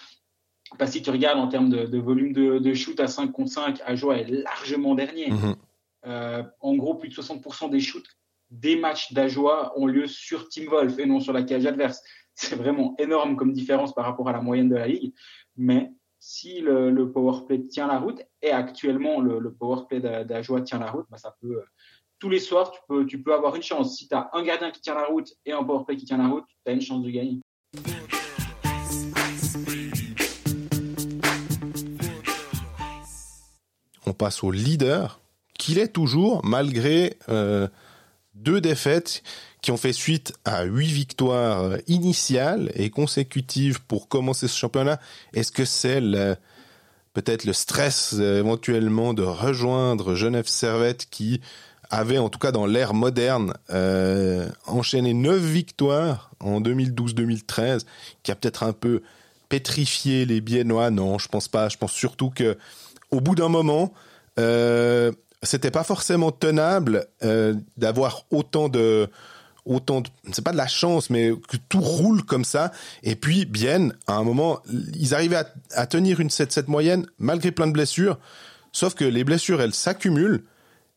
Parce 0.77 0.91
que 0.91 0.97
si 0.97 1.03
tu 1.03 1.11
regardes 1.11 1.39
en 1.39 1.47
termes 1.47 1.69
de, 1.69 1.85
de 1.85 1.99
volume 1.99 2.33
de, 2.33 2.59
de, 2.59 2.73
shoot 2.73 2.99
à 2.99 3.07
5 3.07 3.31
contre 3.31 3.51
5, 3.51 3.81
Ajoa 3.85 4.17
est 4.17 4.29
largement 4.29 4.95
dernier. 4.95 5.29
-hmm. 5.29 5.55
euh, 6.07 6.43
en 6.59 6.75
gros, 6.75 6.95
plus 6.95 7.09
de 7.09 7.15
60% 7.15 7.69
des 7.69 7.79
shoots 7.79 8.07
des 8.51 8.75
matchs 8.75 9.13
d'Ajoa 9.13 9.73
ont 9.75 9.87
lieu 9.87 10.07
sur 10.07 10.49
Team 10.49 10.69
Wolf 10.69 10.97
et 10.99 11.05
non 11.05 11.19
sur 11.19 11.33
la 11.33 11.43
cage 11.43 11.65
adverse. 11.65 12.01
C'est 12.35 12.55
vraiment 12.55 12.95
énorme 12.99 13.35
comme 13.37 13.53
différence 13.53 13.93
par 13.93 14.05
rapport 14.05 14.27
à 14.27 14.33
la 14.33 14.41
moyenne 14.41 14.69
de 14.69 14.75
la 14.75 14.87
ligue. 14.87 15.13
Mais 15.55 15.91
si 16.19 16.59
le, 16.59 16.89
le 16.89 17.11
power 17.11 17.45
play 17.45 17.65
tient 17.67 17.87
la 17.87 17.99
route, 17.99 18.21
et 18.41 18.51
actuellement 18.51 19.21
le, 19.21 19.39
le 19.39 19.53
power 19.53 19.83
play 19.87 19.99
d'Ajoa 20.01 20.61
tient 20.61 20.79
la 20.79 20.91
route, 20.91 21.05
bah, 21.09 21.17
ça 21.17 21.35
peut 21.39 21.61
tous 22.19 22.29
les 22.29 22.39
soirs, 22.39 22.71
tu 22.71 22.79
peux, 22.87 23.05
tu 23.05 23.21
peux 23.21 23.33
avoir 23.33 23.55
une 23.55 23.61
chance. 23.61 23.97
Si 23.97 24.07
tu 24.07 24.15
as 24.15 24.29
un 24.33 24.43
gardien 24.43 24.71
qui 24.71 24.81
tient 24.81 24.95
la 24.95 25.05
route 25.05 25.33
et 25.45 25.51
un 25.51 25.63
powerplay 25.63 25.97
qui 25.97 26.05
tient 26.05 26.17
la 26.17 26.27
route, 26.27 26.45
tu 26.65 26.71
as 26.71 26.73
une 26.73 26.81
chance 26.81 27.03
de 27.03 27.09
gagner. 27.09 27.39
On 34.05 34.13
passe 34.13 34.43
au 34.43 34.51
leader, 34.51 35.19
qu'il 35.57 35.79
est 35.79 35.89
toujours, 35.89 36.43
malgré 36.43 37.17
euh, 37.29 37.67
deux 38.33 38.61
défaites 38.61 39.23
qui 39.61 39.71
ont 39.71 39.77
fait 39.77 39.93
suite 39.93 40.33
à 40.45 40.63
huit 40.63 40.91
victoires 40.91 41.77
initiales 41.87 42.71
et 42.75 42.89
consécutives 42.89 43.81
pour 43.83 44.07
commencer 44.07 44.47
ce 44.47 44.57
championnat. 44.57 44.99
Est-ce 45.33 45.51
que 45.51 45.65
c'est 45.65 46.01
peut-être 47.15 47.45
le 47.45 47.53
stress 47.53 48.13
euh, 48.19 48.39
éventuellement 48.39 49.13
de 49.13 49.23
rejoindre 49.23 50.13
Genève 50.13 50.47
Servette 50.47 51.07
qui 51.09 51.41
avait 51.89 52.17
en 52.17 52.29
tout 52.29 52.39
cas 52.39 52.51
dans 52.51 52.65
l'ère 52.65 52.93
moderne 52.93 53.53
euh, 53.71 54.49
enchaîné 54.67 55.13
neuf 55.13 55.41
victoires 55.41 56.31
en 56.39 56.61
2012-2013, 56.61 57.85
qui 58.21 58.31
a 58.31 58.35
peut-être 58.35 58.63
un 58.63 58.73
peu 58.73 59.01
pétrifié 59.49 60.25
les 60.25 60.41
Biennois? 60.41 60.91
Non, 60.91 61.17
je 61.17 61.27
pense 61.27 61.47
pas. 61.47 61.69
Je 61.69 61.77
pense 61.77 61.93
surtout 61.93 62.29
que 62.29 62.57
au 63.11 63.21
bout 63.21 63.35
d'un 63.35 63.49
moment, 63.49 63.93
euh, 64.39 65.11
c'était 65.43 65.71
pas 65.71 65.83
forcément 65.83 66.31
tenable 66.31 67.07
euh, 67.23 67.53
d'avoir 67.77 68.25
autant 68.31 68.69
de 68.69 69.09
autant 69.65 70.01
de 70.01 70.09
c'est 70.31 70.43
pas 70.43 70.51
de 70.51 70.57
la 70.57 70.67
chance 70.67 71.09
mais 71.09 71.31
que 71.49 71.57
tout 71.69 71.81
roule 71.81 72.23
comme 72.23 72.45
ça 72.45 72.71
et 73.01 73.15
puis 73.15 73.45
bien 73.45 73.89
à 74.05 74.13
un 74.13 74.23
moment 74.23 74.59
ils 74.93 75.15
arrivaient 75.15 75.41
à, 75.73 75.87
tenir 75.87 76.19
une 76.19 76.29
7 76.29 76.51
7 76.51 76.67
moyenne 76.67 77.07
malgré 77.17 77.49
plein 77.51 77.65
de 77.65 77.71
blessures 77.71 78.19
sauf 78.71 78.93
que 78.93 79.05
les 79.05 79.23
blessures 79.23 79.61
elles 79.61 79.73
s'accumulent 79.73 80.43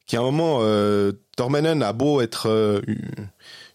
qu'à 0.08 0.18
un 0.18 0.22
moment, 0.22 0.58
euh, 0.62 1.12
a 1.38 1.92
beau 1.92 2.20
être 2.20 2.48
euh, 2.48 2.80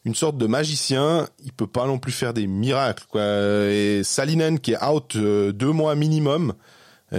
une 0.04 0.16
sorte 0.16 0.38
de 0.38 0.48
magicien, 0.48 1.30
il 1.46 1.54
peut 1.54 1.68
pas 1.68 1.86
non 1.86 2.00
plus 2.00 2.12
faire 2.12 2.34
des 2.34 2.48
miracles. 2.48 3.06
Et 3.18 4.02
Salinen 4.04 4.60
qui 4.60 4.74
est 4.74 4.84
out 4.84 5.16
euh, 5.16 5.54
deux 5.54 5.72
mois 5.72 5.96
minimum, 5.96 6.54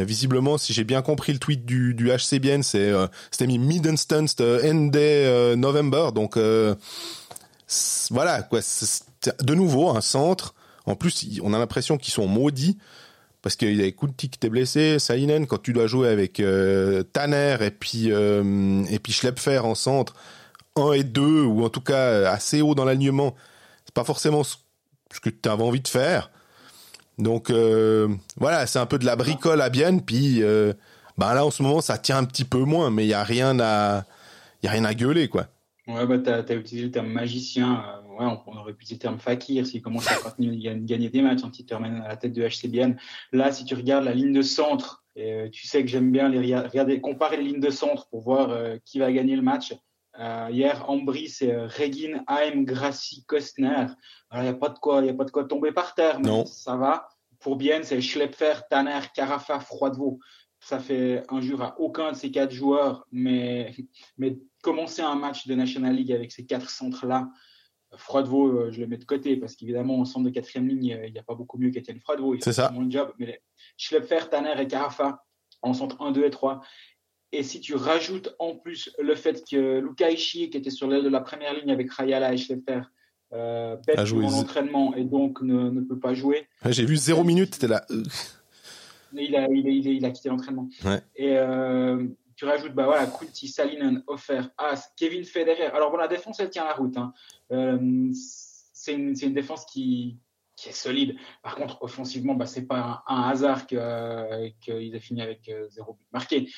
visiblement, 0.02 0.58
si 0.58 0.72
j'ai 0.72 0.84
bien 0.84 1.02
compris 1.02 1.32
le 1.32 1.38
tweet 1.38 1.64
du, 1.64 1.94
du 1.94 2.10
HCBN, 2.10 2.62
c'est 2.62 2.90
euh, 2.90 3.06
c'était 3.30 3.46
mis 3.46 3.58
mid-instance 3.58 4.36
end 4.40 4.86
day 4.86 5.54
November, 5.56 6.08
donc 6.14 6.36
voilà 8.10 8.42
quoi. 8.42 8.60
De 9.40 9.54
nouveau 9.54 9.90
un 9.90 10.00
centre. 10.00 10.54
En 10.86 10.96
plus, 10.96 11.26
on 11.42 11.54
a 11.54 11.58
l'impression 11.58 11.96
qu'ils 11.96 12.12
sont 12.12 12.26
maudits 12.26 12.76
parce 13.44 13.56
qu'il 13.56 13.76
y 13.76 13.84
a 13.84 13.90
Kunti 13.92 14.30
qui 14.30 14.38
était 14.38 14.48
blessé, 14.48 14.98
Salinen 14.98 15.46
quand 15.46 15.62
tu 15.62 15.74
dois 15.74 15.86
jouer 15.86 16.08
avec 16.08 16.40
euh, 16.40 17.02
Tanner 17.02 17.58
et 17.60 17.70
puis 17.70 18.10
euh, 18.10 18.82
et 18.88 18.98
puis 18.98 19.14
en 19.62 19.74
centre, 19.74 20.14
1 20.76 20.92
et 20.92 21.04
2 21.04 21.42
ou 21.42 21.62
en 21.62 21.68
tout 21.68 21.82
cas 21.82 22.30
assez 22.30 22.62
haut 22.62 22.74
dans 22.74 22.86
l'alignement, 22.86 23.34
c'est 23.84 23.94
pas 23.94 24.04
forcément 24.04 24.44
ce 24.44 24.56
que 25.20 25.28
tu 25.28 25.46
avais 25.48 25.62
envie 25.62 25.82
de 25.82 25.88
faire. 25.88 26.30
Donc 27.18 27.50
euh, 27.50 28.08
voilà, 28.36 28.66
c'est 28.66 28.78
un 28.78 28.86
peu 28.86 28.98
de 28.98 29.04
la 29.04 29.16
bricole 29.16 29.60
à 29.60 29.70
Bienne 29.70 30.02
puis 30.02 30.42
Bah 31.16 31.34
là, 31.34 31.46
en 31.46 31.50
ce 31.50 31.62
moment, 31.62 31.80
ça 31.80 31.98
tient 31.98 32.18
un 32.18 32.24
petit 32.24 32.44
peu 32.44 32.58
moins, 32.58 32.90
mais 32.90 33.04
il 33.04 33.08
n'y 33.08 33.14
a 33.14 33.24
rien 33.24 33.58
à, 33.60 34.04
a 34.64 34.70
rien 34.70 34.84
à 34.84 34.94
gueuler, 34.94 35.28
quoi. 35.28 35.46
Ouais, 35.86 36.06
bah, 36.06 36.18
t'as 36.18 36.38
as 36.38 36.54
utilisé 36.54 36.86
le 36.86 36.90
terme 36.90 37.08
magicien. 37.08 37.84
Euh, 37.84 38.18
ouais, 38.18 38.38
on, 38.46 38.56
aurait 38.56 38.72
pu 38.72 38.84
utiliser 38.84 38.94
le 38.94 39.00
terme 39.00 39.18
fakir 39.18 39.66
s'il 39.66 39.82
commence 39.82 40.08
à 40.08 40.16
gagner 40.38 41.10
des 41.10 41.22
matchs, 41.22 41.44
un 41.44 41.50
petit 41.50 41.72
à 41.72 41.78
la 41.78 42.16
tête 42.16 42.32
de 42.32 42.42
HCBN. 42.42 42.96
Là, 43.32 43.52
si 43.52 43.64
tu 43.64 43.74
regardes 43.74 44.04
la 44.04 44.14
ligne 44.14 44.32
de 44.32 44.42
centre, 44.42 45.04
et, 45.14 45.50
tu 45.52 45.66
sais 45.66 45.82
que 45.82 45.88
j'aime 45.88 46.10
bien 46.10 46.28
les 46.28 46.56
regarder, 46.56 47.00
comparer 47.00 47.36
les 47.36 47.44
lignes 47.44 47.60
de 47.60 47.70
centre 47.70 48.08
pour 48.08 48.22
voir 48.22 48.56
qui 48.84 48.98
va 48.98 49.12
gagner 49.12 49.36
le 49.36 49.42
match. 49.42 49.74
Hier, 50.50 50.88
Ambry, 50.88 51.28
c'est 51.28 51.56
Regin, 51.56 52.24
Haim, 52.26 52.62
Grassi, 52.62 53.24
Kostner. 53.24 53.86
Il 54.32 54.40
n'y 54.40 54.48
a 54.48 54.54
pas 54.54 54.68
de 54.68 54.78
quoi, 54.78 55.00
a 55.00 55.12
pas 55.14 55.24
de 55.24 55.30
quoi 55.30 55.44
tomber 55.44 55.72
par 55.72 55.94
terre, 55.94 56.20
mais 56.20 56.28
non. 56.28 56.46
ça 56.46 56.76
va. 56.76 57.08
Pour 57.40 57.56
Bien, 57.56 57.82
c'est 57.82 58.00
Schlepfer, 58.00 58.54
Tanner, 58.70 59.00
Carafa, 59.14 59.60
Froidevaux 59.60 60.18
ça 60.64 60.78
fait 60.78 61.22
injure 61.28 61.62
à 61.62 61.78
aucun 61.78 62.12
de 62.12 62.16
ces 62.16 62.30
quatre 62.30 62.50
joueurs, 62.50 63.06
mais, 63.12 63.74
mais 64.16 64.38
commencer 64.62 65.02
un 65.02 65.14
match 65.14 65.46
de 65.46 65.54
National 65.54 65.94
League 65.94 66.10
avec 66.10 66.32
ces 66.32 66.46
quatre 66.46 66.70
centres-là, 66.70 67.28
Froidevaux, 67.96 68.48
euh, 68.48 68.70
je 68.72 68.80
le 68.80 68.86
mets 68.86 68.96
de 68.96 69.04
côté 69.04 69.36
parce 69.36 69.54
qu'évidemment, 69.54 70.00
en 70.00 70.04
centre 70.04 70.24
de 70.24 70.30
quatrième 70.30 70.66
ligne, 70.66 70.98
il 71.06 71.12
n'y 71.12 71.18
a 71.18 71.22
pas 71.22 71.34
beaucoup 71.34 71.58
mieux 71.58 71.70
qu'Etienne 71.70 72.00
Froidevaux. 72.00 72.34
C'est 72.40 72.52
ça. 72.52 72.70
Mon 72.70 72.90
job. 72.90 73.12
Mais 73.18 73.42
Schlepfer, 73.76 74.30
Tanner 74.30 74.60
et 74.60 74.66
Carafa 74.66 75.22
en 75.62 75.74
centre 75.74 76.00
1, 76.00 76.12
2 76.12 76.24
et 76.24 76.30
3. 76.30 76.60
Et 77.34 77.42
si 77.42 77.60
tu 77.60 77.74
rajoutes 77.74 78.34
en 78.38 78.54
plus 78.54 78.94
le 78.98 79.14
fait 79.16 79.44
que 79.50 79.80
Luca 79.80 80.10
Ishii, 80.10 80.50
qui 80.50 80.56
était 80.56 80.70
sur 80.70 80.88
l'aile 80.88 81.02
de 81.02 81.08
la 81.08 81.20
première 81.20 81.52
ligne 81.52 81.72
avec 81.72 81.90
Rayala 81.92 82.32
et 82.32 82.36
Schlepfer, 82.36 82.82
euh, 83.32 83.76
pète 83.76 83.98
en 83.98 84.32
entraînement 84.32 84.94
et 84.94 85.02
donc 85.02 85.42
ne, 85.42 85.68
ne 85.70 85.80
peut 85.80 85.98
pas 85.98 86.14
jouer. 86.14 86.46
J'ai 86.66 86.84
vu 86.84 86.96
zéro 86.96 87.24
minute, 87.24 87.54
c'était 87.54 87.66
là. 87.66 87.84
Il 89.12 89.34
a, 89.34 89.48
il, 89.48 89.66
il, 89.66 89.86
il 89.86 90.04
a 90.04 90.10
quitté 90.10 90.28
l'entraînement. 90.28 90.68
Et 91.16 91.36
euh, 91.36 92.06
tu 92.36 92.44
rajoutes 92.44 92.72
bah 92.72 92.86
voilà, 92.86 93.06
Kunti, 93.06 93.48
Salinen, 93.48 94.02
Offer, 94.06 94.42
As, 94.56 94.92
Kevin 94.96 95.24
Federer. 95.24 95.66
Alors 95.66 95.90
bon, 95.90 95.96
la 95.96 96.08
défense, 96.08 96.38
elle 96.40 96.50
tient 96.50 96.64
la 96.64 96.74
route. 96.74 96.96
Hein. 96.96 97.12
Euh, 97.50 98.10
c'est 98.12 98.94
une, 98.94 99.14
une, 99.20 99.34
défense 99.34 99.64
qui, 99.66 100.18
qui, 100.56 100.68
est 100.68 100.72
solide. 100.72 101.16
Par 101.42 101.56
contre, 101.56 101.82
offensivement, 101.82 102.34
bah, 102.34 102.46
c'est 102.46 102.66
pas 102.66 103.02
un, 103.06 103.22
hasard 103.22 103.66
qu'ils 103.66 103.78
aient 104.94 105.00
fini 105.00 105.22
avec 105.22 105.48
euh, 105.48 105.68
zéro 105.70 105.94
but 105.94 106.06
marqué. 106.12 106.48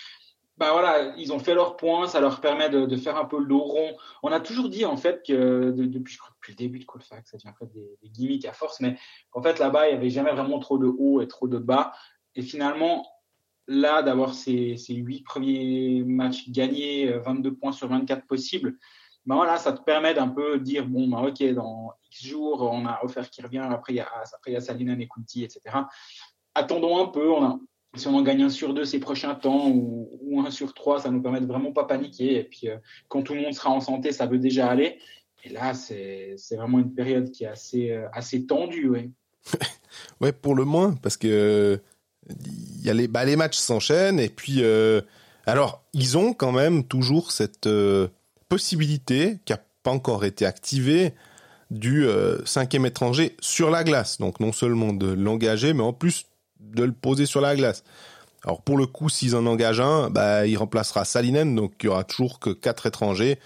Bah 0.58 0.70
voilà, 0.72 1.14
ils 1.18 1.34
ont 1.34 1.38
fait 1.38 1.54
leur 1.54 1.76
point, 1.76 2.06
ça 2.06 2.18
leur 2.18 2.40
permet 2.40 2.70
de, 2.70 2.96
faire 2.96 3.18
un 3.18 3.26
peu 3.26 3.38
le 3.38 3.46
dos 3.46 3.58
rond. 3.58 3.94
On 4.22 4.32
a 4.32 4.40
toujours 4.40 4.70
dit 4.70 4.86
en 4.86 4.96
fait 4.96 5.22
que 5.26 5.70
depuis, 5.70 6.16
le 6.48 6.54
début 6.54 6.78
de 6.78 6.86
Colfax, 6.86 7.30
ça 7.30 7.36
devient 7.36 7.50
en 7.50 7.54
fait 7.54 7.70
des, 7.72 8.08
gimmicks 8.08 8.46
à 8.46 8.54
force, 8.54 8.80
mais 8.80 8.96
en 9.32 9.42
fait 9.42 9.58
là-bas, 9.58 9.88
il 9.88 9.92
n'y 9.92 9.98
avait 9.98 10.08
jamais 10.08 10.32
vraiment 10.32 10.58
trop 10.58 10.78
de 10.78 10.86
haut 10.86 11.20
et 11.20 11.28
trop 11.28 11.46
de 11.46 11.58
bas. 11.58 11.92
Et 12.36 12.42
finalement, 12.42 13.06
là, 13.68 14.02
d'avoir 14.02 14.32
ces, 14.32 14.76
huit 14.88 15.24
premiers 15.24 16.02
matchs 16.04 16.48
gagnés, 16.48 17.12
22 17.18 17.50
euh, 17.50 17.54
points 17.54 17.72
sur 17.72 17.88
24 17.88 18.26
possibles, 18.26 18.78
ben 19.26 19.34
voilà, 19.34 19.58
ça 19.58 19.72
te 19.72 19.82
permet 19.82 20.14
d'un 20.14 20.28
peu 20.28 20.58
dire, 20.58 20.86
bon, 20.86 21.08
ben 21.08 21.18
ok, 21.18 21.42
dans 21.52 21.92
X 22.12 22.24
jours, 22.24 22.62
on 22.62 22.86
a 22.86 23.00
offert 23.02 23.28
qui 23.28 23.42
revient, 23.42 23.58
après 23.58 23.92
il 23.92 23.96
y 23.96 24.00
a, 24.00 24.06
après, 24.06 24.52
il 24.52 24.54
y 24.54 24.56
a 24.56 24.60
Salina 24.60 24.94
etc. 24.94 25.60
Attendons 26.54 27.02
un 27.02 27.08
peu, 27.08 27.30
on 27.30 27.44
a, 27.44 27.58
si 27.96 28.06
on 28.08 28.14
en 28.14 28.22
gagne 28.22 28.42
un 28.42 28.48
sur 28.48 28.74
deux 28.74 28.84
ces 28.84 28.98
prochains 28.98 29.34
temps 29.34 29.68
ou, 29.68 30.42
un 30.44 30.50
sur 30.50 30.74
trois, 30.74 31.00
ça 31.00 31.10
nous 31.10 31.22
permet 31.22 31.40
de 31.40 31.46
vraiment 31.46 31.72
pas 31.72 31.84
paniquer. 31.84 32.38
Et 32.38 32.44
puis, 32.44 32.68
euh, 32.68 32.76
quand 33.08 33.22
tout 33.22 33.34
le 33.34 33.40
monde 33.40 33.54
sera 33.54 33.70
en 33.70 33.80
santé, 33.80 34.12
ça 34.12 34.26
veut 34.26 34.38
déjà 34.38 34.68
aller. 34.68 34.98
Et 35.44 35.48
là, 35.48 35.74
c'est 35.74 36.36
vraiment 36.52 36.78
une 36.78 36.92
période 36.92 37.30
qui 37.30 37.44
est 37.44 37.48
assez, 37.48 37.90
euh, 37.90 38.46
tendue, 38.46 38.88
oui. 38.88 39.12
ouais, 40.20 40.32
pour 40.32 40.54
le 40.54 40.64
moins, 40.64 40.94
parce 40.94 41.16
que 41.16 41.80
y 42.82 42.90
a 42.90 42.94
les, 42.94 43.08
bah, 43.08 43.24
les 43.24 43.36
matchs 43.36 43.56
s'enchaînent 43.56 44.20
et 44.20 44.28
puis 44.28 44.62
euh, 44.62 45.00
alors 45.46 45.82
ils 45.92 46.18
ont 46.18 46.32
quand 46.32 46.52
même 46.52 46.84
toujours 46.84 47.32
cette 47.32 47.66
euh, 47.66 48.08
possibilité 48.48 49.38
qui 49.44 49.52
a 49.52 49.60
pas 49.82 49.90
encore 49.90 50.24
été 50.24 50.46
activée 50.46 51.14
du 51.70 52.06
euh, 52.06 52.44
cinquième 52.44 52.86
étranger 52.86 53.36
sur 53.40 53.70
la 53.70 53.84
glace. 53.84 54.18
Donc 54.18 54.40
non 54.40 54.52
seulement 54.52 54.92
de 54.92 55.12
l'engager, 55.12 55.72
mais 55.72 55.82
en 55.82 55.92
plus 55.92 56.26
de 56.74 56.84
le 56.84 56.92
poser 56.92 57.26
sur 57.26 57.40
la 57.40 57.56
glace. 57.56 57.84
Alors 58.44 58.62
pour 58.62 58.76
le 58.76 58.86
coup, 58.86 59.08
s'ils 59.08 59.34
en 59.34 59.46
engagent 59.46 59.80
un, 59.80 60.10
bah, 60.10 60.46
il 60.46 60.56
remplacera 60.56 61.04
Salinen, 61.04 61.54
donc 61.54 61.72
il 61.80 61.86
y 61.86 61.88
aura 61.88 62.04
toujours 62.04 62.38
que 62.38 62.50
quatre 62.50 62.86
étrangers 62.86 63.38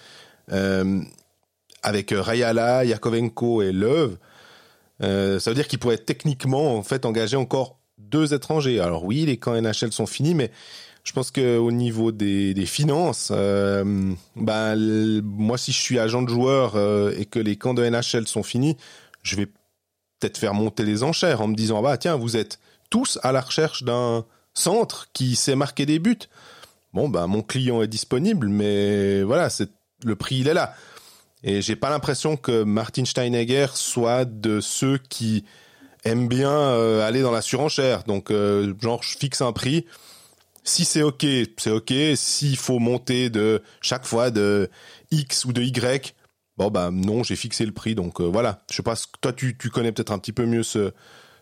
avec 1.83 2.13
Rayala, 2.13 2.85
Yakovenko 2.85 3.63
et 3.63 3.71
Love. 3.71 4.17
ça 5.01 5.51
veut 5.51 5.55
dire 5.55 5.69
qu'il 5.69 5.79
pourrait 5.79 5.99
techniquement 5.99 6.77
en 6.77 6.83
fait 6.83 7.07
engager 7.07 7.37
encore 7.37 7.79
deux 7.99 8.35
étrangers. 8.35 8.81
Alors 8.81 9.05
oui, 9.05 9.25
les 9.27 9.37
camps 9.37 9.55
NHL 9.61 9.93
sont 9.93 10.07
finis, 10.07 10.35
mais 10.35 10.51
je 11.05 11.13
pense 11.13 11.31
qu'au 11.31 11.73
niveau 11.73 12.13
des, 12.13 12.67
finances, 12.67 13.31
euh, 13.35 14.13
bah, 14.37 14.75
moi 14.77 15.57
si 15.59 15.73
je 15.73 15.81
suis 15.81 15.99
agent 15.99 16.23
de 16.23 16.29
joueur 16.29 16.77
euh, 16.77 17.13
et 17.19 17.25
que 17.25 17.39
les 17.39 17.57
camps 17.57 17.75
de 17.75 17.89
NHL 17.89 18.27
sont 18.27 18.43
finis, 18.43 18.77
je 19.23 19.37
vais 19.37 19.47
peut-être 19.47 20.39
faire 20.39 20.55
monter 20.55 20.85
les 20.85 21.03
enchères 21.03 21.41
en 21.41 21.49
me 21.49 21.55
disant 21.55 21.83
bah 21.83 21.97
tiens 21.97 22.17
vous 22.17 22.37
êtes 22.37 22.59
tous 22.91 23.19
à 23.23 23.33
la 23.33 23.41
recherche 23.41 23.83
d'un 23.85 24.25
centre 24.55 25.09
qui 25.13 25.37
sait 25.37 25.55
marquer 25.55 25.87
des 25.87 25.99
buts. 25.99 26.29
Bon 26.93 27.09
bah 27.09 27.27
mon 27.27 27.43
client 27.43 27.83
est 27.83 27.89
disponible, 27.89 28.49
mais 28.49 29.23
voilà 29.23 29.49
c'est 29.49 29.71
le 30.05 30.17
prix 30.17 30.39
il 30.39 30.49
est 30.49 30.55
là. 30.55 30.75
Et 31.43 31.63
j'ai 31.63 31.77
pas 31.77 31.91
l'impression 31.91 32.37
que 32.37 32.65
Martin 32.65 33.05
Steinegger 33.05 33.69
soit 33.75 34.25
de 34.25 34.61
ceux 34.61 34.99
qui 34.99 35.45
aime 36.05 36.29
bien 36.29 36.51
euh, 36.51 37.07
aller 37.07 37.23
dans 37.23 37.31
la 37.31 37.43
surenchère. 37.43 38.05
Donc, 38.05 38.31
euh, 38.31 38.75
genre, 38.81 39.03
je 39.03 39.17
fixe 39.17 39.41
un 39.41 39.53
prix. 39.53 39.87
Si 40.65 40.85
c'est 40.85 41.03
OK, 41.03 41.25
c'est 41.57 41.71
OK. 41.71 41.93
S'il 42.15 42.57
faut 42.57 42.79
monter 42.79 43.31
de 43.31 43.63
chaque 43.81 44.05
fois 44.05 44.31
de 44.31 44.69
X 45.11 45.47
ou 45.47 45.53
de 45.53 45.63
Y, 45.63 46.15
bon, 46.59 46.71
bah 46.71 46.91
non, 46.93 47.23
j'ai 47.23 47.37
fixé 47.37 47.65
le 47.65 47.73
prix. 47.73 47.95
Donc, 47.95 48.21
euh, 48.21 48.25
voilà. 48.25 48.63
Je 48.71 48.77
sais 48.77 48.83
pas, 48.83 48.95
toi, 49.23 49.33
tu, 49.33 49.57
tu 49.57 49.71
connais 49.71 49.93
peut-être 49.93 50.13
un 50.13 50.19
petit 50.19 50.33
peu 50.33 50.45
mieux 50.45 50.63
ce, 50.63 50.93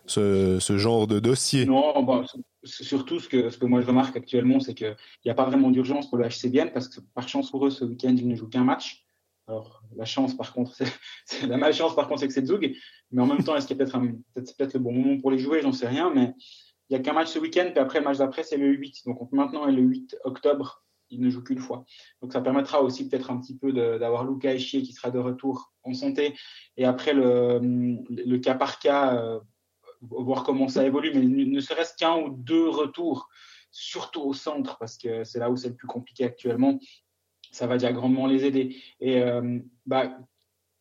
ce, 0.09 0.77
genre 0.77 1.07
de 1.07 1.19
dossier. 1.19 1.65
Non, 1.65 2.03
bah, 2.03 2.23
surtout 2.63 3.19
ce 3.19 3.29
que, 3.29 3.49
ce 3.49 3.57
que 3.57 3.65
moi 3.65 3.81
je 3.81 3.87
remarque 3.87 4.15
actuellement, 4.15 4.59
c'est 4.59 4.73
qu'il 4.73 4.95
n'y 5.25 5.31
a 5.31 5.35
pas 5.35 5.45
vraiment 5.45 5.71
d'urgence 5.71 6.09
pour 6.09 6.17
le 6.17 6.27
HCBN 6.27 6.71
parce 6.73 6.87
que 6.87 6.99
par 7.13 7.27
chance 7.27 7.51
pour 7.51 7.65
eux, 7.65 7.69
ce 7.69 7.85
week-end, 7.85 8.15
ils 8.17 8.27
ne 8.27 8.35
jouent 8.35 8.49
qu'un 8.49 8.63
match. 8.63 9.05
Alors, 9.47 9.81
la 9.95 10.05
chance, 10.05 10.37
par 10.37 10.53
contre, 10.53 10.75
c'est 11.25 11.47
la 11.47 11.57
malchance, 11.57 11.95
par 11.95 12.07
contre, 12.07 12.21
c'est 12.21 12.27
que 12.27 12.33
c'est 12.33 12.45
Zug. 12.45 12.75
Mais 13.11 13.21
en 13.21 13.25
même 13.25 13.43
temps, 13.43 13.55
est-ce 13.55 13.65
qu'il 13.65 13.77
y 13.77 13.81
a 13.81 13.85
peut-être 13.85 13.99
peut 14.35 14.43
peut 14.57 14.69
le 14.73 14.79
bon 14.79 14.93
moment 14.93 15.19
pour 15.19 15.31
les 15.31 15.39
jouer? 15.39 15.61
J'en 15.61 15.73
sais 15.73 15.87
rien. 15.87 16.11
Mais 16.13 16.33
il 16.89 16.95
n'y 16.95 16.97
a 16.97 16.99
qu'un 16.99 17.13
match 17.13 17.29
ce 17.29 17.39
week-end, 17.39 17.69
puis 17.71 17.79
après, 17.79 17.99
le 17.99 18.05
match 18.05 18.17
d'après, 18.17 18.43
c'est 18.43 18.57
le 18.57 18.67
8. 18.67 19.05
Donc, 19.07 19.31
maintenant 19.31 19.67
et 19.67 19.71
le 19.71 19.81
8 19.81 20.17
octobre, 20.23 20.83
il 21.09 21.21
ne 21.21 21.31
joue 21.31 21.43
qu'une 21.43 21.59
fois. 21.59 21.85
Donc, 22.21 22.31
ça 22.31 22.41
permettra 22.41 22.83
aussi 22.83 23.09
peut-être 23.09 23.31
un 23.31 23.39
petit 23.39 23.57
peu 23.57 23.73
d'avoir 23.73 24.23
Luca 24.23 24.53
Echier 24.53 24.83
qui 24.83 24.93
sera 24.93 25.09
de 25.09 25.17
retour 25.17 25.73
en 25.83 25.93
santé. 25.95 26.35
Et 26.77 26.85
après, 26.85 27.13
le, 27.13 27.59
le 28.09 28.37
cas 28.37 28.53
par 28.53 28.77
cas, 28.77 29.15
euh, 29.15 29.39
voir 30.01 30.43
comment 30.43 30.67
ça 30.67 30.85
évolue. 30.85 31.11
Mais 31.13 31.21
ne 31.21 31.59
serait-ce 31.59 31.95
qu'un 31.95 32.17
ou 32.17 32.29
deux 32.29 32.69
retours, 32.69 33.29
surtout 33.71 34.21
au 34.21 34.33
centre, 34.33 34.77
parce 34.77 34.97
que 34.97 35.23
c'est 35.23 35.39
là 35.39 35.49
où 35.49 35.57
c'est 35.57 35.69
le 35.69 35.75
plus 35.75 35.87
compliqué 35.87 36.23
actuellement 36.23 36.79
ça 37.51 37.67
va 37.67 37.77
déjà 37.77 37.91
grandement 37.91 38.27
les 38.27 38.45
aider. 38.45 38.75
Et 38.99 39.21
euh, 39.21 39.59
bah, 39.85 40.17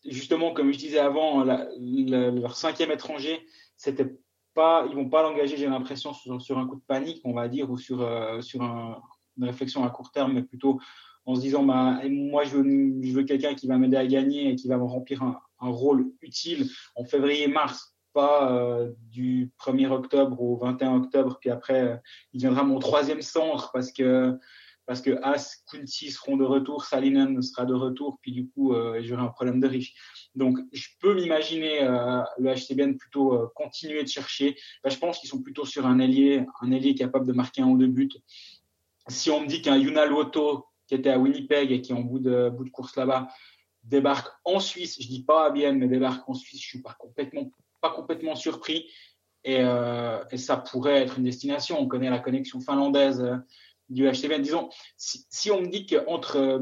justement, 0.04 0.52
comme 0.52 0.72
je 0.72 0.78
disais 0.78 0.98
avant, 0.98 1.44
leur 1.44 2.56
cinquième 2.56 2.90
étranger, 2.90 3.44
c'était 3.76 4.16
pas, 4.54 4.86
ils 4.88 4.94
vont 4.94 5.08
pas 5.08 5.22
l'engager, 5.22 5.56
j'ai 5.56 5.66
l'impression, 5.66 6.12
sur, 6.12 6.58
un 6.58 6.66
coup 6.66 6.76
de 6.76 6.82
panique, 6.86 7.20
on 7.24 7.32
va 7.32 7.48
dire, 7.48 7.70
ou 7.70 7.78
sur, 7.78 8.02
euh, 8.02 8.40
sur 8.40 8.62
une 8.62 9.44
réflexion 9.44 9.84
à 9.84 9.90
court 9.90 10.10
terme, 10.10 10.32
mais 10.32 10.42
plutôt 10.42 10.80
en 11.26 11.34
se 11.34 11.40
disant, 11.40 11.62
bah, 11.62 12.00
moi, 12.08 12.44
je 12.44 12.56
veux, 12.56 13.02
je 13.02 13.12
veux 13.12 13.22
quelqu'un 13.22 13.54
qui 13.54 13.66
va 13.66 13.76
m'aider 13.76 13.96
à 13.96 14.06
gagner 14.06 14.50
et 14.50 14.56
qui 14.56 14.66
va 14.66 14.78
me 14.78 14.84
remplir 14.84 15.22
un, 15.22 15.40
rôle 15.60 16.12
utile 16.22 16.70
en 16.94 17.04
février-mars, 17.04 17.96
pas 18.18 18.52
euh, 18.52 18.92
du 19.12 19.52
1er 19.60 19.88
octobre 19.90 20.40
au 20.42 20.56
21 20.56 20.96
octobre, 20.96 21.38
puis 21.40 21.50
après, 21.50 22.00
il 22.32 22.40
viendra 22.40 22.64
mon 22.64 22.80
troisième 22.80 23.22
centre 23.22 23.70
parce 23.72 23.92
que 23.92 24.36
parce 24.88 25.02
que 25.02 25.22
As, 25.22 25.62
Kunti 25.70 26.10
seront 26.10 26.38
de 26.38 26.44
retour, 26.44 26.86
Salinen 26.86 27.42
sera 27.42 27.66
de 27.66 27.74
retour, 27.74 28.18
puis 28.22 28.32
du 28.32 28.48
coup, 28.48 28.72
euh, 28.72 29.02
j'aurai 29.02 29.20
un 29.20 29.28
problème 29.28 29.60
de 29.60 29.68
riche. 29.68 29.92
Donc, 30.34 30.58
je 30.72 30.88
peux 30.98 31.14
m'imaginer 31.14 31.82
euh, 31.82 32.22
le 32.38 32.54
HCBN 32.54 32.96
plutôt 32.96 33.34
euh, 33.34 33.48
continuer 33.54 34.02
de 34.02 34.08
chercher. 34.08 34.56
je 34.82 34.96
pense 34.96 35.18
qu'ils 35.18 35.28
sont 35.28 35.42
plutôt 35.42 35.66
sur 35.66 35.86
un 35.86 35.98
ailier, 35.98 36.46
un 36.62 36.72
ailier 36.72 36.94
capable 36.94 37.26
de 37.26 37.34
marquer 37.34 37.60
un 37.60 37.66
ou 37.66 37.76
deux 37.76 37.86
buts. 37.86 38.08
Si 39.08 39.30
on 39.30 39.42
me 39.42 39.46
dit 39.46 39.60
qu'un 39.60 39.76
Yuna 39.76 40.06
qui 40.86 40.94
était 40.94 41.10
à 41.10 41.18
Winnipeg 41.18 41.70
et 41.70 41.82
qui 41.82 41.92
est 41.92 41.94
en 41.94 42.00
bout 42.00 42.18
de, 42.18 42.48
bout 42.48 42.64
de 42.64 42.70
course 42.70 42.96
là-bas, 42.96 43.28
débarque 43.84 44.32
en 44.46 44.58
Suisse, 44.58 44.96
je 45.02 45.06
dis 45.06 45.22
pas 45.22 45.44
à 45.44 45.50
Bienne, 45.50 45.76
mais 45.76 45.88
débarque 45.88 46.26
en 46.26 46.32
Suisse, 46.32 46.62
je 46.62 46.66
suis 46.66 46.80
pas 46.80 46.96
complètement, 46.98 47.50
pas 47.80 47.90
complètement 47.90 48.34
surpris. 48.34 48.90
Et, 49.44 49.60
et 50.30 50.36
ça 50.36 50.56
pourrait 50.56 51.02
être 51.02 51.18
une 51.18 51.24
destination. 51.24 51.80
On 51.80 51.86
connaît 51.86 52.10
la 52.10 52.18
connexion 52.18 52.60
finlandaise 52.60 53.24
du 53.88 54.06
HCBN. 54.06 54.42
Disons, 54.42 54.68
si, 54.96 55.50
on 55.50 55.62
me 55.62 55.68
dit 55.68 55.86
qu'entre 55.86 56.60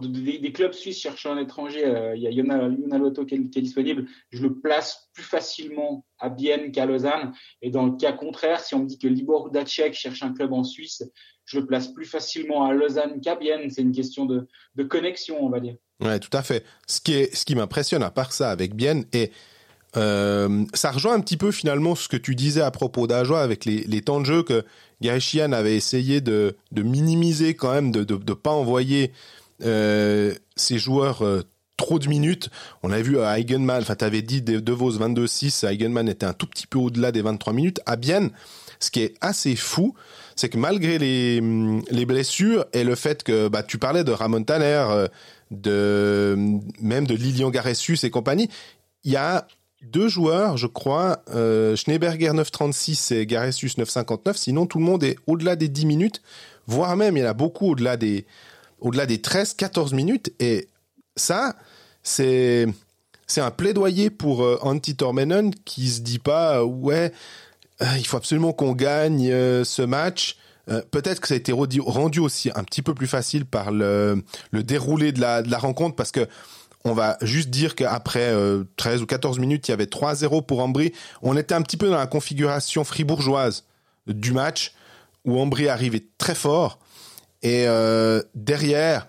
des, 0.00 0.52
clubs 0.52 0.72
suisses 0.72 1.00
cherchant 1.00 1.32
un 1.32 1.38
étranger, 1.38 1.84
euh, 1.84 2.16
il 2.16 2.22
y 2.22 2.26
a 2.26 2.30
Yona, 2.30 2.68
Lotto 2.98 3.24
qui 3.24 3.34
est, 3.34 3.60
disponible, 3.60 4.06
je 4.30 4.42
le 4.42 4.58
place 4.58 5.08
plus 5.12 5.22
facilement 5.22 6.06
à 6.18 6.30
Bienne 6.30 6.72
qu'à 6.72 6.86
Lausanne. 6.86 7.32
Et 7.60 7.70
dans 7.70 7.86
le 7.86 7.96
cas 7.96 8.12
contraire, 8.12 8.60
si 8.60 8.74
on 8.74 8.80
me 8.80 8.86
dit 8.86 8.98
que 8.98 9.08
Libor 9.08 9.50
Dacek 9.50 9.94
cherche 9.94 10.22
un 10.22 10.32
club 10.32 10.52
en 10.52 10.64
Suisse, 10.64 11.02
je 11.44 11.58
le 11.58 11.66
place 11.66 11.88
plus 11.88 12.06
facilement 12.06 12.64
à 12.64 12.72
Lausanne 12.72 13.20
qu'à 13.20 13.36
Bienne. 13.36 13.68
C'est 13.70 13.82
une 13.82 13.92
question 13.92 14.24
de, 14.24 14.46
connexion, 14.84 15.44
on 15.44 15.50
va 15.50 15.60
dire. 15.60 15.76
Ouais, 16.00 16.18
tout 16.18 16.34
à 16.34 16.42
fait. 16.42 16.64
Ce 16.86 17.00
qui, 17.00 17.12
est, 17.12 17.34
ce 17.34 17.44
qui 17.44 17.54
m'impressionne 17.54 18.02
à 18.02 18.10
part 18.10 18.32
ça 18.32 18.50
avec 18.50 18.74
Bienne, 18.74 19.04
et 19.12 19.30
euh, 19.96 20.64
ça 20.74 20.90
rejoint 20.90 21.14
un 21.14 21.20
petit 21.20 21.36
peu 21.36 21.52
finalement 21.52 21.94
ce 21.94 22.08
que 22.08 22.16
tu 22.16 22.34
disais 22.34 22.62
à 22.62 22.70
propos 22.70 23.06
d'Ajoie 23.06 23.42
avec 23.42 23.64
les, 23.64 23.84
les, 23.84 24.00
temps 24.00 24.20
de 24.20 24.26
jeu 24.26 24.42
que 24.42 24.64
Gary 25.00 25.40
avait 25.40 25.76
essayé 25.76 26.20
de, 26.20 26.56
de 26.72 26.82
minimiser 26.82 27.54
quand 27.54 27.72
même, 27.72 27.92
de 27.92 28.00
ne 28.00 28.34
pas 28.34 28.50
envoyer 28.50 29.12
euh, 29.62 30.34
ces 30.56 30.78
joueurs 30.78 31.22
euh, 31.22 31.42
trop 31.76 31.98
de 31.98 32.08
minutes. 32.08 32.50
On 32.82 32.90
a 32.90 33.00
vu 33.02 33.20
à 33.20 33.38
Eigenman, 33.38 33.82
enfin 33.82 33.94
tu 33.94 34.04
avais 34.04 34.22
dit 34.22 34.42
De 34.42 34.72
Vos 34.72 34.92
22-6, 34.92 35.66
Eigenman 35.66 36.08
était 36.08 36.26
un 36.26 36.32
tout 36.32 36.46
petit 36.46 36.66
peu 36.66 36.78
au-delà 36.78 37.12
des 37.12 37.22
23 37.22 37.52
minutes. 37.52 37.80
À 37.86 37.96
Bienne, 37.96 38.30
ce 38.80 38.90
qui 38.90 39.00
est 39.00 39.14
assez 39.20 39.56
fou, 39.56 39.94
c'est 40.36 40.48
que 40.48 40.58
malgré 40.58 40.98
les, 40.98 41.40
les 41.90 42.06
blessures 42.06 42.64
et 42.72 42.84
le 42.84 42.94
fait 42.94 43.22
que 43.22 43.48
bah, 43.48 43.62
tu 43.62 43.78
parlais 43.78 44.04
de 44.04 44.12
Ramon 44.12 44.42
Tanner, 44.42 44.86
euh, 44.90 45.08
de 45.50 46.36
même 46.80 47.06
de 47.06 47.14
Lilian 47.14 47.50
Garessus 47.50 47.98
et 48.02 48.10
compagnie, 48.10 48.48
il 49.04 49.12
y 49.12 49.16
a 49.16 49.46
deux 49.84 50.08
joueurs, 50.08 50.56
je 50.56 50.66
crois, 50.66 51.22
euh, 51.34 51.76
Schneeberger 51.76 52.32
936 52.32 53.12
et 53.12 53.26
Garessus 53.26 53.72
959. 53.76 54.36
Sinon, 54.36 54.66
tout 54.66 54.78
le 54.78 54.84
monde 54.84 55.04
est 55.04 55.16
au-delà 55.26 55.56
des 55.56 55.68
10 55.68 55.86
minutes, 55.86 56.22
voire 56.66 56.96
même 56.96 57.16
il 57.16 57.20
y 57.20 57.26
en 57.26 57.30
a 57.30 57.34
beaucoup 57.34 57.70
au-delà 57.70 57.96
des 57.96 58.26
au-delà 58.80 59.06
des 59.06 59.18
13-14 59.18 59.94
minutes. 59.94 60.32
Et 60.40 60.68
ça, 61.16 61.56
c'est 62.02 62.66
c'est 63.26 63.40
un 63.40 63.50
plaidoyer 63.50 64.10
pour 64.10 64.42
euh, 64.42 64.58
Antti 64.62 64.96
Tormenon 64.96 65.50
qui 65.64 65.88
se 65.88 66.00
dit 66.00 66.18
pas 66.18 66.58
euh, 66.58 66.64
ouais 66.64 67.12
euh, 67.82 67.86
il 67.98 68.06
faut 68.06 68.16
absolument 68.16 68.52
qu'on 68.52 68.72
gagne 68.72 69.28
ce 69.64 69.82
match. 69.82 70.36
Peut-être 70.90 71.20
que 71.20 71.28
ça 71.28 71.34
a 71.34 71.36
été 71.36 71.52
rendu 71.52 72.20
aussi 72.20 72.50
un 72.54 72.64
petit 72.64 72.80
peu 72.80 72.94
plus 72.94 73.08
facile 73.08 73.44
par 73.44 73.70
le, 73.70 74.22
le 74.50 74.62
déroulé 74.62 75.12
de 75.12 75.20
la, 75.20 75.42
de 75.42 75.50
la 75.50 75.58
rencontre 75.58 75.94
parce 75.94 76.10
que 76.10 76.26
on 76.84 76.92
va 76.92 77.16
juste 77.22 77.50
dire 77.50 77.74
qu'après 77.74 78.34
13 78.76 79.02
ou 79.02 79.06
14 79.06 79.38
minutes, 79.38 79.68
il 79.68 79.70
y 79.70 79.74
avait 79.74 79.86
3-0 79.86 80.44
pour 80.44 80.60
Ambry. 80.60 80.92
On 81.22 81.36
était 81.36 81.54
un 81.54 81.62
petit 81.62 81.76
peu 81.76 81.88
dans 81.88 81.96
la 81.96 82.06
configuration 82.06 82.84
fribourgeoise 82.84 83.64
du 84.06 84.32
match 84.32 84.74
où 85.24 85.40
Ambry 85.40 85.68
arrivait 85.68 86.04
très 86.18 86.34
fort 86.34 86.78
et 87.44 87.68
euh, 87.68 88.22
derrière, 88.34 89.06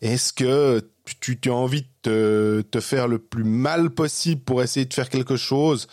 est-ce 0.00 0.32
que 0.32 0.80
tu, 1.20 1.38
as 1.46 1.50
envie 1.50 1.86
de 2.02 2.64
te, 2.68 2.80
faire 2.80 3.06
le 3.06 3.18
plus 3.18 3.44
mal 3.44 3.90
possible 3.90 4.40
pour 4.40 4.62
essayer 4.62 4.86
de 4.86 4.94
faire 4.94 5.10
quelque 5.10 5.36
chose? 5.36 5.86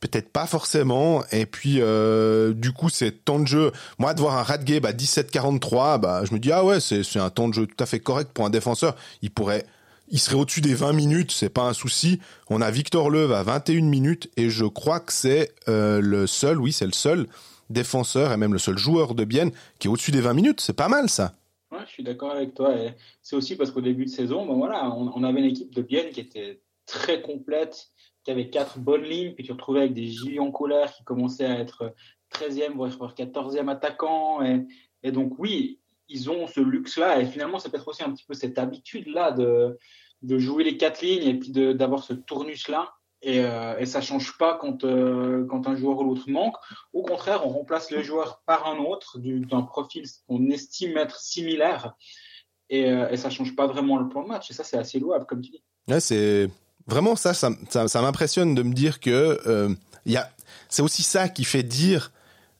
Peut-être 0.00 0.30
pas 0.30 0.46
forcément. 0.46 1.22
Et 1.30 1.46
puis, 1.46 1.76
euh, 1.80 2.52
du 2.52 2.72
coup, 2.72 2.88
c'est 2.88 3.24
temps 3.24 3.38
de 3.38 3.46
jeu. 3.46 3.72
Moi, 3.98 4.12
de 4.12 4.20
voir 4.20 4.36
un 4.36 4.42
Radgate 4.42 4.84
à 4.84 4.92
17-43, 4.92 6.00
bah, 6.00 6.22
je 6.24 6.34
me 6.34 6.40
dis, 6.40 6.50
ah 6.50 6.64
ouais, 6.64 6.80
c'est 6.80 7.16
un 7.16 7.30
temps 7.30 7.48
de 7.48 7.54
jeu 7.54 7.66
tout 7.66 7.82
à 7.82 7.86
fait 7.86 8.00
correct 8.00 8.32
pour 8.34 8.44
un 8.44 8.50
défenseur. 8.50 8.96
Il 9.22 9.30
pourrait 9.30 9.66
il 10.10 10.18
serait 10.18 10.36
au-dessus 10.36 10.60
des 10.60 10.74
20 10.74 10.92
minutes, 10.92 11.30
c'est 11.30 11.48
pas 11.48 11.64
un 11.64 11.72
souci. 11.72 12.20
On 12.48 12.60
a 12.60 12.70
Victor 12.70 13.10
Leuve 13.10 13.32
à 13.32 13.42
21 13.42 13.82
minutes 13.82 14.30
et 14.36 14.50
je 14.50 14.64
crois 14.64 15.00
que 15.00 15.12
c'est 15.12 15.52
euh, 15.68 16.00
le 16.00 16.26
seul, 16.26 16.60
oui, 16.60 16.72
c'est 16.72 16.86
le 16.86 16.92
seul 16.92 17.26
défenseur 17.70 18.32
et 18.32 18.36
même 18.36 18.52
le 18.52 18.58
seul 18.58 18.78
joueur 18.78 19.14
de 19.14 19.24
Bienne 19.24 19.50
qui 19.78 19.88
est 19.88 19.90
au-dessus 19.90 20.10
des 20.10 20.20
20 20.20 20.34
minutes. 20.34 20.60
C'est 20.60 20.76
pas 20.76 20.88
mal 20.88 21.08
ça. 21.08 21.34
Ouais, 21.70 21.80
je 21.86 21.92
suis 21.92 22.02
d'accord 22.02 22.30
avec 22.30 22.54
toi. 22.54 22.74
C'est 23.22 23.36
aussi 23.36 23.56
parce 23.56 23.70
qu'au 23.70 23.82
début 23.82 24.06
de 24.06 24.10
saison, 24.10 24.46
ben 24.46 24.54
voilà, 24.54 24.90
on, 24.90 25.22
avait 25.22 25.40
une 25.40 25.46
équipe 25.46 25.74
de 25.74 25.82
Bienne 25.82 26.10
qui 26.10 26.20
était 26.20 26.62
très 26.86 27.20
complète, 27.20 27.88
qui 28.24 28.30
avait 28.30 28.48
quatre 28.48 28.78
bonnes 28.78 29.04
lignes, 29.04 29.34
puis 29.34 29.44
tu 29.44 29.52
retrouvais 29.52 29.80
avec 29.80 29.92
des 29.92 30.06
Gillian 30.06 30.50
Colère 30.50 30.92
qui 30.94 31.04
commençaient 31.04 31.44
à 31.44 31.58
être 31.58 31.94
13e, 32.32 32.72
voire 32.74 33.14
14e 33.14 33.68
attaquant. 33.68 34.42
Et, 34.42 34.66
et 35.02 35.12
donc, 35.12 35.38
oui, 35.38 35.78
ils 36.08 36.30
ont 36.30 36.46
ce 36.46 36.60
luxe-là. 36.60 37.20
Et 37.20 37.26
finalement, 37.26 37.58
c'est 37.58 37.70
peut-être 37.70 37.88
aussi 37.88 38.02
un 38.02 38.10
petit 38.10 38.24
peu 38.24 38.34
cette 38.34 38.58
habitude-là 38.58 39.32
de, 39.32 39.78
de 40.22 40.38
jouer 40.38 40.64
les 40.64 40.76
quatre 40.76 41.02
lignes 41.02 41.26
et 41.26 41.34
puis 41.34 41.50
d'avoir 41.50 42.02
ce 42.02 42.12
tournus-là. 42.12 42.92
Et, 43.20 43.40
euh, 43.40 43.76
et 43.78 43.86
ça 43.86 44.00
change 44.00 44.38
pas 44.38 44.56
quand, 44.60 44.84
euh, 44.84 45.44
quand 45.50 45.66
un 45.66 45.74
joueur 45.74 45.98
ou 45.98 46.04
l'autre 46.04 46.30
manque. 46.30 46.54
Au 46.92 47.02
contraire, 47.02 47.44
on 47.44 47.50
remplace 47.50 47.90
le 47.90 48.02
joueur 48.02 48.42
par 48.46 48.68
un 48.68 48.78
autre 48.78 49.18
d'un 49.18 49.62
profil 49.62 50.04
qu'on 50.28 50.48
estime 50.50 50.96
être 50.96 51.18
similaire. 51.18 51.94
Et, 52.70 52.90
euh, 52.90 53.08
et 53.08 53.16
ça 53.16 53.30
change 53.30 53.56
pas 53.56 53.66
vraiment 53.66 53.98
le 53.98 54.08
plan 54.08 54.22
de 54.22 54.28
match. 54.28 54.50
Et 54.50 54.54
ça, 54.54 54.62
c'est 54.62 54.78
assez 54.78 55.00
louable, 55.00 55.26
comme 55.26 55.40
tu 55.40 55.50
dis. 55.50 55.62
C'est 56.00 56.48
vraiment 56.86 57.16
ça. 57.16 57.34
Ça, 57.34 57.50
ça, 57.68 58.02
m'impressionne 58.02 58.54
de 58.54 58.62
me 58.62 58.72
dire 58.72 59.00
que 59.00 59.40
euh, 59.46 59.74
a, 60.14 60.30
c'est 60.68 60.82
aussi 60.82 61.02
ça 61.02 61.28
qui 61.28 61.44
fait 61.44 61.62
dire 61.62 62.12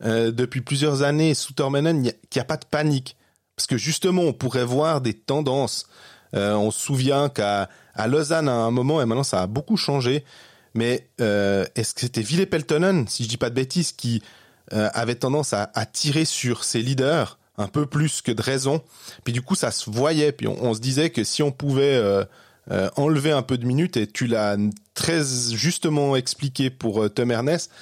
euh, 0.02 0.30
depuis 0.30 0.60
plusieurs 0.60 1.02
années 1.02 1.34
sous 1.34 1.52
Tormenon 1.52 2.02
qu'il 2.02 2.12
n'y 2.36 2.40
a, 2.40 2.44
pas 2.44 2.56
de 2.56 2.64
panique. 2.64 3.16
Parce 3.58 3.66
que 3.66 3.76
justement, 3.76 4.22
on 4.22 4.32
pourrait 4.32 4.64
voir 4.64 5.00
des 5.00 5.14
tendances. 5.14 5.88
Euh, 6.36 6.54
on 6.54 6.70
se 6.70 6.78
souvient 6.78 7.28
qu'à 7.28 7.68
à 7.96 8.06
Lausanne 8.06 8.48
à 8.48 8.52
un 8.52 8.70
moment, 8.70 9.02
et 9.02 9.04
maintenant 9.04 9.24
ça 9.24 9.42
a 9.42 9.48
beaucoup 9.48 9.76
changé, 9.76 10.24
mais 10.74 11.08
euh, 11.20 11.66
est-ce 11.74 11.92
que 11.92 12.02
c'était 12.02 12.20
Ville 12.20 12.46
Peltonen, 12.46 13.08
si 13.08 13.24
je 13.24 13.28
dis 13.28 13.36
pas 13.36 13.50
de 13.50 13.56
bêtises, 13.56 13.90
qui 13.90 14.22
euh, 14.72 14.88
avait 14.94 15.16
tendance 15.16 15.54
à, 15.54 15.66
tirer 15.92 16.24
sur 16.24 16.62
ses 16.62 16.82
leaders 16.82 17.40
un 17.56 17.66
peu 17.66 17.84
plus 17.84 18.22
que 18.22 18.30
de 18.30 18.40
raison? 18.40 18.80
Puis 19.24 19.32
du 19.32 19.42
coup, 19.42 19.56
ça 19.56 19.72
se 19.72 19.90
voyait. 19.90 20.30
Puis 20.30 20.46
on, 20.46 20.72
se 20.72 20.78
disait 20.78 21.10
que 21.10 21.24
si 21.24 21.42
on 21.42 21.50
pouvait 21.50 22.00
enlever 22.94 23.32
un 23.32 23.42
peu 23.42 23.58
de 23.58 23.66
minutes, 23.66 23.96
et 23.96 24.06
tu 24.06 24.28
l'as 24.28 24.56
très 24.94 25.24
justement 25.50 26.14
expliqué 26.14 26.70
pour 26.70 27.12
Tom 27.12 27.32
Ernest, 27.32 27.72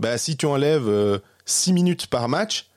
bah, 0.00 0.16
si 0.16 0.38
tu 0.38 0.46
enlèves 0.46 1.20
6 1.44 1.74
minutes 1.74 2.06
par 2.06 2.30
match, 2.30 2.71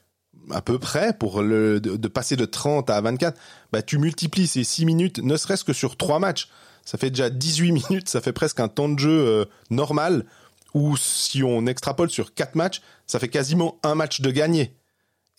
à 0.52 0.62
peu 0.62 0.80
près, 0.80 1.14
pour 1.14 1.42
le, 1.42 1.80
de, 1.80 2.08
passer 2.08 2.36
de 2.36 2.46
30 2.46 2.90
à 2.90 3.02
24, 3.02 3.40
bah, 3.72 3.82
tu 3.82 3.98
multiplies 3.98 4.48
ces 4.48 4.64
6 4.64 4.86
minutes, 4.86 5.20
ne 5.20 5.38
serait-ce 5.38 5.64
que 5.64 5.74
sur 5.74 5.98
3 5.98 6.20
matchs 6.20 6.50
ça 6.86 7.00
fait 7.00 7.10
déjà 7.10 7.30
18 7.30 7.72
minutes, 7.90 8.08
ça 8.10 8.22
fait 8.22 8.32
presque 8.32 8.60
un 8.60 8.68
temps 8.68 8.88
de 8.88 9.00
jeu 9.00 9.10
euh, 9.10 9.46
normal, 9.70 10.26
ou 10.74 10.96
si 10.96 11.44
on 11.44 11.66
extrapole 11.66 12.10
sur 12.10 12.34
4 12.34 12.56
matchs, 12.56 12.82
ça 13.08 13.20
fait 13.20 13.28
quasiment 13.28 13.80
un 13.84 13.96
match 13.96 14.22
de 14.22 14.32
gagné. 14.32 14.76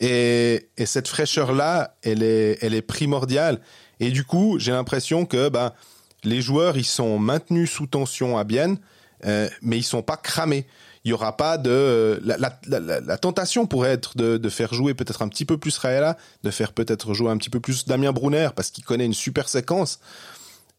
Et, 0.00 0.68
et 0.76 0.86
cette 0.86 1.08
fraîcheur-là, 1.08 1.96
elle 2.02 2.22
est, 2.22 2.58
elle 2.60 2.74
est 2.74 2.82
primordiale. 2.82 3.60
Et 4.00 4.10
du 4.10 4.24
coup, 4.24 4.58
j'ai 4.58 4.72
l'impression 4.72 5.24
que 5.24 5.48
bah, 5.48 5.74
les 6.24 6.42
joueurs, 6.42 6.76
ils 6.76 6.84
sont 6.84 7.18
maintenus 7.18 7.70
sous 7.70 7.86
tension 7.86 8.36
à 8.36 8.44
Bienne, 8.44 8.78
euh, 9.24 9.48
mais 9.62 9.78
ils 9.78 9.82
sont 9.82 10.02
pas 10.02 10.16
cramés. 10.16 10.66
Il 11.06 11.10
y 11.10 11.12
aura 11.12 11.36
pas 11.36 11.56
de 11.56 12.20
la, 12.24 13.16
tentation 13.16 13.66
pourrait 13.66 13.92
être 13.92 14.16
de, 14.16 14.38
de 14.38 14.48
faire 14.48 14.74
jouer 14.74 14.92
peut-être 14.92 15.22
un 15.22 15.28
petit 15.28 15.44
peu 15.44 15.56
plus 15.56 15.78
Raela, 15.78 16.16
de 16.42 16.50
faire 16.50 16.72
peut-être 16.72 17.14
jouer 17.14 17.30
un 17.30 17.36
petit 17.36 17.48
peu 17.48 17.60
plus 17.60 17.86
Damien 17.86 18.10
Brunner 18.10 18.48
parce 18.56 18.72
qu'il 18.72 18.84
connaît 18.84 19.06
une 19.06 19.14
super 19.14 19.48
séquence. 19.48 20.00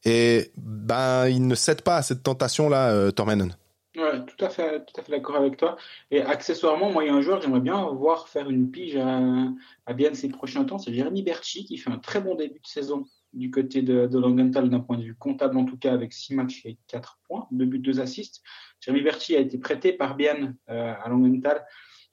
Et 0.03 0.51
ben, 0.57 1.29
il 1.29 1.47
ne 1.47 1.55
cède 1.55 1.81
pas 1.81 1.95
à 1.95 2.01
cette 2.01 2.23
tentation-là, 2.23 2.91
euh, 2.91 3.11
Tormenon. 3.11 3.51
Ouais, 3.95 4.25
tout 4.25 4.43
à 4.43 4.49
fait, 4.49 4.85
tout 4.85 4.99
à 4.99 5.03
fait 5.03 5.13
d'accord 5.13 5.37
avec 5.37 5.55
toi. 5.55 5.77
Et 6.11 6.21
accessoirement, 6.21 6.91
moi, 6.91 7.05
il 7.05 7.07
y 7.07 7.09
a 7.09 7.15
un 7.15 7.21
joueur 7.21 7.41
j'aimerais 7.41 7.61
bien 7.61 7.87
voir 7.93 8.27
faire 8.27 8.49
une 8.49 8.69
pige 8.69 8.97
à, 8.97 9.21
à 9.85 9.93
bien 9.93 10.13
ces 10.13 10.27
prochains 10.27 10.65
temps, 10.65 10.77
c'est 10.77 10.93
Jérémy 10.93 11.23
Berchi, 11.23 11.63
qui 11.63 11.77
fait 11.77 11.89
un 11.89 11.99
très 11.99 12.19
bon 12.19 12.35
début 12.35 12.59
de 12.59 12.67
saison 12.67 13.05
du 13.31 13.49
côté 13.49 13.81
de, 13.81 14.07
de 14.07 14.19
Langenthal, 14.19 14.69
d'un 14.69 14.81
point 14.81 14.97
de 14.97 15.03
vue 15.03 15.15
comptable 15.15 15.57
en 15.57 15.65
tout 15.65 15.77
cas, 15.77 15.93
avec 15.93 16.11
6 16.11 16.35
matchs 16.35 16.65
et 16.65 16.77
4 16.87 17.17
points, 17.27 17.47
2 17.51 17.65
buts, 17.65 17.79
2 17.79 17.99
assists. 17.99 18.43
Jérémy 18.79 19.03
Berchi 19.03 19.35
a 19.35 19.39
été 19.39 19.57
prêté 19.57 19.93
par 19.93 20.15
Bienne 20.15 20.55
euh, 20.69 20.93
à 21.01 21.09
Langenthal. 21.09 21.65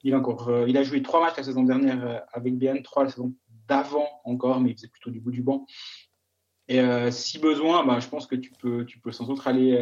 Il 0.03 0.13
a, 0.13 0.17
encore, 0.17 0.49
euh, 0.49 0.65
il 0.67 0.77
a 0.77 0.83
joué 0.83 1.01
3 1.01 1.21
matchs 1.21 1.37
la 1.37 1.43
saison 1.43 1.63
dernière 1.63 2.05
euh, 2.05 2.19
avec 2.33 2.57
Bienne, 2.57 2.83
3 2.83 3.05
la 3.05 3.09
saison 3.09 3.33
d'avant 3.67 4.07
encore, 4.23 4.59
mais 4.59 4.71
il 4.71 4.75
faisait 4.75 4.87
plutôt 4.87 5.09
du 5.09 5.19
bout 5.19 5.31
du 5.31 5.41
banc. 5.41 5.65
Et 6.67 6.81
si 7.11 7.37
besoin, 7.37 7.85
bah, 7.85 7.99
je 7.99 8.07
pense 8.07 8.25
que 8.25 8.35
tu 8.35 8.51
peux, 8.59 8.85
tu 8.85 8.97
peux 8.97 9.11
sans 9.11 9.27
doute 9.27 9.39
aller 9.45 9.79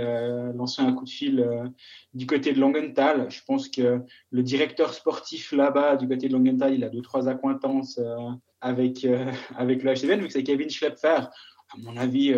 lancer 0.53 0.81
un 0.81 0.91
coup 0.91 1.05
de 1.05 1.09
fil 1.09 1.71
du 2.13 2.25
côté 2.25 2.51
de 2.51 2.59
Langenthal. 2.59 3.31
Je 3.31 3.41
pense 3.47 3.69
que 3.69 4.01
le 4.31 4.43
directeur 4.43 4.93
sportif 4.93 5.53
là-bas, 5.53 5.95
du 5.95 6.09
côté 6.09 6.27
de 6.27 6.33
Langenthal, 6.33 6.73
il 6.73 6.83
a 6.83 6.89
deux, 6.89 7.01
trois 7.01 7.29
accointances 7.29 8.01
avec, 8.59 9.07
avec 9.55 9.81
le 9.81 9.93
HCVN, 9.93 10.19
vu 10.19 10.27
que 10.27 10.33
c'est 10.33 10.43
Kevin 10.43 10.69
Schlepfer. 10.69 11.29
À 11.73 11.77
mon 11.77 11.97
avis, 11.97 12.35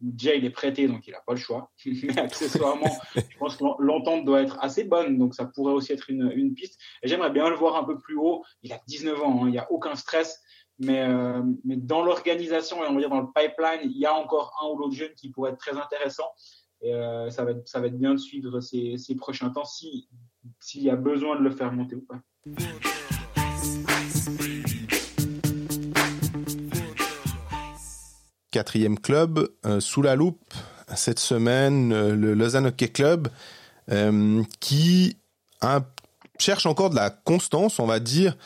déjà, 0.00 0.34
il 0.34 0.44
est 0.44 0.50
prêté, 0.50 0.86
donc 0.86 1.06
il 1.06 1.10
n'a 1.10 1.20
pas 1.20 1.32
le 1.32 1.38
choix. 1.38 1.70
Mais 1.84 2.18
accessoirement, 2.18 2.90
je 3.14 3.38
pense 3.38 3.56
que 3.56 3.64
l'entente 3.80 4.24
doit 4.24 4.42
être 4.42 4.58
assez 4.60 4.84
bonne, 4.84 5.18
donc 5.18 5.34
ça 5.34 5.44
pourrait 5.44 5.72
aussi 5.72 5.92
être 5.92 6.10
une, 6.10 6.32
une 6.34 6.54
piste. 6.54 6.78
Et 7.02 7.08
j'aimerais 7.08 7.30
bien 7.30 7.48
le 7.48 7.56
voir 7.56 7.76
un 7.76 7.84
peu 7.84 7.98
plus 7.98 8.16
haut. 8.16 8.44
Il 8.62 8.72
a 8.72 8.80
19 8.86 9.22
ans, 9.22 9.42
hein, 9.42 9.48
il 9.48 9.52
n'y 9.52 9.58
a 9.58 9.70
aucun 9.70 9.94
stress. 9.94 10.40
Mais, 10.80 11.02
euh, 11.02 11.42
mais 11.64 11.76
dans 11.76 12.02
l'organisation 12.04 12.84
et 12.84 12.86
on 12.86 12.94
va 12.94 13.00
dire 13.00 13.10
dans 13.10 13.20
le 13.20 13.32
pipeline, 13.34 13.80
il 13.82 13.98
y 13.98 14.06
a 14.06 14.14
encore 14.14 14.56
un 14.62 14.68
ou 14.68 14.78
l'autre 14.78 14.94
jeune 14.94 15.12
qui 15.14 15.28
pourrait 15.30 15.50
être 15.50 15.58
très 15.58 15.76
intéressant. 15.76 16.28
Et 16.80 16.94
euh, 16.94 17.28
ça, 17.30 17.44
va 17.44 17.50
être, 17.50 17.66
ça 17.66 17.80
va 17.80 17.88
être 17.88 17.98
bien 17.98 18.12
de 18.12 18.18
suivre 18.18 18.60
ces, 18.60 18.96
ces 18.96 19.16
prochains 19.16 19.50
temps 19.50 19.64
s'il 19.64 20.06
y 20.82 20.90
a 20.90 20.96
besoin 20.96 21.36
de 21.36 21.42
le 21.42 21.50
faire 21.50 21.72
monter 21.72 21.96
ou 21.96 22.02
pas. 22.02 22.20
Quatrième 28.50 28.98
club 28.98 29.48
sous 29.80 30.02
la 30.02 30.16
loupe 30.16 30.54
cette 30.94 31.18
semaine, 31.18 31.90
le 31.90 32.34
Lausanne 32.34 32.66
Hockey 32.66 32.88
Club, 32.88 33.28
qui 34.60 35.16
cherche 36.38 36.66
encore 36.66 36.90
de 36.90 36.96
la 36.96 37.10
constance, 37.10 37.78
on 37.78 37.86
va 37.86 38.00
dire. 38.00 38.36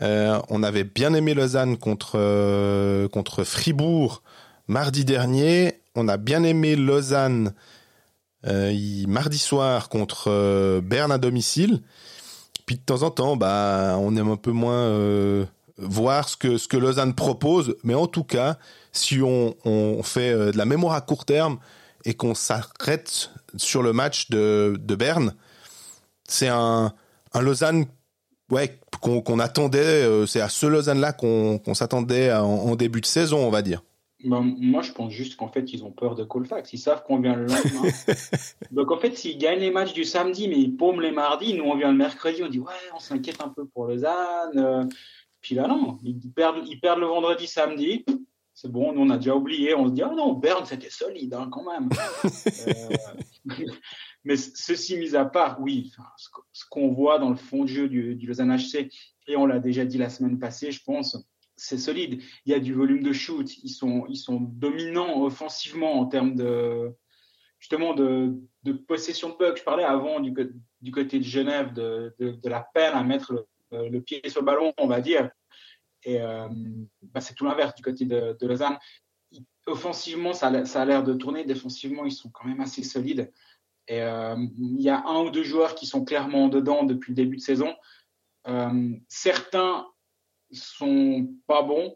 on 0.00 0.62
avait 0.62 0.84
bien 0.84 1.14
aimé 1.14 1.34
Lausanne 1.34 1.76
contre 1.76 3.44
Fribourg 3.44 4.22
mardi 4.68 5.04
dernier. 5.04 5.80
On 5.94 6.08
a 6.08 6.16
bien 6.16 6.42
aimé 6.42 6.76
Lausanne 6.76 7.54
mardi 8.44 9.38
soir 9.38 9.88
contre 9.88 10.80
Berne 10.80 11.12
à 11.12 11.18
domicile. 11.18 11.82
Puis 12.66 12.76
de 12.76 12.80
temps 12.80 13.04
en 13.04 13.10
temps, 13.10 13.36
bah, 13.36 13.96
on 14.00 14.16
aime 14.16 14.28
un 14.28 14.36
peu 14.36 14.50
moins 14.50 14.74
euh, 14.74 15.46
voir 15.78 16.28
ce 16.28 16.36
que 16.36 16.58
ce 16.58 16.68
que 16.68 16.76
Lausanne 16.76 17.14
propose, 17.14 17.76
mais 17.84 17.94
en 17.94 18.06
tout 18.06 18.24
cas, 18.24 18.58
si 18.92 19.20
on, 19.22 19.54
on 19.64 20.02
fait 20.02 20.32
euh, 20.32 20.52
de 20.52 20.58
la 20.58 20.64
mémoire 20.64 20.94
à 20.94 21.00
court 21.00 21.24
terme 21.24 21.58
et 22.04 22.14
qu'on 22.14 22.34
s'arrête 22.34 23.30
sur 23.56 23.82
le 23.82 23.92
match 23.92 24.30
de, 24.30 24.76
de 24.80 24.94
Berne, 24.94 25.34
c'est 26.28 26.48
un, 26.48 26.92
un 27.32 27.40
Lausanne 27.40 27.86
ouais, 28.50 28.78
qu'on 29.00 29.38
attendait, 29.38 29.78
euh, 30.04 30.26
c'est 30.26 30.40
à 30.40 30.48
ce 30.48 30.66
Lausanne-là 30.66 31.12
qu'on 31.12 31.74
s'attendait 31.74 32.32
en, 32.32 32.74
début 32.76 33.00
de 33.00 33.06
saison, 33.06 33.38
on 33.38 33.50
va 33.50 33.62
dire. 33.62 33.82
Ben, 34.24 34.40
moi, 34.58 34.82
je 34.82 34.92
pense 34.92 35.12
juste 35.12 35.36
qu'en 35.36 35.48
fait, 35.48 35.72
ils 35.72 35.84
ont 35.84 35.90
peur 35.90 36.14
de 36.14 36.24
Colfax. 36.24 36.72
Ils 36.72 36.78
savent 36.78 37.04
qu'on 37.04 37.20
vient 37.20 37.36
le 37.36 37.46
lendemain. 37.46 37.90
Donc, 38.72 38.90
en 38.90 38.98
fait, 38.98 39.16
s'ils 39.16 39.38
gagnent 39.38 39.60
les 39.60 39.70
matchs 39.70 39.92
du 39.92 40.04
samedi, 40.04 40.48
mais 40.48 40.58
ils 40.58 40.74
paument 40.74 41.00
les 41.00 41.12
mardis, 41.12 41.54
nous, 41.54 41.64
on 41.64 41.76
vient 41.76 41.92
le 41.92 41.98
mercredi, 41.98 42.42
on 42.42 42.48
dit, 42.48 42.58
ouais, 42.58 42.72
on 42.94 42.98
s'inquiète 42.98 43.40
un 43.42 43.48
peu 43.48 43.66
pour 43.66 43.86
Lausanne. 43.86 44.56
Euh. 44.56 44.84
Puis 45.46 45.54
là, 45.54 45.68
non, 45.68 46.00
ils 46.02 46.18
perdent, 46.32 46.66
ils 46.66 46.80
perdent 46.80 46.98
le 46.98 47.06
vendredi, 47.06 47.46
samedi. 47.46 48.04
C'est 48.52 48.68
bon, 48.68 48.92
nous, 48.92 49.02
on 49.02 49.10
a 49.10 49.16
déjà 49.16 49.36
oublié. 49.36 49.76
On 49.76 49.86
se 49.86 49.92
dit, 49.92 50.02
ah 50.02 50.12
non, 50.12 50.32
Berne, 50.32 50.64
c'était 50.66 50.90
solide, 50.90 51.34
hein, 51.34 51.48
quand 51.52 51.62
même. 51.70 51.88
Euh, 52.68 53.66
mais 54.24 54.36
ceci 54.36 54.98
mis 54.98 55.14
à 55.14 55.24
part, 55.24 55.60
oui, 55.60 55.92
ce 56.52 56.64
qu'on 56.68 56.92
voit 56.92 57.20
dans 57.20 57.30
le 57.30 57.36
fond 57.36 57.62
de 57.62 57.68
jeu 57.68 57.88
du, 57.88 58.16
du 58.16 58.26
Lausanne 58.26 58.56
HC, 58.56 58.90
et 59.28 59.36
on 59.36 59.46
l'a 59.46 59.60
déjà 59.60 59.84
dit 59.84 59.98
la 59.98 60.08
semaine 60.08 60.40
passée, 60.40 60.72
je 60.72 60.82
pense, 60.82 61.16
c'est 61.54 61.78
solide. 61.78 62.20
Il 62.44 62.50
y 62.50 62.54
a 62.54 62.58
du 62.58 62.74
volume 62.74 63.04
de 63.04 63.12
shoot. 63.12 63.48
Ils 63.62 63.70
sont, 63.70 64.04
ils 64.08 64.16
sont 64.16 64.40
dominants 64.40 65.22
offensivement 65.22 66.00
en 66.00 66.06
termes 66.06 66.34
de 66.34 66.92
justement 67.60 67.94
de, 67.94 68.34
de 68.64 68.72
possession 68.72 69.28
de 69.28 69.34
puck. 69.34 69.58
Je 69.58 69.62
parlais 69.62 69.84
avant 69.84 70.18
du, 70.18 70.34
du 70.80 70.90
côté 70.90 71.20
de 71.20 71.24
Genève 71.24 71.72
de, 71.72 72.12
de, 72.18 72.48
la 72.48 72.66
peine 72.74 72.94
à 72.94 73.04
mettre 73.04 73.32
le, 73.32 73.46
pied 74.00 74.20
sur 74.28 74.40
le 74.40 74.46
ballon, 74.46 74.72
on 74.78 74.86
va 74.86 75.00
dire. 75.00 75.30
Et 76.04 76.20
euh, 76.20 76.48
bah, 77.02 77.20
c'est 77.20 77.34
tout 77.34 77.44
l'inverse 77.44 77.74
du 77.74 77.82
côté 77.82 78.04
de, 78.04 78.36
de 78.38 78.46
Lausanne. 78.46 78.78
Offensivement, 79.66 80.32
ça, 80.32 80.64
ça 80.64 80.82
a 80.82 80.84
l'air 80.84 81.02
de 81.02 81.14
tourner. 81.14 81.44
Défensivement, 81.44 82.04
ils 82.04 82.12
sont 82.12 82.30
quand 82.30 82.46
même 82.46 82.60
assez 82.60 82.84
solides. 82.84 83.32
Et 83.88 84.02
euh, 84.02 84.36
il 84.58 84.80
y 84.80 84.88
a 84.88 85.04
un 85.06 85.22
ou 85.22 85.30
deux 85.30 85.42
joueurs 85.42 85.74
qui 85.74 85.86
sont 85.86 86.04
clairement 86.04 86.48
dedans 86.48 86.84
depuis 86.84 87.10
le 87.10 87.16
début 87.16 87.36
de 87.36 87.42
saison. 87.42 87.74
Euh, 88.48 88.92
certains 89.08 89.86
sont 90.52 91.28
pas 91.46 91.62
bons, 91.62 91.94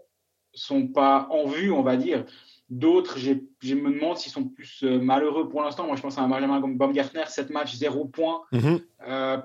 sont 0.53 0.89
pas 0.89 1.29
en 1.31 1.47
vue, 1.47 1.71
on 1.71 1.83
va 1.83 1.97
dire. 1.97 2.27
D'autres, 2.69 3.19
je 3.19 3.75
me 3.75 3.93
demande 3.93 4.17
s'ils 4.17 4.33
sont 4.33 4.49
plus 4.49 4.83
euh, 4.85 5.01
malheureux 5.01 5.49
pour 5.49 5.63
l'instant. 5.63 5.87
Moi, 5.87 5.97
je 5.97 6.03
pense 6.03 6.19
à 6.19 6.23
un 6.23 6.29
Benjamin 6.29 6.61
Baumgartner, 6.61 7.25
7 7.27 7.51
matchs, 7.51 7.75
0 7.75 8.05
points. 8.07 8.43
Mm-hmm. 8.53 8.83
Euh, 9.09 9.39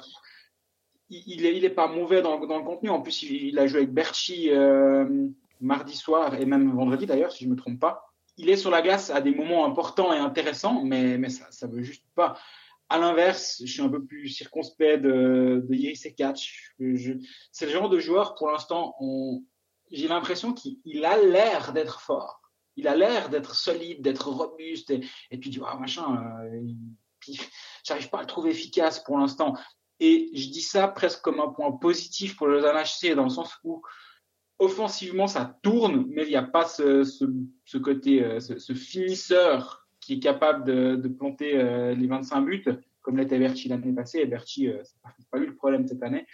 il 1.10 1.44
n'est 1.44 1.56
il 1.56 1.66
est 1.66 1.70
pas 1.70 1.88
mauvais 1.88 2.22
dans, 2.22 2.40
le 2.40 2.64
contenu. 2.64 2.90
En 2.90 3.02
plus, 3.02 3.24
il, 3.24 3.58
a 3.60 3.68
joué 3.68 3.80
avec 3.80 3.94
Berchi 3.94 4.50
euh, 4.50 5.28
mardi 5.62 5.96
soir 5.96 6.36
et 6.36 6.46
même 6.46 6.72
vendredi 6.76 7.06
d'ailleurs, 7.06 7.32
si 7.32 7.44
je 7.44 7.50
ne 7.50 7.54
me 7.54 7.58
trompe 7.58 7.80
pas. 7.80 8.06
Il 8.38 8.50
est 8.50 8.58
sur 8.58 8.72
la 8.72 8.82
glace 8.82 9.10
à 9.10 9.22
des 9.22 9.34
moments 9.34 9.66
importants 9.66 10.12
et 10.14 10.18
intéressants, 10.18 10.84
mais, 10.84 11.18
mais 11.18 11.30
ça 11.30 11.68
ne 11.68 11.72
veut 11.72 11.84
juste 11.84 12.04
pas. 12.16 12.38
À 12.90 13.00
l'inverse, 13.00 13.62
je 13.66 13.72
suis 13.72 13.82
un 13.82 13.90
peu 13.90 14.04
plus 14.04 14.28
circonspect 14.28 15.02
de, 15.02 15.66
de 15.68 15.74
Yeri 15.74 15.96
C'est 15.96 17.66
le 17.66 17.72
genre 17.72 17.90
de 17.90 18.00
joueur, 18.00 18.36
pour 18.36 18.52
l'instant, 18.52 18.96
j'ai 19.92 20.08
l'impression 20.08 20.54
qu'il 20.54 21.06
a 21.06 21.18
l'air 21.18 21.74
d'être 21.74 22.02
fort. 22.02 22.42
Il 22.76 22.88
a 22.88 22.96
l'air 22.96 23.30
d'être 23.30 23.56
solide, 23.56 24.02
d'être 24.02 24.30
robuste. 24.30 24.90
Et, 24.90 25.02
et 25.32 25.40
tu 25.40 25.58
vois, 25.58 25.76
machin, 25.76 26.22
euh, 26.44 27.34
j'arrive 27.84 28.10
pas 28.10 28.20
à 28.20 28.22
le 28.22 28.28
trouver 28.28 28.52
efficace 28.52 29.00
pour 29.00 29.18
l'instant. 29.18 29.56
Et 30.00 30.30
je 30.34 30.50
dis 30.50 30.62
ça 30.62 30.88
presque 30.88 31.22
comme 31.22 31.40
un 31.40 31.50
point 31.50 31.72
positif 31.72 32.36
pour 32.36 32.48
le 32.48 32.62
HC, 32.62 33.16
dans 33.16 33.24
le 33.24 33.30
sens 33.30 33.54
où 33.64 33.82
offensivement, 34.60 35.28
ça 35.28 35.58
tourne, 35.64 36.06
mais 36.10 36.24
il 36.24 36.30
n'y 36.30 36.36
a 36.36 36.44
pas 36.44 36.66
ce, 36.66 37.78
côté, 37.78 38.24
euh, 38.24 38.40
ce, 38.40 38.74
finisseur 38.74 39.88
qui 40.00 40.14
est 40.14 40.20
capable 40.20 40.64
de, 40.66 41.08
planter 41.08 41.58
euh, 41.58 41.94
les 41.94 42.08
25 42.08 42.42
buts, 42.42 42.66
comme 43.02 43.18
l'était 43.18 43.40
Berti 43.40 43.68
l'année 43.68 43.94
passée. 43.94 44.26
Berti, 44.26 44.70
euh, 44.70 44.82
ça 44.84 44.96
n'a 45.06 45.14
pas 45.32 45.40
eu 45.40 45.48
le 45.48 45.56
problème 45.56 45.88
cette 45.88 46.04
année. 46.04 46.26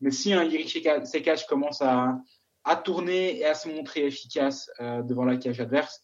Mais 0.00 0.10
si 0.10 0.32
un 0.32 0.44
Yuri 0.44 0.68
Sekac 0.68 1.46
commence 1.46 1.82
à, 1.82 2.18
à 2.64 2.76
tourner 2.76 3.38
et 3.38 3.44
à 3.44 3.54
se 3.54 3.68
montrer 3.68 4.06
efficace 4.06 4.70
euh, 4.80 5.02
devant 5.02 5.24
la 5.24 5.36
cage 5.36 5.60
adverse, 5.60 6.02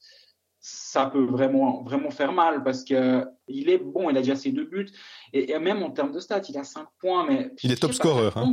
ça 0.68 1.06
peut 1.06 1.24
vraiment, 1.24 1.84
vraiment 1.84 2.10
faire 2.10 2.32
mal 2.32 2.64
parce 2.64 2.82
que 2.82 3.24
il 3.46 3.70
est 3.70 3.78
bon, 3.78 4.10
il 4.10 4.16
a 4.16 4.20
déjà 4.20 4.34
ses 4.34 4.50
deux 4.50 4.64
buts 4.64 4.90
et, 5.32 5.56
même 5.60 5.84
en 5.84 5.92
termes 5.92 6.10
de 6.10 6.18
stats, 6.18 6.42
il 6.48 6.58
a 6.58 6.64
5 6.64 6.88
points. 6.98 7.24
Mais 7.24 7.52
il 7.62 7.70
est 7.70 7.80
top 7.80 7.92
scorer. 7.92 8.30
Hein. 8.34 8.52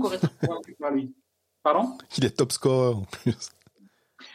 Pardon? 1.63 1.97
Il 2.17 2.25
est 2.25 2.37
top 2.37 2.51
scorer 2.51 2.93
en 2.93 3.01
plus. 3.01 3.49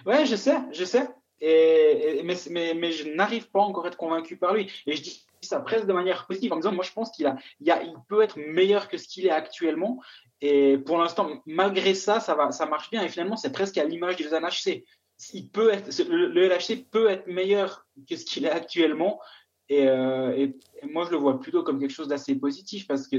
Ouais, 0.05 0.27
je 0.27 0.35
sais, 0.35 0.57
je 0.73 0.85
sais. 0.85 1.09
Et, 1.41 2.23
mais, 2.25 2.35
mais, 2.51 2.75
mais, 2.75 2.91
je 2.91 3.15
n'arrive 3.15 3.49
pas 3.49 3.61
encore 3.61 3.85
à 3.85 3.89
être 3.89 3.97
convaincu 3.97 4.37
par 4.37 4.55
lui. 4.55 4.69
Et 4.87 4.97
je 4.97 5.03
dis 5.03 5.25
ça 5.41 5.61
presque 5.61 5.87
de 5.87 5.93
manière 5.93 6.27
positive 6.27 6.53
en 6.53 6.57
disant, 6.57 6.73
moi 6.73 6.85
je 6.85 6.93
pense 6.93 7.13
qu'il 7.13 7.27
a, 7.27 7.37
il, 7.61 7.71
a, 7.71 7.81
il 7.85 7.95
peut 8.09 8.23
être 8.23 8.39
meilleur 8.39 8.89
que 8.89 8.99
ce 8.99 9.07
qu'il 9.07 9.25
est 9.27 9.31
actuellement. 9.31 10.01
Et 10.41 10.79
pour 10.79 10.99
l'instant, 10.99 11.31
malgré 11.47 11.95
ça, 11.95 12.19
ça, 12.19 12.35
va, 12.35 12.51
ça 12.51 12.67
marche 12.67 12.91
bien. 12.91 13.03
Et 13.03 13.09
finalement, 13.09 13.37
c'est 13.37 13.53
presque 13.53 13.79
à 13.79 13.85
l'image 13.85 14.17
du 14.17 14.25
LHC. 14.25 14.85
Il 15.33 15.49
peut 15.49 15.73
être, 15.73 15.91
le, 16.09 16.47
LHC 16.47 16.85
peut 16.91 17.09
être 17.09 17.27
meilleur 17.27 17.87
que 18.09 18.17
ce 18.17 18.25
qu'il 18.25 18.45
est 18.45 18.51
actuellement. 18.51 19.21
Et, 19.69 19.87
euh, 19.87 20.35
et, 20.37 20.57
moi, 20.87 21.05
je 21.07 21.11
le 21.11 21.17
vois 21.17 21.41
plutôt 21.41 21.63
comme 21.63 21.81
quelque 21.81 21.93
chose 21.93 22.09
d'assez 22.09 22.35
positif 22.37 22.87
parce 22.87 23.09
que 23.09 23.17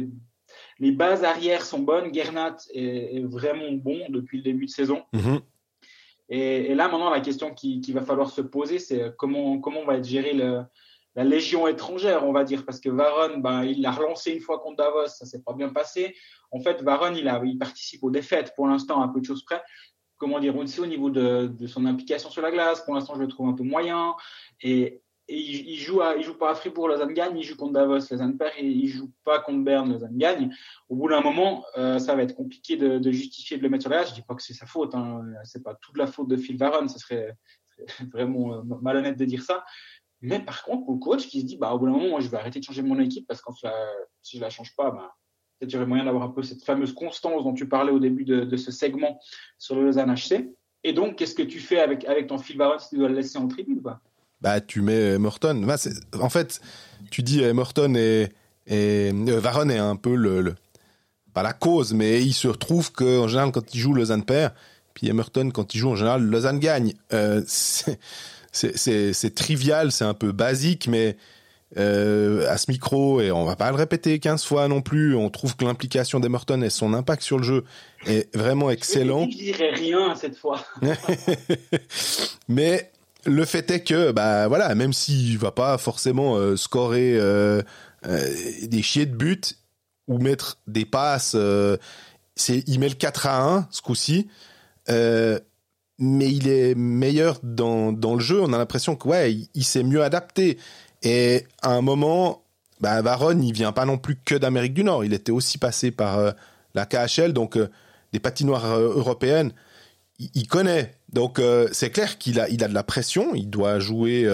les 0.79 0.91
bases 0.91 1.23
arrière 1.23 1.65
sont 1.65 1.79
bonnes. 1.79 2.13
Gernat 2.13 2.55
est, 2.73 3.23
vraiment 3.25 3.71
bon 3.71 4.05
depuis 4.09 4.37
le 4.37 4.43
début 4.43 4.65
de 4.65 4.71
saison. 4.71 5.03
Mm-hmm. 5.13 5.41
Et, 6.29 6.75
là, 6.75 6.87
maintenant, 6.87 7.09
la 7.09 7.21
question 7.21 7.53
qu'il 7.53 7.81
qui 7.81 7.91
va 7.91 8.01
falloir 8.01 8.29
se 8.29 8.41
poser, 8.41 8.79
c'est 8.79 9.13
comment, 9.17 9.59
comment 9.59 9.83
va 9.83 9.97
être 9.97 10.07
gérée 10.07 10.33
le, 10.33 10.61
la 11.15 11.23
légion 11.23 11.67
étrangère, 11.67 12.25
on 12.25 12.31
va 12.31 12.43
dire, 12.43 12.65
parce 12.65 12.79
que 12.79 12.89
Varon, 12.89 13.39
ben, 13.39 13.63
il 13.63 13.81
l'a 13.81 13.91
relancé 13.91 14.31
une 14.31 14.41
fois 14.41 14.59
contre 14.59 14.77
Davos, 14.77 15.07
ça 15.07 15.25
s'est 15.25 15.41
pas 15.41 15.53
bien 15.53 15.69
passé. 15.69 16.15
En 16.51 16.59
fait, 16.61 16.81
Varon, 16.81 17.13
il, 17.13 17.27
a, 17.27 17.41
il 17.43 17.57
participe 17.57 18.03
aux 18.03 18.11
défaites 18.11 18.53
pour 18.55 18.67
l'instant, 18.67 19.01
un 19.01 19.07
peu 19.07 19.19
de 19.19 19.25
choses 19.25 19.43
près. 19.43 19.61
Comment 20.19 20.39
dire, 20.39 20.55
aussi 20.55 20.79
au 20.79 20.85
niveau 20.85 21.09
de, 21.09 21.51
son 21.65 21.85
implication 21.85 22.29
sur 22.29 22.41
la 22.41 22.51
glace, 22.51 22.81
pour 22.81 22.93
l'instant, 22.93 23.15
je 23.15 23.21
le 23.21 23.27
trouve 23.27 23.47
un 23.47 23.53
peu 23.53 23.63
moyen. 23.63 24.15
Et, 24.61 25.01
il, 25.31 25.77
joue 25.77 26.01
il 26.17 26.23
joue 26.23 26.37
pas 26.37 26.51
à 26.51 26.55
Fribourg, 26.55 26.87
Lausanne 26.87 27.13
gagne, 27.13 27.37
il 27.37 27.43
joue 27.43 27.55
contre 27.55 27.73
Davos, 27.73 27.99
Lausanne 28.11 28.35
perd, 28.35 28.51
et 28.57 28.65
il 28.65 28.87
joue 28.87 29.11
pas 29.23 29.39
contre 29.39 29.63
Berne, 29.63 29.93
Lausanne 29.93 30.17
gagne. 30.17 30.53
Au 30.89 30.95
bout 30.95 31.07
d'un 31.07 31.21
moment, 31.21 31.63
euh, 31.77 31.99
ça 31.99 32.15
va 32.15 32.23
être 32.23 32.35
compliqué 32.35 32.77
de, 32.77 33.11
justifier 33.11 33.57
de 33.57 33.63
le 33.63 33.69
mettre 33.69 33.83
sur 33.83 33.91
la 33.91 33.97
glace. 33.97 34.09
Je 34.09 34.15
dis 34.15 34.23
pas 34.23 34.35
que 34.35 34.41
c'est 34.41 34.53
sa 34.53 34.65
faute, 34.65 34.93
hein. 34.95 35.21
c'est 35.43 35.63
pas 35.63 35.75
toute 35.75 35.97
la 35.97 36.07
faute 36.07 36.27
de 36.27 36.35
Phil 36.35 36.57
Varon, 36.57 36.87
ce 36.87 36.99
serait, 36.99 37.37
vraiment 38.11 38.55
euh, 38.55 38.61
malhonnête 38.81 39.17
de 39.17 39.25
dire 39.25 39.43
ça. 39.43 39.63
Mais 40.21 40.39
par 40.39 40.63
contre, 40.63 40.91
le 40.91 40.97
coach 40.97 41.27
qui 41.27 41.41
se 41.41 41.45
dit, 41.45 41.57
bah, 41.57 41.71
au 41.73 41.79
bout 41.79 41.85
d'un 41.85 41.93
moment, 41.93 42.09
moi, 42.09 42.19
je 42.19 42.27
vais 42.27 42.37
arrêter 42.37 42.59
de 42.59 42.65
changer 42.65 42.81
mon 42.81 42.99
équipe 42.99 43.25
parce 43.27 43.41
que 43.41 43.51
si 44.21 44.37
je 44.37 44.41
la 44.41 44.49
change 44.49 44.75
pas, 44.75 44.91
bah, 44.91 45.15
peut-être 45.59 45.85
moyen 45.85 46.05
d'avoir 46.05 46.23
un 46.23 46.29
peu 46.29 46.43
cette 46.43 46.63
fameuse 46.63 46.93
constance 46.93 47.43
dont 47.43 47.53
tu 47.53 47.67
parlais 47.67 47.91
au 47.91 47.99
début 47.99 48.25
de, 48.25 48.57
ce 48.57 48.71
segment 48.71 49.19
sur 49.57 49.75
le 49.75 49.85
Lausanne 49.85 50.13
HC. 50.13 50.49
Et 50.83 50.93
donc, 50.93 51.17
qu'est-ce 51.17 51.35
que 51.35 51.43
tu 51.43 51.59
fais 51.59 51.79
avec, 51.79 52.05
ton 52.27 52.37
Phil 52.37 52.57
Varon 52.57 52.79
si 52.79 52.89
tu 52.89 52.97
dois 52.97 53.09
le 53.09 53.15
laisser 53.15 53.37
en 53.37 53.47
tribune, 53.47 53.81
quoi? 53.81 53.99
Bah 54.41 54.61
tu 54.61 54.81
mets 54.81 55.17
Morton. 55.17 55.65
Bah, 55.65 55.75
en 56.21 56.29
fait, 56.29 56.61
tu 57.11 57.23
dis 57.23 57.43
Morton 57.51 57.93
et, 57.95 58.29
et 58.69 59.11
euh, 59.11 59.39
Varon 59.39 59.69
est 59.69 59.77
un 59.77 59.95
peu 59.95 60.15
le, 60.15 60.55
pas 61.33 61.43
la 61.43 61.53
cause, 61.53 61.93
mais 61.93 62.23
il 62.23 62.33
se 62.33 62.47
retrouve 62.47 62.91
que 62.91 63.19
en 63.19 63.27
général 63.27 63.51
quand 63.51 63.73
il 63.73 63.79
joue 63.79 63.93
Lausanne 63.93 64.23
perd, 64.23 64.53
puis 64.93 65.07
Emerton 65.07 65.49
quand 65.51 65.73
il 65.73 65.79
joue 65.79 65.89
en 65.89 65.95
général 65.95 66.23
Lausanne 66.23 66.59
gagne. 66.59 66.93
Euh, 67.11 67.41
c'est 67.47 69.35
trivial, 69.35 69.91
c'est 69.91 70.05
un 70.05 70.13
peu 70.13 70.31
basique, 70.31 70.87
mais 70.87 71.17
euh, 71.77 72.49
à 72.49 72.57
ce 72.57 72.71
micro, 72.71 73.21
et 73.21 73.31
on 73.31 73.45
va 73.45 73.55
pas 73.55 73.69
le 73.69 73.77
répéter 73.77 74.17
15 74.17 74.43
fois 74.43 74.67
non 74.67 74.81
plus, 74.81 75.15
on 75.15 75.29
trouve 75.29 75.55
que 75.55 75.63
l'implication 75.65 76.19
d'Emerton 76.19 76.63
et 76.63 76.71
son 76.71 76.95
impact 76.95 77.21
sur 77.21 77.37
le 77.37 77.43
jeu 77.43 77.63
est 78.07 78.35
vraiment 78.35 78.71
excellent. 78.71 79.25
Je 79.31 79.37
dirais 79.37 79.69
rien 79.75 80.15
cette 80.15 80.35
fois. 80.35 80.65
mais 82.47 82.91
le 83.25 83.45
fait 83.45 83.69
est 83.69 83.83
que, 83.83 84.11
bah 84.11 84.47
voilà, 84.47 84.73
même 84.73 84.93
s'il 84.93 85.37
va 85.37 85.51
pas 85.51 85.77
forcément 85.77 86.37
euh, 86.37 86.55
scorer 86.55 87.15
euh, 87.15 87.61
des 88.63 88.81
chiers 88.81 89.05
de 89.05 89.15
but 89.15 89.55
ou 90.07 90.17
mettre 90.17 90.57
des 90.65 90.85
passes, 90.85 91.35
c'est 92.35 92.63
il 92.65 92.79
met 92.79 92.89
le 92.89 92.95
4 92.95 93.27
à 93.27 93.43
1 93.43 93.67
ce 93.69 93.83
coup-ci. 93.83 94.27
mais 94.87 96.31
il 96.31 96.47
est 96.47 96.73
meilleur 96.73 97.37
dans, 97.43 97.91
dans 97.91 98.15
le 98.15 98.21
jeu. 98.21 98.41
On 98.41 98.53
a 98.53 98.57
l'impression 98.57 98.95
que 98.95 99.07
ouais, 99.07 99.37
il, 99.53 99.63
s'est 99.63 99.83
mieux 99.83 100.01
adapté. 100.01 100.57
Et 101.03 101.45
à 101.61 101.71
un 101.71 101.81
moment, 101.81 102.43
bah, 102.81 103.01
Varon, 103.01 103.39
il 103.41 103.53
vient 103.53 103.71
pas 103.71 103.85
non 103.85 103.97
plus 103.97 104.15
que 104.15 104.35
d'Amérique 104.35 104.73
du 104.73 104.83
Nord. 104.83 105.05
Il 105.05 105.13
était 105.13 105.31
aussi 105.31 105.57
passé 105.57 105.91
par 105.91 106.17
euh, 106.17 106.31
la 106.75 106.85
KHL, 106.85 107.33
donc 107.33 107.57
euh, 107.57 107.69
des 108.13 108.19
patinoires 108.19 108.65
euh, 108.65 108.93
européennes. 108.95 109.53
Il, 110.33 110.47
connaît. 110.47 110.95
Donc 111.13 111.41
c'est 111.71 111.91
clair 111.91 112.17
qu'il 112.17 112.41
a, 112.41 112.49
il 112.49 112.61
a 112.61 112.67
de 112.67 112.73
la 112.73 112.83
pression. 112.83 113.33
Il 113.35 113.49
doit 113.49 113.79
jouer, 113.79 114.27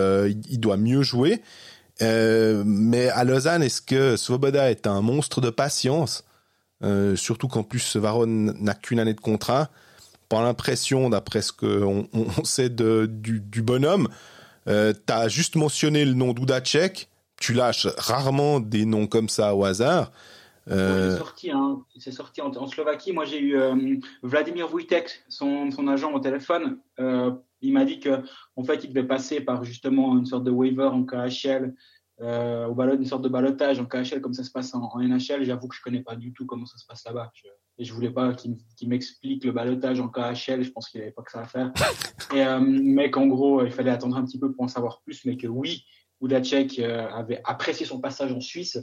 il, 0.50 0.60
doit 0.60 0.78
mieux 0.78 1.04
jouer. 1.04 1.44
mais 2.02 3.10
à 3.10 3.24
Lausanne, 3.24 3.62
est-ce 3.62 3.84
que 3.84 4.18
Svoboda 4.18 4.72
est 4.72 4.88
un 4.88 5.02
monstre 5.02 5.42
de 5.42 5.52
patience? 5.52 6.24
Surtout 7.14 7.48
qu'en 7.48 7.62
plus, 7.62 7.98
Varon 7.98 8.26
n'a 8.26 8.74
qu'une 8.74 9.00
année 9.00 9.14
de 9.14 9.22
contrat 9.22 9.70
pas 10.30 10.42
l'impression, 10.42 11.10
d'après 11.10 11.42
ce 11.42 11.52
qu'on 11.52 12.08
on 12.14 12.44
sait 12.44 12.70
du, 12.70 13.62
bonhomme. 13.62 14.08
Euh, 14.68 14.94
tu 14.94 15.14
as 15.14 15.28
juste 15.28 15.56
mentionné 15.56 16.06
le 16.06 16.14
nom 16.14 16.34
d'Udacek. 16.34 17.10
Tu 17.38 17.54
lâches 17.54 17.88
rarement 17.98 18.60
des 18.60 18.86
noms 18.86 19.08
comme 19.08 19.30
ça 19.30 19.56
au 19.56 19.66
hasard. 19.66 20.12
Euh... 20.72 21.12
c'est 21.12 21.18
sorti, 21.18 21.52
hein. 21.52 21.82
c'est 22.00 22.12
sorti 22.12 22.42
en, 22.42 22.68
Slovaquie. 22.68 23.12
Moi, 23.12 23.26
j'ai 23.26 23.40
eu 23.40 23.58
euh, 23.58 23.76
Vladimir 24.24 24.68
son, 25.30 25.70
son, 25.70 25.88
agent 25.88 26.12
au 26.12 26.20
téléphone. 26.20 26.80
Euh, 27.00 27.32
il 27.62 27.74
m'a 27.74 27.86
dit 27.86 28.00
que, 28.00 28.24
en 28.56 28.64
fait, 28.64 28.84
il 28.84 28.90
devait 28.90 29.08
passer 29.08 29.42
par 29.42 29.64
justement 29.64 30.18
une 30.18 30.26
sorte 30.26 30.44
de 30.44 30.52
waiver 30.52 30.86
en 30.86 31.04
KHL 31.04 31.74
euh, 32.22 32.68
au 32.68 32.74
ballon, 32.74 32.96
une 32.96 33.06
sorte 33.06 33.24
de 33.24 33.30
balotage 33.30 33.80
en 33.80 33.86
KHL 33.86 34.22
comme 34.22 34.34
ça 34.34 34.44
se 34.44 34.52
passe 34.52 34.74
en, 34.74 34.90
NHL. 35.00 35.44
J'avoue 35.44 35.68
que 35.68 35.76
je 35.76 35.82
connais 35.82 36.02
pas 36.02 36.16
du 36.16 36.34
tout 36.34 36.46
comment 36.46 36.66
ça 36.66 36.78
se 36.78 36.86
passe 36.86 37.04
là-bas. 37.06 37.32
Je, 37.34 37.48
et 37.78 37.84
je 37.84 37.94
voulais 37.94 38.10
pas 38.10 38.34
qu'il 38.34 38.58
m'explique 38.88 39.44
le 39.44 39.52
balotage 39.52 40.00
en 40.00 40.08
KHL. 40.08 40.64
Je 40.64 40.72
pense 40.72 40.90
qu'il 40.90 41.02
avait 41.02 41.12
pas 41.12 41.24
que 41.24 41.32
ça 41.32 41.42
à 41.42 41.46
faire. 41.46 41.74
Et, 42.34 42.42
euh, 42.42 42.60
mais 42.62 43.12
qu'en 43.12 43.28
gros, 43.28 43.66
il 43.66 43.72
fallait 43.72 43.92
attendre 43.92 44.16
un 44.16 44.24
petit 44.24 44.40
peu 44.40 44.52
pour 44.54 44.64
en 44.64 44.68
savoir 44.68 45.02
plus. 45.02 45.26
Mais 45.26 45.36
que 45.36 45.48
oui, 45.48 45.84
Udacek 46.22 46.80
euh, 46.80 47.08
avait 47.10 47.42
apprécié 47.44 47.86
son 47.86 48.00
passage 48.00 48.32
en 48.32 48.40
Suisse. 48.40 48.78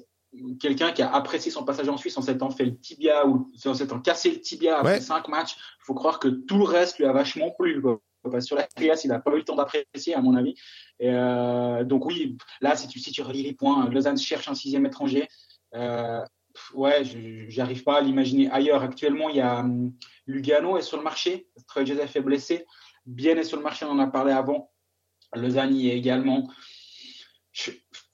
Quelqu'un 0.60 0.92
qui 0.92 1.02
a 1.02 1.14
apprécié 1.14 1.50
son 1.50 1.64
passage 1.64 1.88
en 1.88 1.98
Suisse 1.98 2.16
en 2.16 2.22
s'étant 2.22 2.50
fait 2.50 2.64
le 2.64 2.78
tibia 2.78 3.26
ou 3.26 3.50
en 3.66 3.74
s'étant 3.74 4.00
cassé 4.00 4.30
le 4.30 4.40
tibia 4.40 4.78
après 4.78 5.00
cinq 5.00 5.28
matchs, 5.28 5.56
il 5.56 5.84
faut 5.84 5.92
croire 5.94 6.18
que 6.18 6.28
tout 6.28 6.56
le 6.56 6.64
reste 6.64 6.98
lui 6.98 7.04
a 7.04 7.12
vachement 7.12 7.50
plu. 7.58 7.82
Quoi 7.82 8.00
sur 8.40 8.56
la 8.56 8.64
classe, 8.64 9.04
il 9.04 9.08
n'a 9.08 9.18
pas 9.18 9.32
eu 9.32 9.38
le 9.38 9.44
temps 9.44 9.56
d'apprécier, 9.56 10.14
à 10.14 10.20
mon 10.20 10.34
avis. 10.34 10.54
Euh, 11.02 11.84
donc 11.84 12.06
oui, 12.06 12.36
là, 12.60 12.76
si 12.76 12.88
tu, 12.88 12.98
si 12.98 13.12
tu 13.12 13.22
relis 13.22 13.42
les 13.42 13.52
points, 13.52 13.88
Lausanne 13.88 14.18
cherche 14.18 14.48
un 14.48 14.54
sixième 14.54 14.86
étranger. 14.86 15.28
Euh, 15.74 16.20
ouais, 16.74 17.02
j'arrive 17.48 17.82
pas 17.82 17.98
à 17.98 18.00
l'imaginer 18.00 18.50
ailleurs. 18.50 18.82
Actuellement, 18.82 19.28
il 19.28 19.36
y 19.36 19.40
a 19.40 19.60
hum, 19.60 19.92
Lugano 20.26 20.76
est 20.76 20.82
sur 20.82 20.96
le 20.96 21.02
marché. 21.02 21.48
Troy 21.66 21.84
Joseph 21.84 22.14
est 22.16 22.20
blessé. 22.20 22.66
Bien 23.06 23.36
est 23.36 23.44
sur 23.44 23.56
le 23.56 23.62
marché, 23.62 23.84
on 23.84 23.90
en 23.90 23.98
a 23.98 24.06
parlé 24.06 24.32
avant. 24.32 24.70
Lausanne 25.34 25.74
est 25.76 25.96
également. 25.96 26.48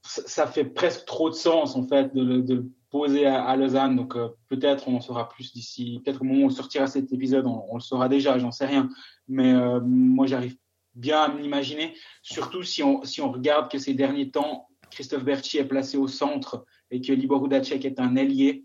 ça 0.03 0.47
fait 0.47 0.65
presque 0.65 1.05
trop 1.05 1.29
de 1.29 1.35
sens, 1.35 1.77
en 1.77 1.87
fait, 1.87 2.15
de, 2.15 2.71
poser 2.91 3.27
à, 3.27 3.55
Lausanne. 3.57 3.97
Donc 3.97 4.17
euh, 4.17 4.29
peut-être 4.49 4.89
on 4.89 4.97
en 4.97 5.01
saura 5.01 5.29
plus 5.29 5.53
d'ici. 5.53 6.01
Peut-être 6.05 6.23
au 6.23 6.25
moment 6.25 6.45
où 6.45 6.47
on 6.47 6.51
sortira 6.51 6.87
cet 6.87 7.13
épisode, 7.13 7.47
on, 7.47 7.75
le 7.75 7.81
saura 7.81 8.09
déjà, 8.09 8.39
j'en 8.39 8.51
sais 8.51 8.67
rien. 8.67 8.89
Mais 9.29 9.53
euh, 9.53 9.81
moi, 9.81 10.27
j'arrive 10.27 10.57
bien 10.95 11.21
à 11.21 11.29
m'imaginer, 11.29 11.95
surtout 12.23 12.63
si 12.63 12.83
on, 12.83 13.05
si 13.05 13.21
on 13.21 13.31
regarde 13.31 13.71
que 13.71 13.79
ces 13.79 13.95
derniers 13.95 14.31
temps, 14.31 14.69
Christophe 14.91 15.25
Berchi 15.25 15.59
est 15.59 15.65
placé 15.65 15.97
au 15.97 16.09
centre 16.09 16.65
et 16.91 17.01
que 17.01 17.13
Libor 17.13 17.45
Udacek 17.47 17.85
est 17.85 18.01
un 18.01 18.17
ailier. 18.17 18.65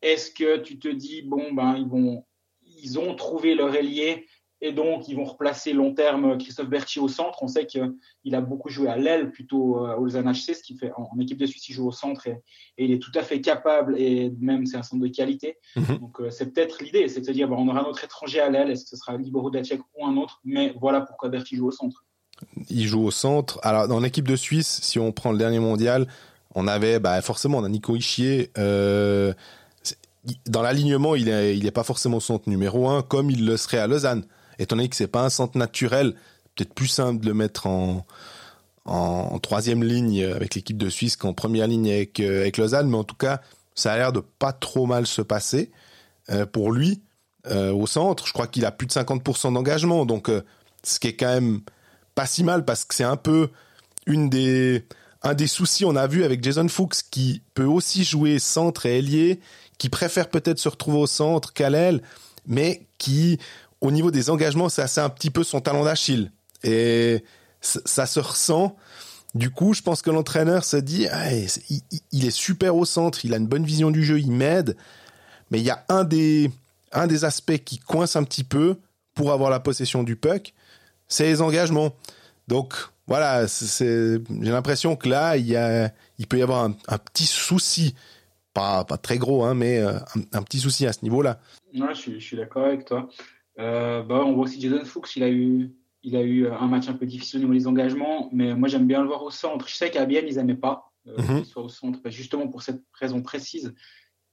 Est-ce 0.00 0.32
que 0.32 0.58
tu 0.58 0.78
te 0.78 0.88
dis, 0.88 1.22
bon, 1.22 1.52
ben, 1.52 1.76
ils, 1.76 1.86
vont, 1.86 2.24
ils 2.62 2.98
ont 2.98 3.14
trouvé 3.14 3.54
leur 3.54 3.74
ailier 3.76 4.26
et 4.64 4.70
donc, 4.70 5.08
ils 5.08 5.16
vont 5.16 5.24
replacer 5.24 5.72
long 5.72 5.92
terme 5.92 6.38
Christophe 6.38 6.68
Berti 6.68 7.00
au 7.00 7.08
centre. 7.08 7.42
On 7.42 7.48
sait 7.48 7.66
qu'il 7.66 8.34
a 8.34 8.40
beaucoup 8.40 8.68
joué 8.68 8.88
à 8.88 8.96
l'aile 8.96 9.32
plutôt 9.32 9.84
euh, 9.84 9.96
au 9.96 10.04
Lausanne 10.04 10.30
HC, 10.30 10.54
ce 10.54 10.62
qui 10.62 10.76
fait 10.78 10.92
en, 10.96 11.18
équipe 11.18 11.36
de 11.36 11.46
Suisse, 11.46 11.68
il 11.68 11.74
joue 11.74 11.88
au 11.88 11.92
centre 11.92 12.28
et, 12.28 12.40
il 12.78 12.92
est 12.92 13.00
tout 13.00 13.10
à 13.16 13.24
fait 13.24 13.40
capable 13.40 13.98
et 13.98 14.32
même 14.38 14.64
c'est 14.66 14.76
un 14.76 14.84
centre 14.84 15.02
de 15.02 15.08
qualité. 15.08 15.58
Mhm. 15.74 15.98
Donc, 15.98 16.20
euh, 16.20 16.30
c'est 16.30 16.52
peut-être 16.52 16.80
l'idée, 16.80 17.08
c'est 17.08 17.20
de 17.20 17.26
se 17.26 17.32
dire 17.32 17.48
bon, 17.48 17.56
on 17.56 17.68
aura 17.68 17.80
un 17.80 17.86
autre 17.86 18.04
étranger 18.04 18.38
à 18.38 18.50
l'aile, 18.50 18.70
est-ce 18.70 18.84
que 18.84 18.90
ce 18.90 18.96
sera 18.96 19.16
Liboro 19.16 19.50
Dacek 19.50 19.80
ou 19.98 20.06
un 20.06 20.16
autre? 20.16 20.40
Mais 20.44 20.72
voilà 20.80 21.00
pourquoi 21.00 21.28
Berti 21.28 21.56
joue 21.56 21.66
au 21.66 21.72
centre. 21.72 22.04
Il 22.70 22.86
joue 22.86 23.02
au 23.02 23.10
centre. 23.10 23.58
Alors, 23.64 23.88
dans 23.88 23.98
l'équipe 23.98 24.28
de 24.28 24.36
Suisse, 24.36 24.78
si 24.80 25.00
on 25.00 25.10
prend 25.10 25.32
le 25.32 25.38
dernier 25.38 25.58
mondial, 25.58 26.06
on 26.54 26.68
avait 26.68 27.00
bah, 27.00 27.20
forcément 27.20 27.58
on 27.58 27.64
a 27.64 27.68
Nico 27.68 27.96
Ischier. 27.96 28.52
Euh, 28.58 29.32
dans 30.46 30.62
l'alignement, 30.62 31.16
il 31.16 31.24
n'est 31.24 31.56
il 31.56 31.66
est 31.66 31.72
pas 31.72 31.82
forcément 31.82 32.18
au 32.18 32.20
centre 32.20 32.48
numéro 32.48 32.88
un, 32.88 33.02
comme 33.02 33.28
il 33.28 33.44
le 33.44 33.56
serait 33.56 33.78
à 33.78 33.88
Lausanne 33.88 34.24
étant 34.58 34.76
donné 34.76 34.88
que 34.88 34.96
c'est 34.96 35.06
pas 35.06 35.24
un 35.24 35.30
centre 35.30 35.56
naturel, 35.58 36.14
peut-être 36.54 36.74
plus 36.74 36.88
simple 36.88 37.22
de 37.22 37.28
le 37.28 37.34
mettre 37.34 37.66
en, 37.66 38.06
en, 38.84 39.38
troisième 39.38 39.82
ligne 39.82 40.24
avec 40.24 40.54
l'équipe 40.54 40.76
de 40.76 40.88
Suisse 40.88 41.16
qu'en 41.16 41.32
première 41.32 41.66
ligne 41.66 41.90
avec, 41.90 42.20
euh, 42.20 42.42
avec 42.42 42.56
Lausanne, 42.56 42.88
mais 42.88 42.96
en 42.96 43.04
tout 43.04 43.16
cas, 43.16 43.40
ça 43.74 43.92
a 43.92 43.96
l'air 43.96 44.12
de 44.12 44.20
pas 44.20 44.52
trop 44.52 44.86
mal 44.86 45.06
se 45.06 45.22
passer 45.22 45.70
euh, 46.30 46.46
pour 46.46 46.72
lui 46.72 47.02
euh, 47.46 47.72
au 47.72 47.86
centre. 47.86 48.26
Je 48.26 48.32
crois 48.32 48.46
qu'il 48.46 48.64
a 48.64 48.72
plus 48.72 48.86
de 48.86 48.92
50% 48.92 49.52
d'engagement, 49.52 50.06
donc 50.06 50.30
ce 50.82 50.98
qui 50.98 51.08
est 51.08 51.16
quand 51.16 51.32
même 51.32 51.60
pas 52.14 52.26
si 52.26 52.44
mal 52.44 52.64
parce 52.64 52.84
que 52.84 52.94
c'est 52.94 53.04
un 53.04 53.16
peu 53.16 53.50
une 54.06 54.28
des 54.28 54.84
un 55.22 55.34
des 55.34 55.46
soucis 55.46 55.84
on 55.84 55.94
a 55.94 56.06
vu 56.06 56.24
avec 56.24 56.42
Jason 56.42 56.68
Fuchs 56.68 57.02
qui 57.10 57.42
peut 57.54 57.64
aussi 57.64 58.04
jouer 58.04 58.38
centre 58.38 58.86
et 58.86 58.98
ailier, 58.98 59.40
qui 59.78 59.88
préfère 59.88 60.28
peut-être 60.28 60.58
se 60.58 60.68
retrouver 60.68 60.98
au 60.98 61.06
centre 61.06 61.52
qu'à 61.52 61.70
l'aile, 61.70 62.02
mais 62.46 62.86
qui 62.98 63.38
au 63.82 63.90
niveau 63.90 64.10
des 64.10 64.30
engagements, 64.30 64.68
c'est 64.68 64.98
un 64.98 65.10
petit 65.10 65.30
peu 65.30 65.44
son 65.44 65.60
talent 65.60 65.84
d'Achille. 65.84 66.30
Et 66.62 67.24
ça 67.60 68.06
se 68.06 68.20
ressent. 68.20 68.76
Du 69.34 69.50
coup, 69.50 69.74
je 69.74 69.82
pense 69.82 70.02
que 70.02 70.10
l'entraîneur 70.10 70.64
se 70.64 70.76
dit, 70.76 71.08
il, 72.12 72.24
est 72.24 72.30
super 72.30 72.76
au 72.76 72.84
centre, 72.84 73.24
il 73.24 73.34
a 73.34 73.38
une 73.38 73.46
bonne 73.46 73.64
vision 73.64 73.90
du 73.90 74.04
jeu, 74.04 74.20
il 74.20 74.30
m'aide. 74.30 74.76
Mais 75.50 75.58
il 75.58 75.64
y 75.64 75.70
a 75.70 75.84
un 75.88 76.04
des, 76.04 76.50
un 76.92 77.06
des 77.06 77.24
aspects 77.24 77.58
qui 77.64 77.78
coince 77.78 78.14
un 78.14 78.22
petit 78.24 78.44
peu 78.44 78.76
pour 79.14 79.32
avoir 79.32 79.50
la 79.50 79.58
possession 79.58 80.04
du 80.04 80.16
puck, 80.16 80.54
c'est 81.08 81.24
les 81.24 81.42
engagements. 81.42 81.92
Donc, 82.46 82.74
voilà, 83.08 83.46
j'ai 83.46 84.20
l'impression 84.30 84.94
que 84.94 85.08
là, 85.08 85.36
il, 85.36 85.46
y 85.46 85.56
a, 85.56 85.92
il 86.18 86.28
peut 86.28 86.38
y 86.38 86.42
avoir 86.42 86.64
un, 86.64 86.98
petit 86.98 87.26
souci. 87.26 87.94
Pas, 88.54 88.84
pas 88.84 88.98
très 88.98 89.16
gros, 89.16 89.44
hein, 89.44 89.54
mais 89.54 89.78
euh, 89.78 89.98
un, 90.32 90.42
petit 90.42 90.58
souci 90.58 90.86
à 90.86 90.92
ce 90.92 90.98
niveau-là. 91.02 91.40
Je 91.72 92.18
suis 92.18 92.36
d'accord 92.36 92.66
avec 92.66 92.84
toi. 92.84 93.08
Euh, 93.62 94.02
bah, 94.02 94.22
on 94.26 94.32
voit 94.34 94.44
aussi 94.44 94.60
Jason 94.60 94.84
Fuchs, 94.84 95.16
il 95.16 95.22
a 95.22 95.30
eu, 95.30 95.70
il 96.02 96.16
a 96.16 96.22
eu 96.22 96.48
un 96.48 96.66
match 96.66 96.88
un 96.88 96.94
peu 96.94 97.06
difficile 97.06 97.38
au 97.38 97.42
niveau 97.42 97.54
des 97.54 97.66
engagements, 97.66 98.28
mais 98.32 98.54
moi 98.54 98.68
j'aime 98.68 98.86
bien 98.86 99.00
le 99.00 99.06
voir 99.06 99.22
au 99.22 99.30
centre. 99.30 99.68
Je 99.68 99.76
sais 99.76 99.90
qu'à 99.90 100.04
Bienne, 100.04 100.26
ils 100.28 100.36
n'aimaient 100.36 100.54
pas 100.54 100.92
euh, 101.06 101.16
mhm. 101.18 101.36
qu'il 101.38 101.46
soit 101.46 101.62
au 101.62 101.68
centre, 101.68 102.00
bah, 102.02 102.10
justement 102.10 102.48
pour 102.48 102.62
cette 102.62 102.82
raison 102.92 103.22
précise. 103.22 103.74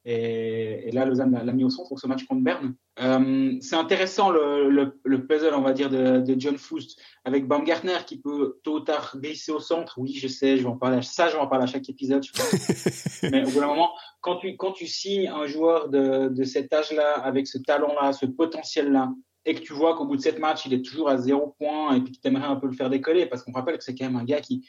Et, 0.05 0.89
là, 0.91 1.05
Lausanne 1.05 1.31
l'a 1.43 1.51
mis 1.51 1.63
au 1.63 1.69
centre 1.69 1.89
pour 1.89 1.99
ce 1.99 2.07
match 2.07 2.25
contre 2.25 2.41
Berne. 2.41 2.73
Euh, 3.01 3.57
c'est 3.61 3.75
intéressant 3.75 4.29
le, 4.29 4.69
le, 5.03 5.27
puzzle, 5.27 5.53
on 5.53 5.61
va 5.61 5.73
dire, 5.73 5.89
de, 5.89 6.21
de 6.21 6.39
John 6.39 6.57
Foust 6.57 6.99
avec 7.25 7.47
Baumgartner 7.47 7.97
qui 8.05 8.19
peut 8.19 8.59
tôt 8.63 8.77
ou 8.77 8.79
tard 8.79 9.17
glisser 9.17 9.51
au 9.51 9.59
centre. 9.59 9.99
Oui, 9.99 10.13
je 10.13 10.27
sais, 10.27 10.57
je 10.57 10.63
vais 10.63 10.69
en 10.69 10.77
parler. 10.77 11.01
Ça, 11.01 11.27
je 11.27 11.35
vais 11.35 11.41
en 11.41 11.47
parler 11.47 11.63
à 11.63 11.67
chaque 11.67 11.87
épisode. 11.89 12.25
Mais 13.23 13.45
au 13.45 13.51
bout 13.51 13.59
d'un 13.59 13.67
moment, 13.67 13.91
quand 14.21 14.37
tu, 14.37 14.55
quand 14.55 14.71
tu 14.71 14.87
signes 14.87 15.27
un 15.27 15.47
joueur 15.47 15.89
de, 15.89 16.29
de 16.29 16.43
cet 16.43 16.73
âge-là, 16.73 17.19
avec 17.19 17.47
ce 17.47 17.57
talent-là, 17.57 18.13
ce 18.13 18.25
potentiel-là, 18.25 19.13
et 19.45 19.55
que 19.55 19.61
tu 19.61 19.73
vois 19.73 19.95
qu'au 19.95 20.05
bout 20.05 20.15
de 20.15 20.21
sept 20.21 20.39
matchs, 20.39 20.65
il 20.65 20.73
est 20.73 20.81
toujours 20.81 21.09
à 21.09 21.17
zéro 21.17 21.55
point 21.57 21.95
et 21.95 22.01
puis 22.01 22.13
que 22.13 22.21
tu 22.21 22.27
aimerais 22.27 22.47
un 22.47 22.55
peu 22.55 22.67
le 22.67 22.73
faire 22.73 22.89
décoller, 22.89 23.25
parce 23.25 23.43
qu'on 23.43 23.51
rappelle 23.51 23.77
que 23.77 23.83
c'est 23.83 23.95
quand 23.95 24.05
même 24.05 24.17
un 24.17 24.25
gars 24.25 24.41
qui, 24.41 24.67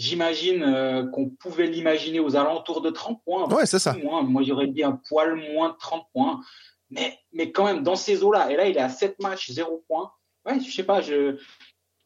J'imagine 0.00 0.62
euh, 0.62 1.06
qu'on 1.10 1.28
pouvait 1.28 1.66
l'imaginer 1.66 2.20
aux 2.20 2.34
alentours 2.34 2.80
de 2.80 2.88
30 2.88 3.22
points. 3.22 3.46
Ouais, 3.52 3.66
c'est 3.66 3.78
ça. 3.78 3.94
Moi, 4.02 4.42
j'aurais 4.42 4.68
dit 4.68 4.82
un 4.82 4.92
poil 4.92 5.34
moins 5.52 5.68
de 5.68 5.76
30 5.76 6.06
points. 6.14 6.40
Mais, 6.88 7.18
mais 7.34 7.52
quand 7.52 7.66
même, 7.66 7.82
dans 7.82 7.96
ces 7.96 8.24
eaux-là, 8.24 8.50
et 8.50 8.56
là, 8.56 8.66
il 8.66 8.78
est 8.78 8.80
à 8.80 8.88
7 8.88 9.20
matchs, 9.20 9.50
0 9.50 9.84
points. 9.86 10.10
Ouais, 10.46 10.58
je 10.58 10.72
sais 10.72 10.84
pas, 10.84 11.02
je... 11.02 11.38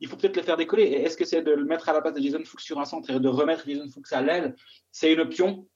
il 0.00 0.08
faut 0.08 0.16
peut-être 0.16 0.36
le 0.36 0.42
faire 0.42 0.56
décoller. 0.56 0.82
Est-ce 0.82 1.16
que 1.16 1.24
c'est 1.24 1.42
de 1.42 1.52
le 1.52 1.64
mettre 1.64 1.88
à 1.88 1.92
la 1.92 2.00
place 2.00 2.14
de 2.14 2.20
Jason 2.20 2.42
Fuchs 2.44 2.64
sur 2.64 2.80
un 2.80 2.84
centre 2.84 3.08
et 3.10 3.20
de 3.20 3.28
remettre 3.28 3.62
Jason 3.64 3.88
Fuchs 3.88 4.12
à 4.12 4.22
l'aile? 4.22 4.56
C'est 4.90 5.12
une 5.12 5.20
option. 5.20 5.68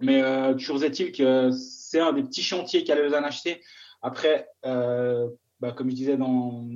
Mais 0.00 0.20
euh, 0.20 0.52
toujours 0.52 0.84
est-il 0.84 1.12
que 1.12 1.50
c'est 1.50 2.00
un 2.00 2.12
des 2.12 2.24
petits 2.24 2.42
chantiers 2.42 2.84
qu'elle 2.84 3.14
a 3.14 3.24
acheter. 3.24 3.62
Après, 4.02 4.50
euh, 4.66 5.30
bah, 5.60 5.72
comme 5.72 5.88
je 5.88 5.94
disais 5.94 6.18
dans, 6.18 6.68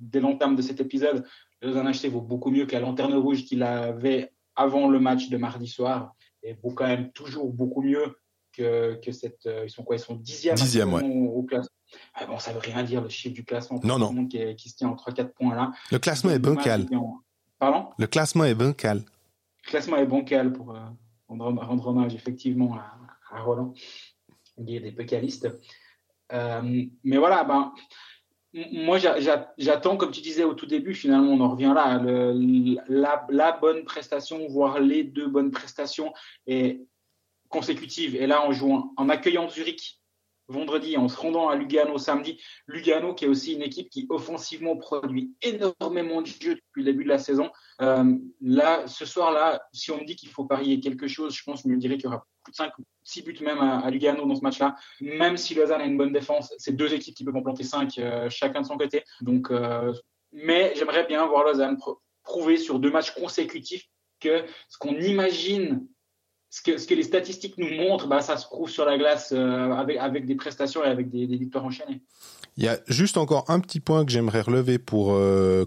dès 0.00 0.20
l'entame 0.20 0.56
de 0.56 0.62
cet 0.62 0.80
épisode, 0.80 1.26
le 1.62 1.76
acheté 1.86 2.08
vaut 2.08 2.20
beaucoup 2.20 2.50
mieux 2.50 2.66
que 2.66 2.72
la 2.72 2.80
lanterne 2.80 3.14
rouge 3.14 3.44
qu'il 3.44 3.62
avait 3.62 4.32
avant 4.56 4.88
le 4.88 4.98
match 4.98 5.28
de 5.28 5.36
mardi 5.36 5.68
soir 5.68 6.14
et 6.42 6.54
vaut 6.54 6.72
quand 6.72 6.86
même 6.86 7.12
toujours 7.12 7.52
beaucoup 7.52 7.82
mieux 7.82 8.16
que, 8.52 9.00
que 9.02 9.12
cette. 9.12 9.46
Euh, 9.46 9.64
ils 9.64 9.70
sont 9.70 9.82
quoi? 9.82 9.96
Ils 9.96 10.00
sont 10.00 10.16
dixième, 10.16 10.56
dixième 10.56 10.92
ouais. 10.92 11.02
au, 11.02 11.42
classement. 11.44 11.74
Ah 12.14 12.26
bon, 12.26 12.38
ça 12.38 12.52
veut 12.52 12.58
rien 12.58 12.82
dire 12.82 13.00
le 13.00 13.08
chiffre 13.08 13.34
du 13.34 13.44
classement. 13.44 13.80
Non, 13.82 13.98
non. 13.98 14.26
Qui, 14.26 14.54
qui, 14.56 14.68
se 14.68 14.76
tient 14.76 14.88
en 14.88 14.94
3-4 14.94 15.32
points 15.32 15.54
là. 15.54 15.72
Le 15.90 15.98
classement 15.98 16.30
est 16.30 16.38
bancal. 16.38 16.86
Pardon? 17.58 17.90
Le 17.96 18.06
classement 18.06 18.44
est 18.44 18.54
bancal. 18.54 18.98
Le 19.64 19.70
classement 19.70 19.96
est 19.96 20.06
bancal 20.06 20.52
pour 20.52 20.74
euh, 20.74 20.80
rendre, 21.28 21.86
hommage 21.86 22.14
effectivement 22.14 22.74
à, 22.74 22.96
à 23.30 23.42
Roland, 23.42 23.72
qui 24.66 24.76
est 24.76 24.80
des 24.80 24.92
pécalistes. 24.92 25.48
Euh, 26.32 26.84
mais 27.04 27.18
voilà, 27.18 27.44
ben 27.44 27.72
moi, 28.54 28.98
j'attends, 28.98 29.96
comme 29.96 30.10
tu 30.10 30.20
disais 30.20 30.44
au 30.44 30.54
tout 30.54 30.66
début, 30.66 30.94
finalement, 30.94 31.32
on 31.32 31.40
en 31.40 31.50
revient 31.50 31.72
là, 31.74 32.02
la, 33.30 33.52
bonne 33.52 33.84
prestation, 33.84 34.46
voire 34.48 34.78
les 34.78 35.04
deux 35.04 35.26
bonnes 35.26 35.50
prestations 35.50 36.12
consécutives. 37.48 38.16
Et 38.16 38.26
là, 38.26 38.46
en 38.46 38.52
jouant, 38.52 38.92
en 38.96 39.08
accueillant 39.08 39.48
Zurich 39.48 40.01
vendredi, 40.48 40.96
en 40.96 41.08
se 41.08 41.16
rendant 41.16 41.48
à 41.48 41.56
Lugano 41.56 41.98
samedi, 41.98 42.40
Lugano 42.66 43.14
qui 43.14 43.24
est 43.24 43.28
aussi 43.28 43.54
une 43.54 43.62
équipe 43.62 43.88
qui 43.90 44.06
offensivement 44.10 44.76
produit 44.76 45.34
énormément 45.42 46.22
de 46.22 46.26
jeux 46.26 46.54
depuis 46.54 46.82
le 46.82 46.84
début 46.84 47.04
de 47.04 47.08
la 47.08 47.18
saison. 47.18 47.50
Euh, 47.80 48.14
là, 48.40 48.86
ce 48.86 49.04
soir-là, 49.04 49.62
si 49.72 49.90
on 49.90 49.98
me 49.98 50.04
dit 50.04 50.16
qu'il 50.16 50.28
faut 50.28 50.44
parier 50.44 50.80
quelque 50.80 51.08
chose, 51.08 51.34
je 51.34 51.42
pense 51.44 51.62
je 51.62 51.68
me 51.68 51.76
dirais 51.76 51.96
qu'il 51.96 52.04
y 52.04 52.08
aura 52.08 52.26
plus 52.44 52.52
de 52.52 52.56
5 52.56 52.72
6 53.04 53.22
buts 53.22 53.38
même 53.42 53.58
à, 53.58 53.90
Lugano 53.90 54.26
dans 54.26 54.34
ce 54.34 54.42
match-là. 54.42 54.76
Même 55.00 55.36
si 55.36 55.54
Lausanne 55.54 55.80
a 55.80 55.84
une 55.84 55.96
bonne 55.96 56.12
défense, 56.12 56.52
c'est 56.58 56.76
deux 56.76 56.92
équipes 56.94 57.14
qui 57.14 57.24
peuvent 57.24 57.36
en 57.36 57.42
planter 57.42 57.64
5 57.64 57.98
euh, 57.98 58.30
chacun 58.30 58.60
de 58.60 58.66
son 58.66 58.76
côté. 58.76 59.04
Donc, 59.20 59.50
euh, 59.50 59.92
mais 60.32 60.72
j'aimerais 60.76 61.06
bien 61.06 61.26
voir 61.26 61.44
Lausanne 61.44 61.76
prouver 62.22 62.56
sur 62.56 62.78
deux 62.78 62.90
matchs 62.90 63.12
consécutifs 63.12 63.88
que 64.20 64.44
ce 64.68 64.78
qu'on 64.78 64.96
imagine 64.96 65.86
ce 66.54 66.86
que, 66.86 66.94
les 66.94 67.02
statistiques 67.02 67.56
nous 67.56 67.74
montrent, 67.74 68.06
bah, 68.06 68.20
ça 68.20 68.36
se 68.36 68.46
prouve 68.46 68.68
sur 68.68 68.84
la 68.84 68.98
glace 68.98 69.32
euh, 69.32 69.72
avec, 69.72 70.26
des 70.26 70.34
prestations 70.34 70.84
et 70.84 70.88
avec 70.88 71.10
des, 71.10 71.26
victoires 71.26 71.64
enchaînées. 71.64 72.02
Il 72.56 72.64
y 72.64 72.68
a 72.68 72.78
juste 72.86 73.16
encore 73.16 73.46
un 73.48 73.58
petit 73.58 73.80
point 73.80 74.04
que 74.04 74.12
j'aimerais 74.12 74.42
relever 74.42 74.78
pour 74.78 75.18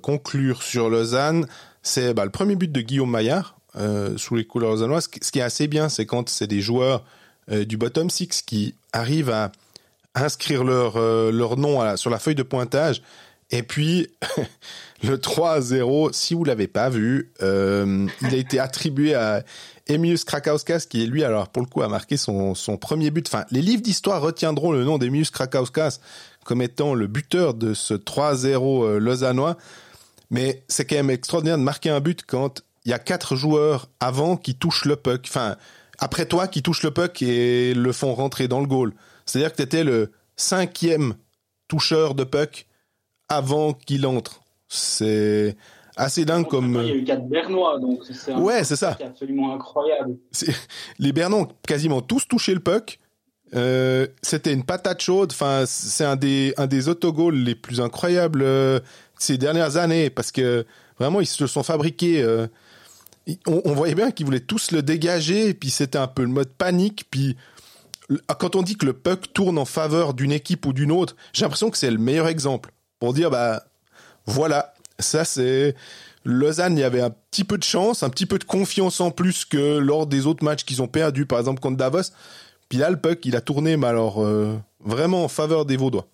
conclure 0.01 0.61
sur 0.61 0.89
Lausanne. 0.89 1.47
C'est 1.81 2.13
bah, 2.13 2.25
le 2.25 2.31
premier 2.31 2.55
but 2.55 2.71
de 2.71 2.81
Guillaume 2.81 3.09
Maillard 3.09 3.57
sous 4.17 4.35
les 4.35 4.45
couleurs 4.45 4.69
lausannoises. 4.69 5.09
Ce 5.21 5.31
qui 5.31 5.39
est 5.39 5.41
assez 5.41 5.67
bien, 5.67 5.89
c'est 5.89 6.05
quand 6.05 6.29
c'est 6.29 6.45
des 6.45 6.61
joueurs 6.61 7.03
euh, 7.51 7.63
du 7.63 7.77
bottom 7.77 8.09
six 8.09 8.41
qui 8.41 8.73
arrivent 8.91 9.29
à 9.29 9.51
inscrire 10.15 10.63
leur, 10.63 10.97
euh, 10.97 11.31
leur 11.31 11.57
nom 11.57 11.95
sur 11.95 12.09
la 12.09 12.17
feuille 12.17 12.35
de 12.35 12.43
pointage. 12.43 13.03
Et 13.51 13.61
puis, 13.61 14.07
le 15.03 15.17
3-0, 15.17 16.11
si 16.13 16.33
vous 16.33 16.43
l'avez 16.43 16.67
pas 16.67 16.89
vu, 16.89 17.31
euh, 17.43 18.07
il 18.21 18.33
a 18.33 18.37
été 18.37 18.59
attribué 18.59 19.13
à 19.13 19.43
Emilius 19.87 20.23
Krakauskas, 20.23 20.85
qui 20.89 21.03
est 21.03 21.05
lui, 21.05 21.23
alors 21.23 21.49
pour 21.49 21.61
le 21.61 21.67
coup, 21.67 21.81
a 21.81 21.87
marqué 21.87 22.17
son, 22.17 22.55
son 22.55 22.77
premier 22.77 23.11
but. 23.11 23.27
Enfin, 23.27 23.45
les 23.51 23.61
livres 23.61 23.81
d'histoire 23.81 24.21
retiendront 24.21 24.71
le 24.71 24.83
nom 24.83 24.97
d'Emilius 24.97 25.29
Krakauskas 25.29 25.99
comme 26.43 26.61
étant 26.61 26.93
le 26.93 27.07
buteur 27.07 27.53
de 27.53 27.73
ce 27.73 27.93
3-0 27.93 28.97
lausannois. 28.97 29.57
Mais 30.29 30.63
c'est 30.67 30.85
quand 30.85 30.95
même 30.95 31.09
extraordinaire 31.09 31.57
de 31.57 31.63
marquer 31.63 31.89
un 31.89 31.99
but 31.99 32.23
quand 32.25 32.61
il 32.85 32.91
y 32.91 32.93
a 32.93 32.99
quatre 32.99 33.35
joueurs 33.35 33.89
avant 33.99 34.37
qui 34.37 34.55
touchent 34.55 34.85
le 34.85 34.95
puck. 34.95 35.25
Enfin, 35.27 35.55
après 35.99 36.25
toi 36.25 36.47
qui 36.47 36.61
touche 36.61 36.83
le 36.83 36.91
puck 36.91 37.21
et 37.21 37.73
le 37.73 37.91
font 37.91 38.13
rentrer 38.13 38.47
dans 38.47 38.59
le 38.59 38.67
goal. 38.67 38.93
C'est-à-dire 39.25 39.51
que 39.51 39.57
tu 39.57 39.63
étais 39.63 39.83
le 39.83 40.11
cinquième 40.35 41.15
toucheur 41.67 42.15
de 42.15 42.23
puck 42.23 42.67
avant 43.27 43.73
qu'il 43.73 44.05
entre. 44.05 44.41
C'est 44.67 45.57
assez 45.95 46.25
dingue 46.25 46.47
comme. 46.47 46.79
Il 46.81 46.87
y 46.87 46.91
a 46.91 46.95
eu 46.95 47.03
quatre 47.03 47.27
Bernois, 47.27 47.79
donc 47.79 48.03
c'est 48.09 48.33
ouais, 48.33 48.63
c'est 48.63 48.75
ça. 48.75 48.97
absolument 49.03 49.53
incroyable. 49.53 50.17
Les 50.99 51.11
Bernois 51.11 51.41
ont 51.41 51.47
quasiment 51.67 52.01
tous 52.01 52.27
touché 52.27 52.53
le 52.53 52.59
puck. 52.59 52.99
Euh, 53.55 54.07
c'était 54.21 54.53
une 54.53 54.63
patate 54.63 55.01
chaude. 55.01 55.31
Enfin, 55.31 55.63
c'est 55.65 56.03
un 56.03 56.15
des 56.15 56.53
un 56.57 56.67
des 56.67 56.89
autogols 56.89 57.35
les 57.35 57.55
plus 57.55 57.79
incroyables 57.79 58.41
euh, 58.41 58.79
ces 59.17 59.37
dernières 59.37 59.77
années 59.77 60.09
parce 60.09 60.31
que 60.31 60.65
vraiment 60.99 61.21
ils 61.21 61.27
se 61.27 61.47
sont 61.47 61.63
fabriqués. 61.63 62.21
Euh, 62.21 62.47
on, 63.47 63.73
voyait 63.73 63.95
bien 63.95 64.11
qu'ils 64.11 64.25
voulaient 64.25 64.39
tous 64.39 64.71
le 64.71 64.83
dégager, 64.83 65.49
et 65.49 65.53
puis 65.55 65.71
c'était 65.71 65.97
un 65.97 66.05
peu 66.05 66.21
le 66.21 66.27
mode 66.27 66.49
panique, 66.49 67.07
puis 67.09 67.35
quand 68.37 68.55
on 68.55 68.61
dit 68.61 68.77
que 68.77 68.85
le 68.85 68.93
puck 68.93 69.33
tourne 69.33 69.57
en 69.57 69.65
faveur 69.65 70.13
d'une 70.13 70.31
équipe 70.31 70.63
ou 70.67 70.73
d'une 70.73 70.91
autre, 70.91 71.15
j'ai 71.33 71.41
l'impression 71.41 71.71
que 71.71 71.77
c'est 71.79 71.89
le 71.89 71.97
meilleur 71.97 72.27
exemple 72.27 72.71
pour 72.99 73.15
dire 73.15 73.31
bah 73.31 73.63
voilà, 74.27 74.74
ça 74.99 75.25
c'est 75.25 75.75
Lausanne, 76.23 76.77
il 76.77 76.81
y 76.81 76.83
avait 76.83 77.01
un 77.01 77.11
petit 77.11 77.43
peu 77.43 77.57
de 77.57 77.63
chance, 77.63 78.01
un 78.01 78.09
petit 78.09 78.25
peu 78.25 78.39
de 78.39 78.43
confiance 78.43 78.99
en 78.99 79.11
plus 79.11 79.45
que 79.45 79.77
lors 79.77 80.07
des 80.07 80.25
autres 80.25 80.43
matchs 80.43 80.65
qu'ils 80.65 80.81
ont 80.81 80.87
perdus, 80.87 81.25
par 81.25 81.39
exemple 81.39 81.59
contre 81.59 81.77
Davos. 81.77 82.11
Puis 82.67 82.79
là, 82.79 82.89
le 82.89 82.97
puck, 82.97 83.23
il 83.25 83.35
a 83.35 83.41
tourné, 83.41 83.77
mais 83.77 83.85
alors 83.85 84.23
euh, 84.23 84.57
vraiment 84.79 85.23
en 85.23 85.27
faveur 85.27 85.65
des 85.65 85.77
Vaudois. 85.77 86.07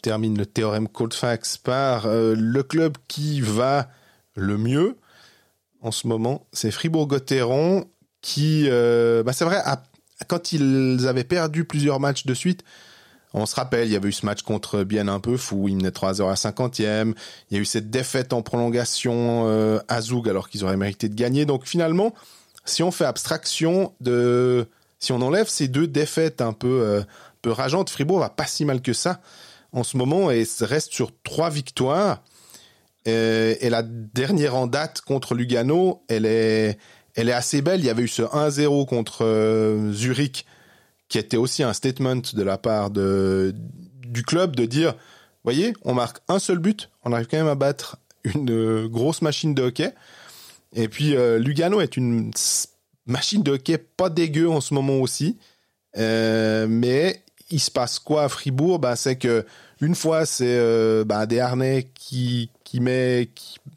termine 0.00 0.36
le 0.36 0.46
théorème 0.46 0.88
Coldfax 0.88 1.58
par 1.58 2.06
euh, 2.06 2.34
le 2.34 2.62
club 2.62 2.96
qui 3.08 3.40
va 3.40 3.88
le 4.34 4.56
mieux 4.56 4.96
en 5.82 5.90
ce 5.90 6.06
moment, 6.06 6.46
c'est 6.52 6.70
Fribourg-Gotteron 6.70 7.86
qui, 8.20 8.66
euh, 8.68 9.22
bah 9.22 9.32
c'est 9.32 9.46
vrai, 9.46 9.62
quand 10.26 10.52
ils 10.52 11.06
avaient 11.06 11.24
perdu 11.24 11.64
plusieurs 11.64 12.00
matchs 12.00 12.26
de 12.26 12.34
suite, 12.34 12.64
on 13.32 13.46
se 13.46 13.54
rappelle, 13.54 13.86
il 13.86 13.92
y 13.92 13.96
avait 13.96 14.08
eu 14.08 14.12
ce 14.12 14.26
match 14.26 14.42
contre 14.42 14.82
Bien 14.82 15.06
un 15.06 15.20
peu 15.20 15.36
fou, 15.36 15.68
ils 15.68 15.76
menaient 15.76 15.92
3 15.92 16.20
heures 16.20 16.30
à 16.30 16.34
50e, 16.34 17.14
il 17.50 17.56
y 17.56 17.58
a 17.58 17.62
eu 17.62 17.64
cette 17.64 17.88
défaite 17.88 18.32
en 18.32 18.42
prolongation 18.42 19.44
euh, 19.46 19.78
à 19.88 20.00
Zoug 20.00 20.28
alors 20.28 20.48
qu'ils 20.48 20.64
auraient 20.64 20.76
mérité 20.76 21.08
de 21.08 21.14
gagner. 21.14 21.46
Donc 21.46 21.66
finalement, 21.66 22.14
si 22.64 22.82
on 22.82 22.90
fait 22.90 23.04
abstraction 23.04 23.92
de... 24.00 24.66
Si 24.98 25.12
on 25.12 25.22
enlève 25.22 25.48
ces 25.48 25.68
deux 25.68 25.86
défaites 25.86 26.42
un 26.42 26.52
peu, 26.52 26.98
un 27.00 27.06
peu 27.40 27.50
rageantes, 27.50 27.88
Fribourg 27.88 28.18
va 28.18 28.28
pas 28.28 28.46
si 28.46 28.66
mal 28.66 28.82
que 28.82 28.92
ça 28.92 29.20
en 29.72 29.84
ce 29.84 29.96
moment 29.96 30.30
et 30.30 30.44
reste 30.60 30.92
sur 30.92 31.12
trois 31.22 31.50
victoires. 31.50 32.22
Euh, 33.08 33.54
et, 33.60 33.70
la 33.70 33.82
dernière 33.82 34.56
en 34.56 34.66
date 34.66 35.00
contre 35.00 35.34
Lugano, 35.34 36.02
elle 36.08 36.26
est, 36.26 36.78
elle 37.14 37.28
est 37.28 37.34
assez 37.34 37.62
belle. 37.62 37.80
Il 37.80 37.86
y 37.86 37.90
avait 37.90 38.02
eu 38.02 38.08
ce 38.08 38.22
1-0 38.22 38.86
contre 38.86 39.24
euh, 39.24 39.92
Zurich, 39.92 40.46
qui 41.08 41.18
était 41.18 41.36
aussi 41.36 41.62
un 41.62 41.72
statement 41.72 42.22
de 42.32 42.42
la 42.42 42.58
part 42.58 42.90
de, 42.90 43.54
du 44.06 44.22
club 44.22 44.56
de 44.56 44.64
dire, 44.64 44.94
voyez, 45.44 45.74
on 45.82 45.94
marque 45.94 46.18
un 46.28 46.38
seul 46.38 46.58
but, 46.58 46.90
on 47.04 47.12
arrive 47.12 47.26
quand 47.26 47.38
même 47.38 47.48
à 47.48 47.54
battre 47.54 47.96
une 48.24 48.50
euh, 48.50 48.88
grosse 48.88 49.22
machine 49.22 49.54
de 49.54 49.62
hockey. 49.62 49.92
Et 50.72 50.88
puis 50.88 51.16
Lugano 51.38 51.80
est 51.80 51.96
une 51.96 52.30
machine 53.04 53.42
de 53.42 53.50
hockey 53.50 53.76
pas 53.76 54.08
dégueu 54.08 54.48
en 54.48 54.60
ce 54.60 54.72
moment 54.72 55.00
aussi, 55.00 55.36
mais 55.96 57.24
il 57.50 57.58
se 57.58 57.72
passe 57.72 57.98
quoi 57.98 58.22
à 58.22 58.28
Fribourg? 58.28 58.78
Bah, 58.78 58.94
C'est 58.94 59.16
que 59.16 59.44
une 59.80 59.94
fois, 59.94 60.26
c'est 60.26 60.44
euh, 60.58 61.04
bah, 61.04 61.26
des 61.26 61.40
harnais 61.40 61.88
qui, 61.94 62.50
qui, 62.64 62.80
met, 62.80 63.30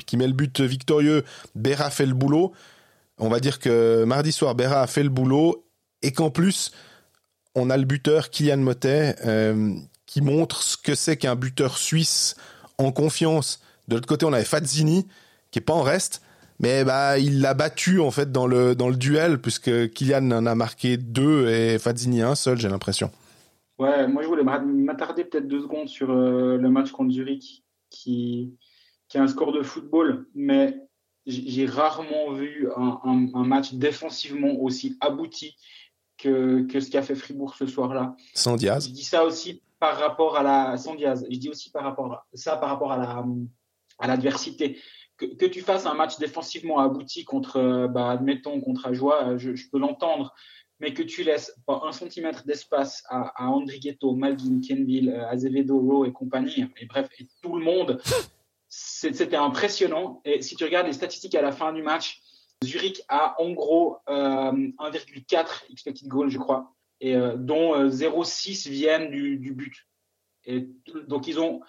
qui, 0.05 0.17
met 0.17 0.27
le 0.27 0.33
but 0.33 0.59
victorieux. 0.61 1.23
Berra 1.55 1.89
fait 1.89 2.05
le 2.05 2.13
boulot. 2.13 2.53
On 3.23 3.29
va 3.29 3.39
dire 3.39 3.59
que 3.59 4.03
mardi 4.03 4.33
soir, 4.33 4.53
Berra 4.53 4.81
a 4.81 4.87
fait 4.87 5.01
le 5.01 5.07
boulot 5.07 5.65
et 6.01 6.11
qu'en 6.11 6.29
plus, 6.29 6.71
on 7.55 7.69
a 7.69 7.77
le 7.77 7.85
buteur 7.85 8.29
Kylian 8.29 8.57
Motet 8.57 9.15
euh, 9.25 9.73
qui 10.05 10.21
montre 10.21 10.61
ce 10.61 10.75
que 10.75 10.93
c'est 10.93 11.15
qu'un 11.15 11.37
buteur 11.37 11.77
suisse 11.77 12.35
en 12.77 12.91
confiance. 12.91 13.61
De 13.87 13.95
l'autre 13.95 14.07
côté, 14.07 14.25
on 14.25 14.33
avait 14.33 14.43
Fazzini 14.43 15.07
qui 15.51 15.59
est 15.59 15.61
pas 15.61 15.73
en 15.73 15.83
reste, 15.83 16.21
mais 16.59 16.83
bah 16.83 17.17
il 17.17 17.39
l'a 17.39 17.53
battu 17.53 18.01
en 18.01 18.11
fait 18.11 18.29
dans 18.29 18.45
le 18.45 18.75
dans 18.75 18.89
le 18.89 18.97
duel 18.97 19.39
puisque 19.39 19.93
Kylian 19.93 20.31
en 20.31 20.45
a 20.45 20.55
marqué 20.55 20.97
deux 20.97 21.47
et 21.47 21.79
Fazzini 21.79 22.23
un 22.23 22.35
seul, 22.35 22.59
j'ai 22.59 22.67
l'impression. 22.67 23.09
Ouais, 23.79 24.05
moi 24.05 24.21
je 24.23 24.27
voulais 24.27 24.43
m'attarder 24.43 25.23
peut-être 25.23 25.47
deux 25.47 25.61
secondes 25.61 25.87
sur 25.87 26.11
euh, 26.11 26.57
le 26.57 26.69
match 26.69 26.91
contre 26.91 27.13
Zurich, 27.13 27.63
qui, 27.89 28.57
qui 29.07 29.17
a 29.17 29.23
un 29.23 29.27
score 29.27 29.53
de 29.53 29.63
football, 29.63 30.27
mais 30.35 30.77
j'ai 31.25 31.65
rarement 31.65 32.31
vu 32.33 32.69
un, 32.75 33.43
match 33.43 33.73
défensivement 33.73 34.59
aussi 34.59 34.97
abouti 34.99 35.55
que, 36.17 36.63
que 36.63 36.79
ce 36.79 36.89
qu'a 36.89 37.01
fait 37.01 37.15
Fribourg 37.15 37.55
ce 37.55 37.65
soir-là. 37.65 38.15
Sans 38.33 38.55
Diaz. 38.55 38.87
Je 38.87 38.93
dis 38.93 39.03
ça 39.03 39.23
aussi 39.23 39.61
par 39.79 39.97
rapport 39.97 40.37
à 40.37 40.43
la 40.43 40.77
sans 40.77 40.95
Diaz. 40.95 41.25
Je 41.29 41.37
dis 41.37 41.49
aussi 41.49 41.71
par 41.71 41.83
rapport 41.83 42.13
à, 42.13 42.27
ça 42.33 42.57
par 42.57 42.69
rapport 42.69 42.91
à 42.91 42.97
la 42.97 43.25
à 43.99 44.07
l'adversité. 44.07 44.79
Que, 45.17 45.25
que, 45.25 45.45
tu 45.45 45.61
fasses 45.61 45.85
un 45.85 45.93
match 45.93 46.17
défensivement 46.17 46.79
abouti 46.79 47.23
contre, 47.23 47.87
bah, 47.87 48.09
admettons, 48.09 48.59
contre 48.61 48.87
Ajoie, 48.87 49.37
je, 49.37 49.53
je 49.53 49.69
peux 49.69 49.77
l'entendre 49.77 50.33
mais 50.83 50.93
que 50.93 51.01
tu 51.01 51.23
laisses 51.23 51.55
pas 51.65 51.81
un 51.85 51.93
centimètre 51.93 52.45
d'espace 52.45 53.03
à, 53.07 53.31
à 53.41 53.47
Andrighetto, 53.47 54.15
Malvin, 54.15 54.59
Kenville, 54.59 55.09
euh, 55.09 55.29
Azevedo, 55.29 55.79
Rowe 55.79 56.05
et 56.05 56.11
compagnie, 56.11 56.65
et 56.77 56.85
bref, 56.85 57.07
et 57.19 57.27
tout 57.41 57.55
le 57.55 57.63
monde, 57.63 58.01
c'était 58.75 59.35
impressionnant. 59.35 60.21
Et 60.25 60.41
si 60.41 60.55
tu 60.55 60.63
regardes 60.63 60.87
les 60.87 60.93
statistiques 60.93 61.35
à 61.35 61.43
la 61.43 61.51
fin 61.51 61.73
du 61.73 61.83
match, 61.83 62.21
Zurich 62.63 63.03
a 63.07 63.39
en 63.39 63.51
gros 63.51 63.97
1,4 64.07 65.35
euh, 65.35 65.43
expected 65.69 66.07
goal, 66.07 66.29
je 66.29 66.39
crois, 66.39 66.73
et 66.99 67.15
euh, 67.15 67.35
dont 67.35 67.87
0,6 67.87 68.69
viennent 68.69 69.11
du, 69.11 69.53
but. 69.53 69.85
Et 70.45 70.67
donc 71.07 71.27
ils 71.27 71.39
ont, 71.39 71.61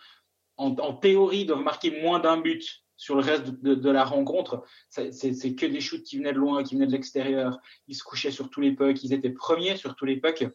en, 0.56 0.94
théorie, 0.94 1.44
doivent 1.44 1.62
marquer 1.62 2.00
moins 2.00 2.20
d'un 2.20 2.38
but 2.38 2.84
sur 2.96 3.16
le 3.16 3.22
reste 3.22 3.50
de, 3.50 3.90
la 3.90 4.04
rencontre, 4.04 4.62
c'est 4.88 5.54
que 5.54 5.66
des 5.66 5.80
shoots 5.80 6.04
qui 6.04 6.16
venaient 6.16 6.32
de 6.32 6.38
loin, 6.38 6.62
qui 6.62 6.74
venaient 6.74 6.86
de 6.86 6.92
l'extérieur. 6.92 7.58
Ils 7.86 7.96
se 7.96 8.04
couchaient 8.04 8.30
sur 8.30 8.48
tous 8.48 8.60
les 8.60 8.72
pucks, 8.72 9.02
ils 9.02 9.12
étaient 9.12 9.30
premiers 9.30 9.76
sur 9.76 9.94
tous 9.94 10.06
les 10.06 10.16
pucks. 10.16 10.46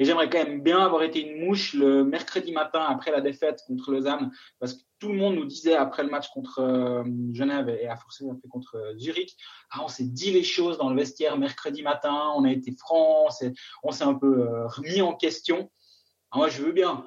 Et 0.00 0.06
j'aimerais 0.06 0.30
quand 0.30 0.42
même 0.42 0.62
bien 0.62 0.80
avoir 0.80 1.02
été 1.02 1.20
une 1.20 1.44
mouche 1.44 1.74
le 1.74 2.04
mercredi 2.04 2.52
matin 2.52 2.82
après 2.88 3.10
la 3.10 3.20
défaite 3.20 3.62
contre 3.66 3.92
Lausanne, 3.92 4.32
parce 4.58 4.72
que 4.72 4.80
tout 4.98 5.08
le 5.08 5.14
monde 5.14 5.34
nous 5.34 5.44
disait 5.44 5.76
après 5.76 6.02
le 6.02 6.08
match 6.08 6.28
contre 6.30 6.60
euh, 6.60 7.04
Genève 7.34 7.68
et 7.68 7.86
à 7.86 7.96
forcer 7.96 8.24
après 8.30 8.48
contre 8.48 8.76
euh, 8.76 8.96
Zurich, 8.96 9.36
ah, 9.70 9.80
on 9.84 9.88
s'est 9.88 10.04
dit 10.04 10.32
les 10.32 10.42
choses 10.42 10.78
dans 10.78 10.88
le 10.88 10.96
vestiaire 10.96 11.36
mercredi 11.36 11.82
matin, 11.82 12.32
on 12.34 12.44
a 12.44 12.50
été 12.50 12.72
franc, 12.72 13.26
on 13.82 13.92
s'est 13.92 14.04
un 14.04 14.14
peu 14.14 14.48
euh, 14.48 14.66
remis 14.68 15.02
en 15.02 15.14
question. 15.14 15.70
Ah, 16.30 16.38
moi, 16.38 16.48
je 16.48 16.62
veux 16.62 16.72
bien. 16.72 17.04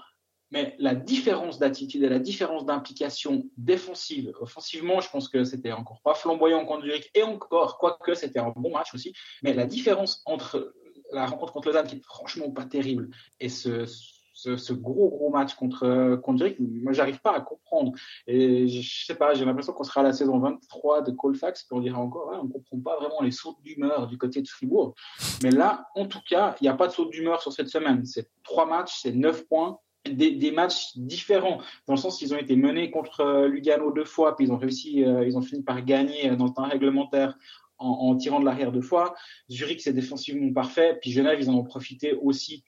Mais 0.51 0.75
la 0.77 0.93
différence 0.93 1.57
d'attitude 1.57 2.03
et 2.03 2.09
la 2.09 2.19
différence 2.19 2.63
d'implication 2.63 3.43
défensive, 3.57 4.33
offensivement, 4.39 5.01
je 5.01 5.09
pense 5.09 5.29
que 5.29 5.43
c'était 5.43 5.71
encore 5.71 5.99
pas 6.03 6.13
flamboyant 6.13 6.63
contre 6.63 6.83
Zurich 6.83 7.09
et 7.15 7.23
encore, 7.23 7.79
quoique 7.79 8.13
c'était 8.13 8.37
un 8.37 8.53
bon 8.55 8.71
match 8.71 8.93
aussi. 8.93 9.15
Mais 9.41 9.55
la 9.55 9.65
différence 9.65 10.21
entre 10.27 10.75
la 11.13 11.25
rencontre 11.25 11.53
contre 11.53 11.67
Lausanne, 11.67 11.87
qui 11.87 11.95
est 11.95 12.03
franchement 12.03 12.49
pas 12.51 12.65
terrible, 12.65 13.09
et 13.39 13.49
ce, 13.49 13.85
ce, 14.33 14.73
gros 14.73 15.09
gros 15.09 15.29
match 15.29 15.53
contre 15.53 16.15
contre 16.17 16.39
Zurich, 16.39 16.57
moi 16.59 16.91
j'arrive 16.91 17.19
pas 17.21 17.35
à 17.35 17.41
comprendre. 17.41 17.93
Et 18.27 18.67
je 18.67 19.05
sais 19.05 19.15
pas, 19.15 19.33
j'ai 19.33 19.45
l'impression 19.45 19.73
qu'on 19.73 19.83
sera 19.83 20.01
à 20.01 20.03
la 20.03 20.13
saison 20.13 20.39
23 20.39 21.01
de 21.03 21.11
Colfax, 21.11 21.63
puis 21.63 21.77
on 21.77 21.81
dirait 21.81 21.97
encore, 21.97 22.31
on 22.41 22.47
comprend 22.47 22.79
pas 22.79 22.97
vraiment 22.97 23.21
les 23.21 23.31
sauts 23.31 23.57
d'humeur 23.63 24.07
du 24.07 24.17
côté 24.17 24.41
de 24.41 24.47
Fribourg. 24.47 24.95
Mais 25.43 25.51
là, 25.51 25.87
en 25.95 26.07
tout 26.07 26.21
cas, 26.27 26.55
il 26.59 26.63
n'y 26.63 26.69
a 26.69 26.73
pas 26.73 26.87
de 26.87 26.93
saut 26.93 27.05
d'humeur 27.05 27.41
sur 27.41 27.53
cette 27.53 27.69
semaine. 27.69 28.05
C'est 28.05 28.29
trois 28.43 28.65
matchs, 28.65 28.99
c'est 29.01 29.13
neuf 29.13 29.47
points 29.47 29.79
des, 30.11 30.51
matchs 30.51 30.97
différents, 30.97 31.59
dans 31.87 31.93
le 31.93 31.99
sens 31.99 32.17
qu'ils 32.17 32.33
ont 32.33 32.37
été 32.37 32.55
menés 32.55 32.91
contre 32.91 33.21
euh, 33.21 33.47
Lugano 33.47 33.91
deux 33.91 34.05
fois, 34.05 34.35
puis 34.35 34.45
ils 34.45 34.51
ont 34.51 34.57
réussi, 34.57 35.03
euh, 35.03 35.25
ils 35.25 35.37
ont 35.37 35.41
fini 35.41 35.63
par 35.63 35.83
gagner 35.83 36.29
euh, 36.29 36.35
dans 36.35 36.45
le 36.45 36.51
temps 36.51 36.67
réglementaire 36.67 37.37
en, 37.83 38.15
tirant 38.15 38.39
de 38.39 38.45
l'arrière 38.45 38.71
deux 38.71 38.81
fois. 38.81 39.15
Zurich, 39.49 39.81
c'est 39.81 39.93
défensivement 39.93 40.51
parfait, 40.53 40.97
puis 41.01 41.11
Genève, 41.11 41.39
ils 41.39 41.49
en 41.49 41.55
ont 41.55 41.63
profité 41.63 42.13
aussi. 42.13 42.63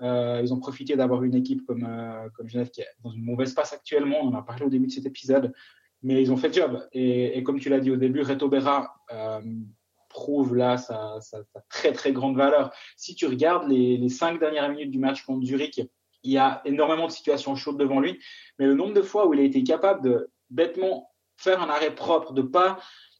ils 0.00 0.52
ont 0.52 0.58
profité 0.58 0.96
d'avoir 0.96 1.22
une 1.24 1.34
équipe 1.34 1.64
comme, 1.66 1.88
comme 2.34 2.48
Genève 2.48 2.70
qui 2.70 2.80
est 2.80 2.88
dans 3.02 3.10
une 3.10 3.22
mauvaise 3.22 3.54
passe 3.54 3.72
actuellement. 3.72 4.18
On 4.22 4.28
en 4.28 4.34
a 4.34 4.42
parlé 4.42 4.64
au 4.64 4.70
début 4.70 4.86
de 4.86 4.92
cet 4.92 5.06
épisode, 5.06 5.52
mais 6.02 6.22
ils 6.22 6.32
ont 6.32 6.36
fait 6.36 6.48
le 6.48 6.54
job. 6.54 6.88
Et, 6.92 7.42
comme 7.42 7.58
tu 7.58 7.68
l'as 7.68 7.80
dit 7.80 7.90
au 7.90 7.96
début, 7.96 8.22
Reto 8.22 8.48
Berra 8.48 8.94
prouve 10.08 10.54
là 10.54 10.76
sa, 10.76 11.18
très 11.68 11.92
très 11.92 12.12
grande 12.12 12.36
valeur. 12.36 12.72
Si 12.96 13.14
tu 13.14 13.26
regardes 13.26 13.68
les, 13.68 13.96
les 13.96 14.08
cinq 14.08 14.38
dernières 14.38 14.68
minutes 14.70 14.90
du 14.90 14.98
match 14.98 15.22
contre 15.24 15.44
Zurich, 15.44 15.80
il 16.24 16.32
y 16.32 16.38
a 16.38 16.62
énormément 16.64 17.06
de 17.06 17.12
situations 17.12 17.54
chaudes 17.54 17.78
devant 17.78 18.00
lui, 18.00 18.18
mais 18.58 18.66
le 18.66 18.74
nombre 18.74 18.94
de 18.94 19.02
fois 19.02 19.26
où 19.28 19.34
il 19.34 19.40
a 19.40 19.42
été 19.42 19.62
capable 19.62 20.02
de 20.02 20.30
bêtement 20.50 21.10
faire 21.36 21.62
un 21.62 21.68
arrêt 21.68 21.94
propre, 21.94 22.32
de 22.32 22.42
pas 22.42 22.78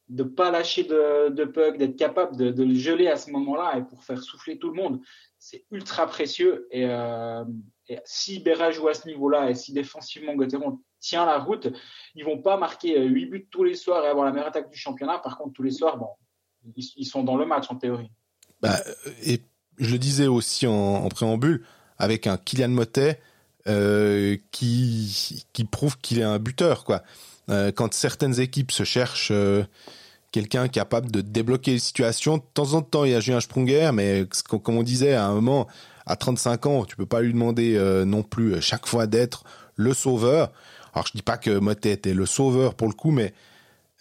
de 0.09 0.23
pas 0.23 0.51
lâcher 0.51 0.85
de, 0.85 1.31
de 1.31 1.45
puck, 1.45 1.79
d'être 1.79 1.97
capable 1.97 2.37
de, 2.37 2.63
le 2.63 2.75
geler 2.75 3.09
à 3.09 3.17
ce 3.17 3.31
moment-là 3.31 3.79
et 3.79 3.83
pour 3.83 4.05
faire 4.05 4.23
souffler 4.23 4.59
tout 4.59 4.69
le 4.69 4.75
monde, 4.75 5.01
c'est 5.39 5.65
ultra 5.71 6.07
précieux. 6.07 6.69
Et, 6.71 6.85
euh, 6.87 7.45
si 8.05 8.41
Berra 8.41 8.71
joue 8.71 8.89
à 8.89 8.95
ce 8.95 9.07
niveau-là 9.09 9.51
et 9.51 9.55
si 9.55 9.73
défensivement 9.73 10.35
Gauthieron 10.35 10.81
tient 11.01 11.27
la 11.27 11.39
route, 11.39 11.69
ils 12.15 12.25
vont 12.25 12.41
pas 12.41 12.57
marquer 12.57 13.03
8 13.03 13.27
buts 13.27 13.49
tous 13.51 13.65
les 13.65 13.75
soirs 13.75 14.05
et 14.05 14.09
avoir 14.09 14.25
la 14.25 14.33
meilleure 14.33 14.49
attaque 14.49 14.71
du 14.71 14.79
championnat. 14.79 15.19
Par 15.19 15.37
contre, 15.37 15.53
tous 15.53 15.63
les 15.63 15.71
soirs, 15.71 15.99
bon, 15.99 16.09
ils, 16.77 17.05
sont 17.05 17.25
dans 17.25 17.37
le 17.37 17.45
match 17.45 17.71
en 17.71 17.77
théorie. 17.77 18.11
Bah, 18.63 18.77
et 19.25 19.41
je 19.79 19.93
le 19.93 19.99
disais 19.99 20.27
aussi 20.27 20.67
en 20.67 21.09
préambule, 21.09 21.67
avec 21.99 22.27
un 22.27 22.39
Kylian 22.39 22.69
Motet 22.69 23.21
euh, 23.67 24.37
qui 24.51 25.47
qui 25.55 25.65
prouve 25.65 25.97
qu'il 25.99 26.19
est 26.19 26.25
un 26.25 26.39
buteur 26.39 26.85
quoi. 26.85 27.03
Euh, 27.51 27.73
quand 27.73 27.93
certaines 27.95 28.41
équipes 28.41 28.73
se 28.73 28.85
cherchent 28.85 29.31
euh, 29.33 29.65
quelqu'un 30.33 30.69
capable 30.69 31.11
de 31.11 31.21
débloquer 31.21 31.73
les 31.73 31.79
situations, 31.79 32.39
de 32.39 32.43
temps 32.55 32.75
en 32.75 32.83
temps 32.83 33.05
il 33.05 33.13
y 33.13 33.15
a 33.15 33.21
Julien 33.21 33.41
Sprunger, 33.41 33.91
mais 33.93 34.27
comme 34.49 34.77
on 34.77 34.83
disait 34.83 35.15
à 35.15 35.27
un 35.27 35.35
moment, 35.35 35.67
à 36.07 36.17
35 36.17 36.67
ans, 36.67 36.85
tu 36.85 36.97
peux 36.97 37.07
pas 37.07 37.21
lui 37.21 37.33
demander 37.33 37.79
non 38.07 38.23
plus 38.23 38.61
chaque 38.61 38.87
fois 38.87 39.07
d'être 39.07 39.45
le 39.77 39.95
sauveur. 39.95 40.51
Alors 40.93 41.07
je 41.07 41.13
dis 41.13 41.23
pas 41.23 41.37
que 41.37 41.59
Motet 41.59 41.93
était 41.93 42.15
le 42.15 42.27
sauveur 42.27 42.75
pour 42.75 42.89
le 42.89 42.95
coup, 42.95 43.11
mais 43.11 43.33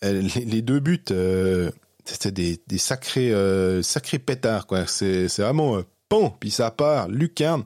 les, 0.01 0.61
deux 0.61 0.79
buts, 0.79 1.03
c'était 2.05 2.31
des, 2.31 2.59
des 2.65 2.77
sacrés 2.77 3.31
sacrés 3.83 4.19
pétards 4.19 4.65
quoi. 4.65 4.87
C'est 4.87 5.27
c'est 5.27 5.43
vraiment 5.43 5.83
puis 6.39 6.51
ça 6.51 6.71
part, 6.71 7.07
lucarne. 7.07 7.63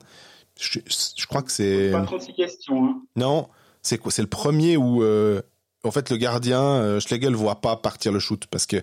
Je, 0.58 0.80
crois 1.26 1.42
que 1.42 1.52
c'est. 1.52 1.90
Pas 1.92 2.02
36 2.02 2.32
questions. 2.34 2.84
Hein. 2.84 3.02
Non, 3.16 3.48
c'est 3.82 3.98
quoi? 3.98 4.10
C'est 4.10 4.22
le 4.22 4.28
premier 4.28 4.76
où. 4.76 5.02
Euh, 5.02 5.42
en 5.84 5.90
fait, 5.90 6.10
le 6.10 6.16
gardien, 6.16 6.60
euh, 6.60 7.00
Schlegel 7.00 7.34
voit 7.34 7.60
pas 7.60 7.76
partir 7.76 8.12
le 8.12 8.18
shoot 8.18 8.46
parce 8.50 8.66
que 8.66 8.76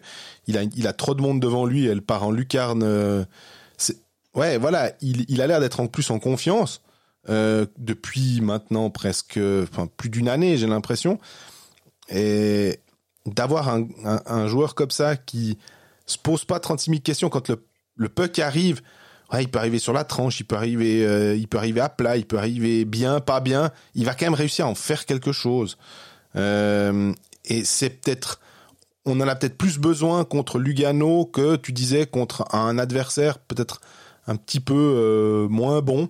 il 0.48 0.58
a, 0.58 0.64
il 0.64 0.88
a 0.88 0.93
trop 0.93 1.14
de 1.14 1.22
monde 1.22 1.39
devant 1.39 1.66
lui. 1.66 1.86
Elle 1.86 2.02
part 2.02 2.24
en 2.24 2.32
lucarne. 2.32 2.84
Euh, 2.84 3.26
ouais, 4.34 4.58
voilà. 4.58 4.93
Il, 5.02 5.41
a 5.41 5.48
l'air 5.48 5.60
d'être 5.60 5.80
en 5.80 5.88
plus 5.88 6.10
en 6.12 6.20
confiance 6.20 6.82
depuis 7.28 8.39
maintenant 8.39 8.91
presque, 8.91 9.39
enfin 9.64 9.88
plus 9.98 10.10
d'une 10.10 10.30
année, 10.30 10.58
j'ai 10.58 10.68
l'impression. 10.68 11.20
Et 12.10 12.80
d'avoir 13.26 13.68
un, 13.68 14.48
joueur 14.48 14.76
comme 14.76 14.91
ça 14.91 15.16
qui 15.16 15.58
se 16.06 16.20
pose 16.20 16.46
pas 16.46 16.60
36 16.60 16.91
000 16.91 17.02
questions 17.02 17.30
quand 17.30 17.50
le, 17.50 17.66
le 17.96 18.10
puck 18.10 18.38
arrive 18.38 18.82
il 19.41 19.50
peut 19.50 19.60
arriver 19.60 19.80
sur 19.80 19.93
la 19.93 20.04
tranche, 20.04 20.39
il 20.39 20.46
peut 20.46 20.56
arriver, 20.56 21.06
euh, 21.06 21.36
il 21.36 21.48
peut 21.48 21.58
arriver 21.58 21.82
à 21.82 21.89
plat, 21.89 22.18
il 22.18 22.26
peut 22.26 22.38
arriver 22.38 22.86
bien, 22.86 23.20
pas 23.20 23.39
bien. 23.39 23.72
Il 23.93 24.06
va 24.06 24.14
quand 24.14 24.26
même 24.26 24.34
réussir 24.34 24.66
à 24.66 24.70
en 24.70 24.76
faire 24.76 25.06
quelque 25.06 25.32
chose. 25.32 25.78
Euh, 26.36 27.14
et 27.46 27.64
c'est 27.64 27.90
peut-être, 27.90 28.40
on 29.06 29.20
en 29.22 29.28
a 29.28 29.36
peut-être 29.36 29.58
plus 29.58 29.78
besoin 29.78 30.26
contre 30.26 30.60
Lugano 30.60 31.26
que 31.26 31.56
tu 31.56 31.72
disais 31.72 32.06
contre 32.06 32.46
un 32.54 32.78
adversaire 32.78 33.40
peut-être 33.40 33.82
un 34.28 34.36
petit 34.36 34.60
peu 34.60 34.74
euh, 34.74 35.48
moins 35.48 35.82
bon. 35.82 36.10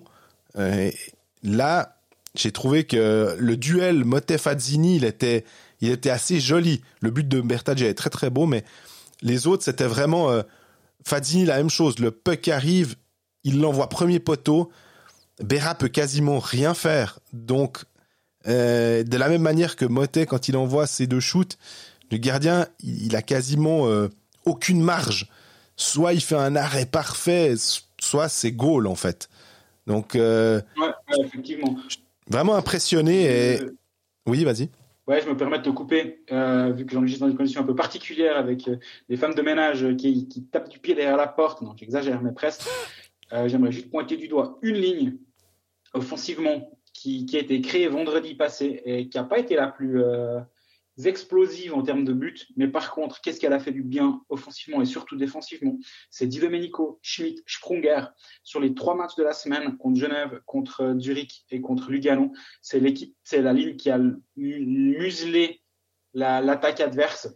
là, 1.42 1.96
j'ai 2.34 2.52
trouvé 2.52 2.84
que 2.84 3.36
le 3.38 3.56
duel 3.56 4.04
Motet-Fazzini, 4.04 4.96
il 4.96 5.04
était, 5.04 5.44
il 5.80 5.90
était 5.90 6.10
assez 6.10 6.40
joli. 6.40 6.82
Le 7.00 7.10
but 7.10 7.28
de 7.28 7.40
Bertaggi 7.40 7.84
est 7.84 7.94
très 7.94 8.10
très 8.10 8.30
beau, 8.30 8.46
mais 8.46 8.64
les 9.22 9.46
autres, 9.46 9.64
c'était 9.64 9.86
vraiment 9.86 10.30
Fazzini, 11.04 11.44
la 11.44 11.58
même 11.58 11.70
chose. 11.70 11.98
Le 11.98 12.10
puck 12.10 12.48
arrive, 12.48 12.96
il 13.44 13.60
l'envoie 13.60 13.88
premier 13.88 14.18
poteau. 14.18 14.70
Berra 15.40 15.74
peut 15.74 15.88
quasiment 15.88 16.40
rien 16.40 16.74
faire. 16.74 17.20
Donc, 17.32 17.84
euh, 18.46 19.02
de 19.02 19.16
la 19.16 19.28
même 19.28 19.42
manière 19.42 19.76
que 19.76 19.84
Motet, 19.84 20.26
quand 20.26 20.48
il 20.48 20.56
envoie 20.56 20.86
ses 20.86 21.06
deux 21.06 21.20
shoots, 21.20 21.58
le 22.10 22.18
gardien, 22.18 22.66
il, 22.82 23.16
a 23.16 23.22
quasiment 23.22 23.86
euh, 23.88 24.08
aucune 24.44 24.80
marge. 24.80 25.30
Soit 25.76 26.14
il 26.14 26.20
fait 26.20 26.36
un 26.36 26.56
arrêt 26.56 26.86
parfait, 26.86 27.54
soit 28.00 28.28
c'est 28.28 28.52
goal 28.52 28.86
en 28.86 28.94
fait. 28.94 29.28
Donc, 29.86 30.14
euh, 30.16 30.60
ouais, 30.78 31.24
effectivement. 31.24 31.76
Vraiment 32.28 32.54
impressionné. 32.54 33.24
Et... 33.24 33.60
Oui, 34.26 34.44
vas-y. 34.44 34.70
Ouais, 35.06 35.20
je 35.20 35.28
me 35.28 35.36
permets 35.36 35.58
de 35.58 35.62
te 35.62 35.70
couper, 35.70 36.20
vu 36.28 36.86
que 36.86 36.92
j'enregistre 36.92 37.24
dans 37.24 37.30
une 37.30 37.36
condition 37.36 37.60
un 37.60 37.64
peu 37.64 37.76
particulière 37.76 38.36
avec 38.36 38.68
des 39.08 39.16
femmes 39.16 39.34
de 39.34 39.42
ménage 39.42 39.86
qui, 39.96 40.26
qui 40.26 40.42
tapent 40.42 40.68
du 40.68 40.80
pied 40.80 40.96
derrière 40.96 41.16
la 41.16 41.28
porte. 41.28 41.62
Non, 41.62 41.74
j'exagère, 41.76 42.20
mais 42.22 42.32
presque. 42.32 42.62
Euh, 43.32 43.48
j'aimerais 43.48 43.72
juste 43.72 43.90
pointer 43.90 44.16
du 44.16 44.28
doigt 44.28 44.58
une 44.62 44.76
ligne 44.76 45.16
offensivement 45.92 46.75
qui, 47.26 47.36
a 47.36 47.40
été 47.40 47.60
créée 47.60 47.88
vendredi 47.88 48.34
passé 48.34 48.82
et 48.84 49.08
qui 49.08 49.16
n'a 49.16 49.24
pas 49.24 49.38
été 49.38 49.54
la 49.54 49.68
plus 49.68 50.02
euh, 50.02 50.40
explosive 51.04 51.74
en 51.74 51.82
termes 51.82 52.04
de 52.04 52.12
but. 52.12 52.46
Mais 52.56 52.68
par 52.68 52.92
contre, 52.92 53.20
qu'est-ce 53.20 53.38
qu'elle 53.38 53.52
a 53.52 53.60
fait 53.60 53.72
du 53.72 53.82
bien 53.82 54.22
offensivement 54.28 54.82
et 54.82 54.86
surtout 54.86 55.16
défensivement? 55.16 55.78
C'est 56.10 56.26
Di 56.26 56.40
Domenico, 56.40 56.98
Schmidt, 57.02 57.42
Sprunger 57.46 58.06
sur 58.42 58.60
les 58.60 58.74
trois 58.74 58.94
matchs 58.94 59.14
de 59.16 59.22
la 59.22 59.32
semaine 59.32 59.76
contre 59.76 60.00
Genève, 60.00 60.40
contre 60.46 60.96
Zurich 60.98 61.44
et 61.50 61.60
contre 61.60 61.90
Lugano. 61.90 62.32
C'est 62.60 62.80
l'équipe, 62.80 63.14
c'est 63.22 63.42
la 63.42 63.52
ligne 63.52 63.76
qui 63.76 63.90
a 63.90 64.00
muselé 64.36 65.60
l'attaque 66.14 66.80
adverse 66.80 67.28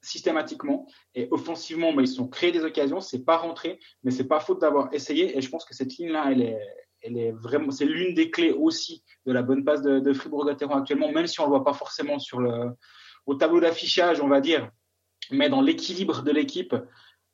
systématiquement 0.00 0.86
et 1.16 1.26
offensivement, 1.32 1.92
mais 1.92 2.04
ils 2.04 2.08
sont 2.08 2.28
créés 2.28 2.52
des 2.52 2.62
occasions, 2.62 3.00
c'est 3.00 3.24
pas 3.24 3.36
rentré, 3.36 3.80
mais 4.04 4.12
c'est 4.12 4.28
pas 4.28 4.38
faute 4.38 4.60
d'avoir 4.60 4.94
essayé. 4.94 5.36
Et 5.36 5.40
je 5.40 5.50
pense 5.50 5.64
que 5.64 5.74
cette 5.74 5.96
ligne-là, 5.96 6.30
elle 6.30 6.42
est, 6.42 6.60
elle 7.02 7.16
est 7.16 7.34
c'est 7.70 7.84
l'une 7.84 8.14
des 8.14 8.30
clés 8.30 8.52
aussi 8.52 9.02
de 9.26 9.32
la 9.32 9.42
bonne 9.42 9.64
passe 9.64 9.82
de, 9.82 10.12
Fribourg-Gotteron 10.12 10.76
actuellement, 10.76 11.12
même 11.12 11.26
si 11.26 11.40
on 11.40 11.44
le 11.44 11.50
voit 11.50 11.64
pas 11.64 11.72
forcément 11.72 12.18
sur 12.18 12.40
le, 12.40 12.70
au 13.26 13.34
tableau 13.34 13.60
d'affichage, 13.60 14.20
on 14.20 14.28
va 14.28 14.40
dire, 14.40 14.70
mais 15.30 15.48
dans 15.48 15.60
l'équilibre 15.60 16.22
de 16.22 16.30
l'équipe, 16.30 16.74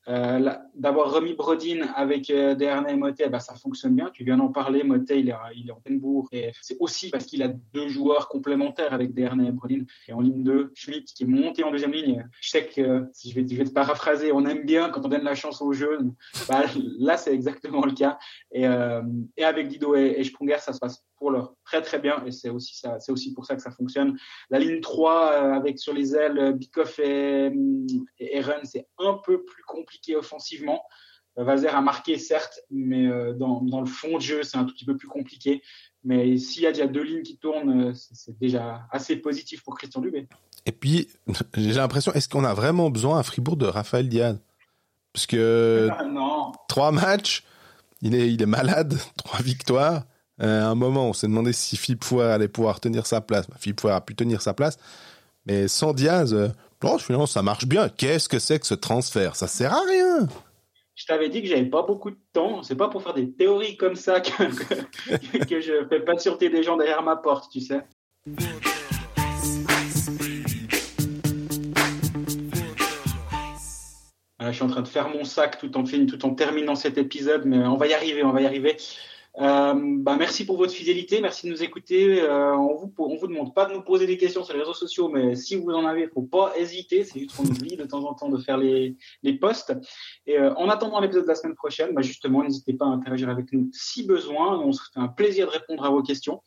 d'avoir 0.06 1.12
remis 1.12 1.34
Brodin 1.34 1.88
avec 1.94 2.30
euh, 2.30 2.54
et 2.58 2.96
Motet, 2.96 3.28
bah, 3.28 3.40
ça 3.40 3.54
fonctionne 3.54 3.94
bien. 3.94 4.10
Tu 4.12 4.24
viens 4.24 4.36
d'en 4.36 4.48
parler, 4.48 4.82
Motet, 4.82 5.20
il 5.20 5.28
est, 5.28 5.70
en 5.70 5.80
Penbourg. 5.80 6.28
Et 6.32 6.52
c'est 6.60 6.76
aussi 6.80 7.10
parce 7.10 7.24
qu'il 7.24 7.42
a 7.42 7.48
deux 7.48 7.88
joueurs 7.88 8.28
complémentaires 8.28 8.92
avec 8.92 9.14
Dernay 9.14 9.48
et 9.48 9.52
Brodin. 9.52 9.84
Et 10.08 10.12
en 10.12 10.20
ligne 10.20 10.42
2, 10.42 10.72
Schmidt 10.74 11.12
qui 11.14 11.24
est 11.24 11.26
monté 11.26 11.64
en 11.64 11.70
deuxième 11.70 11.92
ligne. 11.92 12.28
Je 12.40 12.50
sais 12.50 12.66
que, 12.66 13.06
si 13.12 13.30
je 13.30 13.34
vais, 13.34 13.46
je 13.48 13.56
vais 13.56 13.64
te 13.64 13.72
paraphraser, 13.72 14.32
on 14.32 14.44
aime 14.46 14.64
bien 14.64 14.90
quand 14.90 15.04
on 15.04 15.08
donne 15.08 15.24
la 15.24 15.34
chance 15.34 15.62
aux 15.62 15.72
jeunes. 15.72 16.14
Bah, 16.48 16.64
là, 16.98 17.16
c'est 17.16 17.32
exactement 17.32 17.84
le 17.84 17.92
cas. 17.92 18.18
Et, 18.52 18.66
euh, 18.66 19.02
et 19.36 19.44
avec 19.44 19.68
Dido 19.68 19.94
et, 19.96 20.14
et 20.18 20.24
Sprunger, 20.24 20.58
ça 20.58 20.72
se 20.72 20.78
passe 20.78 21.04
leur 21.30 21.54
très 21.64 21.82
très 21.82 21.98
bien 21.98 22.24
et 22.26 22.32
c'est 22.32 22.50
aussi 22.50 22.76
ça 22.76 22.98
c'est 23.00 23.12
aussi 23.12 23.32
pour 23.32 23.46
ça 23.46 23.56
que 23.56 23.62
ça 23.62 23.70
fonctionne 23.70 24.18
la 24.50 24.58
ligne 24.58 24.80
3 24.80 25.32
euh, 25.32 25.52
avec 25.52 25.78
sur 25.78 25.92
les 25.92 26.14
ailes 26.14 26.52
Bikoff 26.54 26.98
et, 26.98 27.50
et 28.18 28.36
Eren 28.36 28.60
c'est 28.64 28.86
un 28.98 29.20
peu 29.24 29.44
plus 29.44 29.62
compliqué 29.64 30.16
offensivement 30.16 30.82
Vazer 31.36 31.74
a 31.74 31.80
marqué, 31.80 32.16
certes, 32.16 32.60
mais 32.70 33.08
dans, 33.34 33.60
dans, 33.60 33.80
le 33.80 33.88
fond 33.88 34.18
de 34.18 34.22
jeu, 34.22 34.44
c'est 34.44 34.56
un 34.56 34.62
tout 34.62 34.72
petit 34.72 34.84
peu 34.84 34.96
plus 34.96 35.08
compliqué. 35.08 35.62
Mais 36.04 36.36
s'il 36.36 36.62
y 36.62 36.66
a 36.66 36.72
déjà 36.72 36.86
deux 36.86 37.02
lignes 37.02 37.22
qui 37.22 37.38
tournent, 37.38 37.92
c'est 37.94 38.38
déjà 38.38 38.86
assez 38.92 39.16
positif 39.16 39.64
pour 39.64 39.76
Christian 39.76 40.00
Dubé. 40.00 40.28
Et 40.66 40.72
puis, 40.72 41.08
j'ai 41.56 41.72
l'impression, 41.72 42.12
est-ce 42.12 42.28
qu'on 42.28 42.44
a 42.44 42.54
vraiment 42.54 42.90
besoin 42.90 43.18
à 43.18 43.22
Fribourg 43.22 43.56
de 43.56 43.66
Raphaël 43.66 44.08
Diaz? 44.08 44.38
Parce 45.12 45.26
que 45.26 45.88
non. 46.08 46.52
trois 46.68 46.92
matchs, 46.92 47.44
il 48.02 48.14
est, 48.14 48.32
il 48.32 48.42
est 48.42 48.46
malade, 48.46 48.98
trois 49.16 49.40
victoires. 49.40 50.04
Euh, 50.42 50.62
à 50.62 50.68
un 50.68 50.74
moment, 50.74 51.08
on 51.08 51.12
s'est 51.12 51.26
demandé 51.26 51.52
si 51.52 51.76
Philippe 51.76 52.04
Fouer 52.04 52.24
allait 52.24 52.48
pouvoir 52.48 52.80
tenir 52.80 53.06
sa 53.06 53.20
place. 53.20 53.48
Bah, 53.48 53.56
Philippe 53.58 53.80
Fouer 53.80 53.92
a 53.92 54.00
pu 54.00 54.14
tenir 54.14 54.42
sa 54.42 54.54
place, 54.54 54.78
mais 55.46 55.68
sans 55.68 55.92
Diaz, 55.92 56.34
euh, 56.34 56.48
finalement, 56.98 57.26
ça 57.26 57.42
marche 57.42 57.66
bien. 57.66 57.88
Qu'est-ce 57.88 58.28
que 58.28 58.38
c'est 58.38 58.58
que 58.58 58.66
ce 58.66 58.74
transfert? 58.74 59.36
Ça 59.36 59.46
sert 59.46 59.72
à 59.72 59.80
rien. 59.88 60.28
Je 60.94 61.06
t'avais 61.06 61.28
dit 61.28 61.42
que 61.42 61.48
j'avais 61.48 61.64
pas 61.64 61.82
beaucoup 61.82 62.10
de 62.10 62.18
temps. 62.32 62.62
C'est 62.62 62.76
pas 62.76 62.88
pour 62.88 63.02
faire 63.02 63.14
des 63.14 63.30
théories 63.32 63.76
comme 63.76 63.96
ça 63.96 64.20
que, 64.20 64.44
que, 64.44 65.44
que 65.44 65.60
je 65.60 65.86
fais 65.88 66.00
patienter 66.00 66.50
des 66.50 66.62
gens 66.62 66.76
derrière 66.76 67.02
ma 67.02 67.16
porte, 67.16 67.50
tu 67.50 67.60
sais. 67.60 67.80
je 74.50 74.52
suis 74.52 74.64
en 74.64 74.68
train 74.68 74.82
de 74.82 74.88
faire 74.88 75.08
mon 75.08 75.24
sac 75.24 75.58
tout 75.58 75.76
en, 75.76 75.84
tout 75.84 76.26
en 76.26 76.34
terminant 76.34 76.74
cet 76.74 76.98
épisode, 76.98 77.44
mais 77.44 77.58
on 77.58 77.76
va 77.76 77.86
y 77.86 77.94
arriver, 77.94 78.22
on 78.22 78.32
va 78.32 78.40
y 78.40 78.46
arriver. 78.46 78.76
Euh, 79.40 79.74
bah, 79.98 80.14
merci 80.16 80.46
pour 80.46 80.56
votre 80.56 80.72
fidélité, 80.72 81.20
merci 81.20 81.46
de 81.46 81.52
nous 81.52 81.62
écouter. 81.62 82.22
Euh, 82.22 82.56
on 82.56 82.76
vous 82.76 82.94
on 82.98 83.16
vous 83.16 83.26
demande 83.26 83.52
pas 83.52 83.66
de 83.66 83.72
nous 83.72 83.82
poser 83.82 84.06
des 84.06 84.16
questions 84.16 84.44
sur 84.44 84.54
les 84.54 84.60
réseaux 84.60 84.74
sociaux, 84.74 85.08
mais 85.08 85.34
si 85.34 85.56
vous 85.56 85.70
en 85.70 85.84
avez, 85.86 86.06
faut 86.06 86.22
pas 86.22 86.52
hésiter. 86.56 87.02
C'est 87.02 87.18
juste 87.18 87.36
qu'on 87.36 87.44
oublie 87.44 87.76
de 87.76 87.84
temps 87.84 88.04
en 88.04 88.14
temps 88.14 88.28
de 88.28 88.38
faire 88.38 88.58
les, 88.58 88.96
les 89.24 89.32
posts. 89.32 89.74
Et 90.26 90.38
euh, 90.38 90.54
en 90.54 90.68
attendant 90.68 91.00
l'épisode 91.00 91.24
de 91.24 91.28
la 91.28 91.34
semaine 91.34 91.56
prochaine, 91.56 91.92
bah, 91.94 92.02
justement, 92.02 92.44
n'hésitez 92.44 92.74
pas 92.74 92.84
à 92.84 92.88
interagir 92.88 93.28
avec 93.28 93.52
nous 93.52 93.70
si 93.72 94.06
besoin. 94.06 94.60
On 94.60 94.70
se 94.70 94.82
fait 94.82 95.00
un 95.00 95.08
plaisir 95.08 95.46
de 95.46 95.52
répondre 95.52 95.84
à 95.84 95.90
vos 95.90 96.02
questions. 96.02 96.40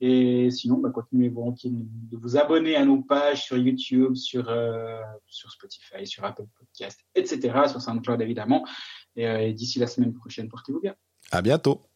Et 0.00 0.50
sinon, 0.50 0.76
bah, 0.76 0.90
continuez 0.90 1.30
de 1.30 2.16
vous 2.18 2.36
abonner 2.36 2.76
à 2.76 2.84
nos 2.84 3.00
pages 3.00 3.44
sur 3.44 3.56
YouTube, 3.56 4.16
sur 4.16 4.50
euh, 4.50 5.00
sur 5.26 5.50
Spotify, 5.50 6.06
sur 6.06 6.22
Apple 6.24 6.44
Podcast, 6.58 7.00
etc., 7.14 7.40
sur 7.68 7.80
SoundCloud 7.80 8.20
évidemment. 8.20 8.66
Et, 9.16 9.24
et 9.24 9.52
d'ici 9.54 9.78
la 9.78 9.86
semaine 9.86 10.12
prochaine, 10.12 10.50
portez-vous 10.50 10.80
bien. 10.80 10.94
À 11.30 11.40
bientôt. 11.40 11.88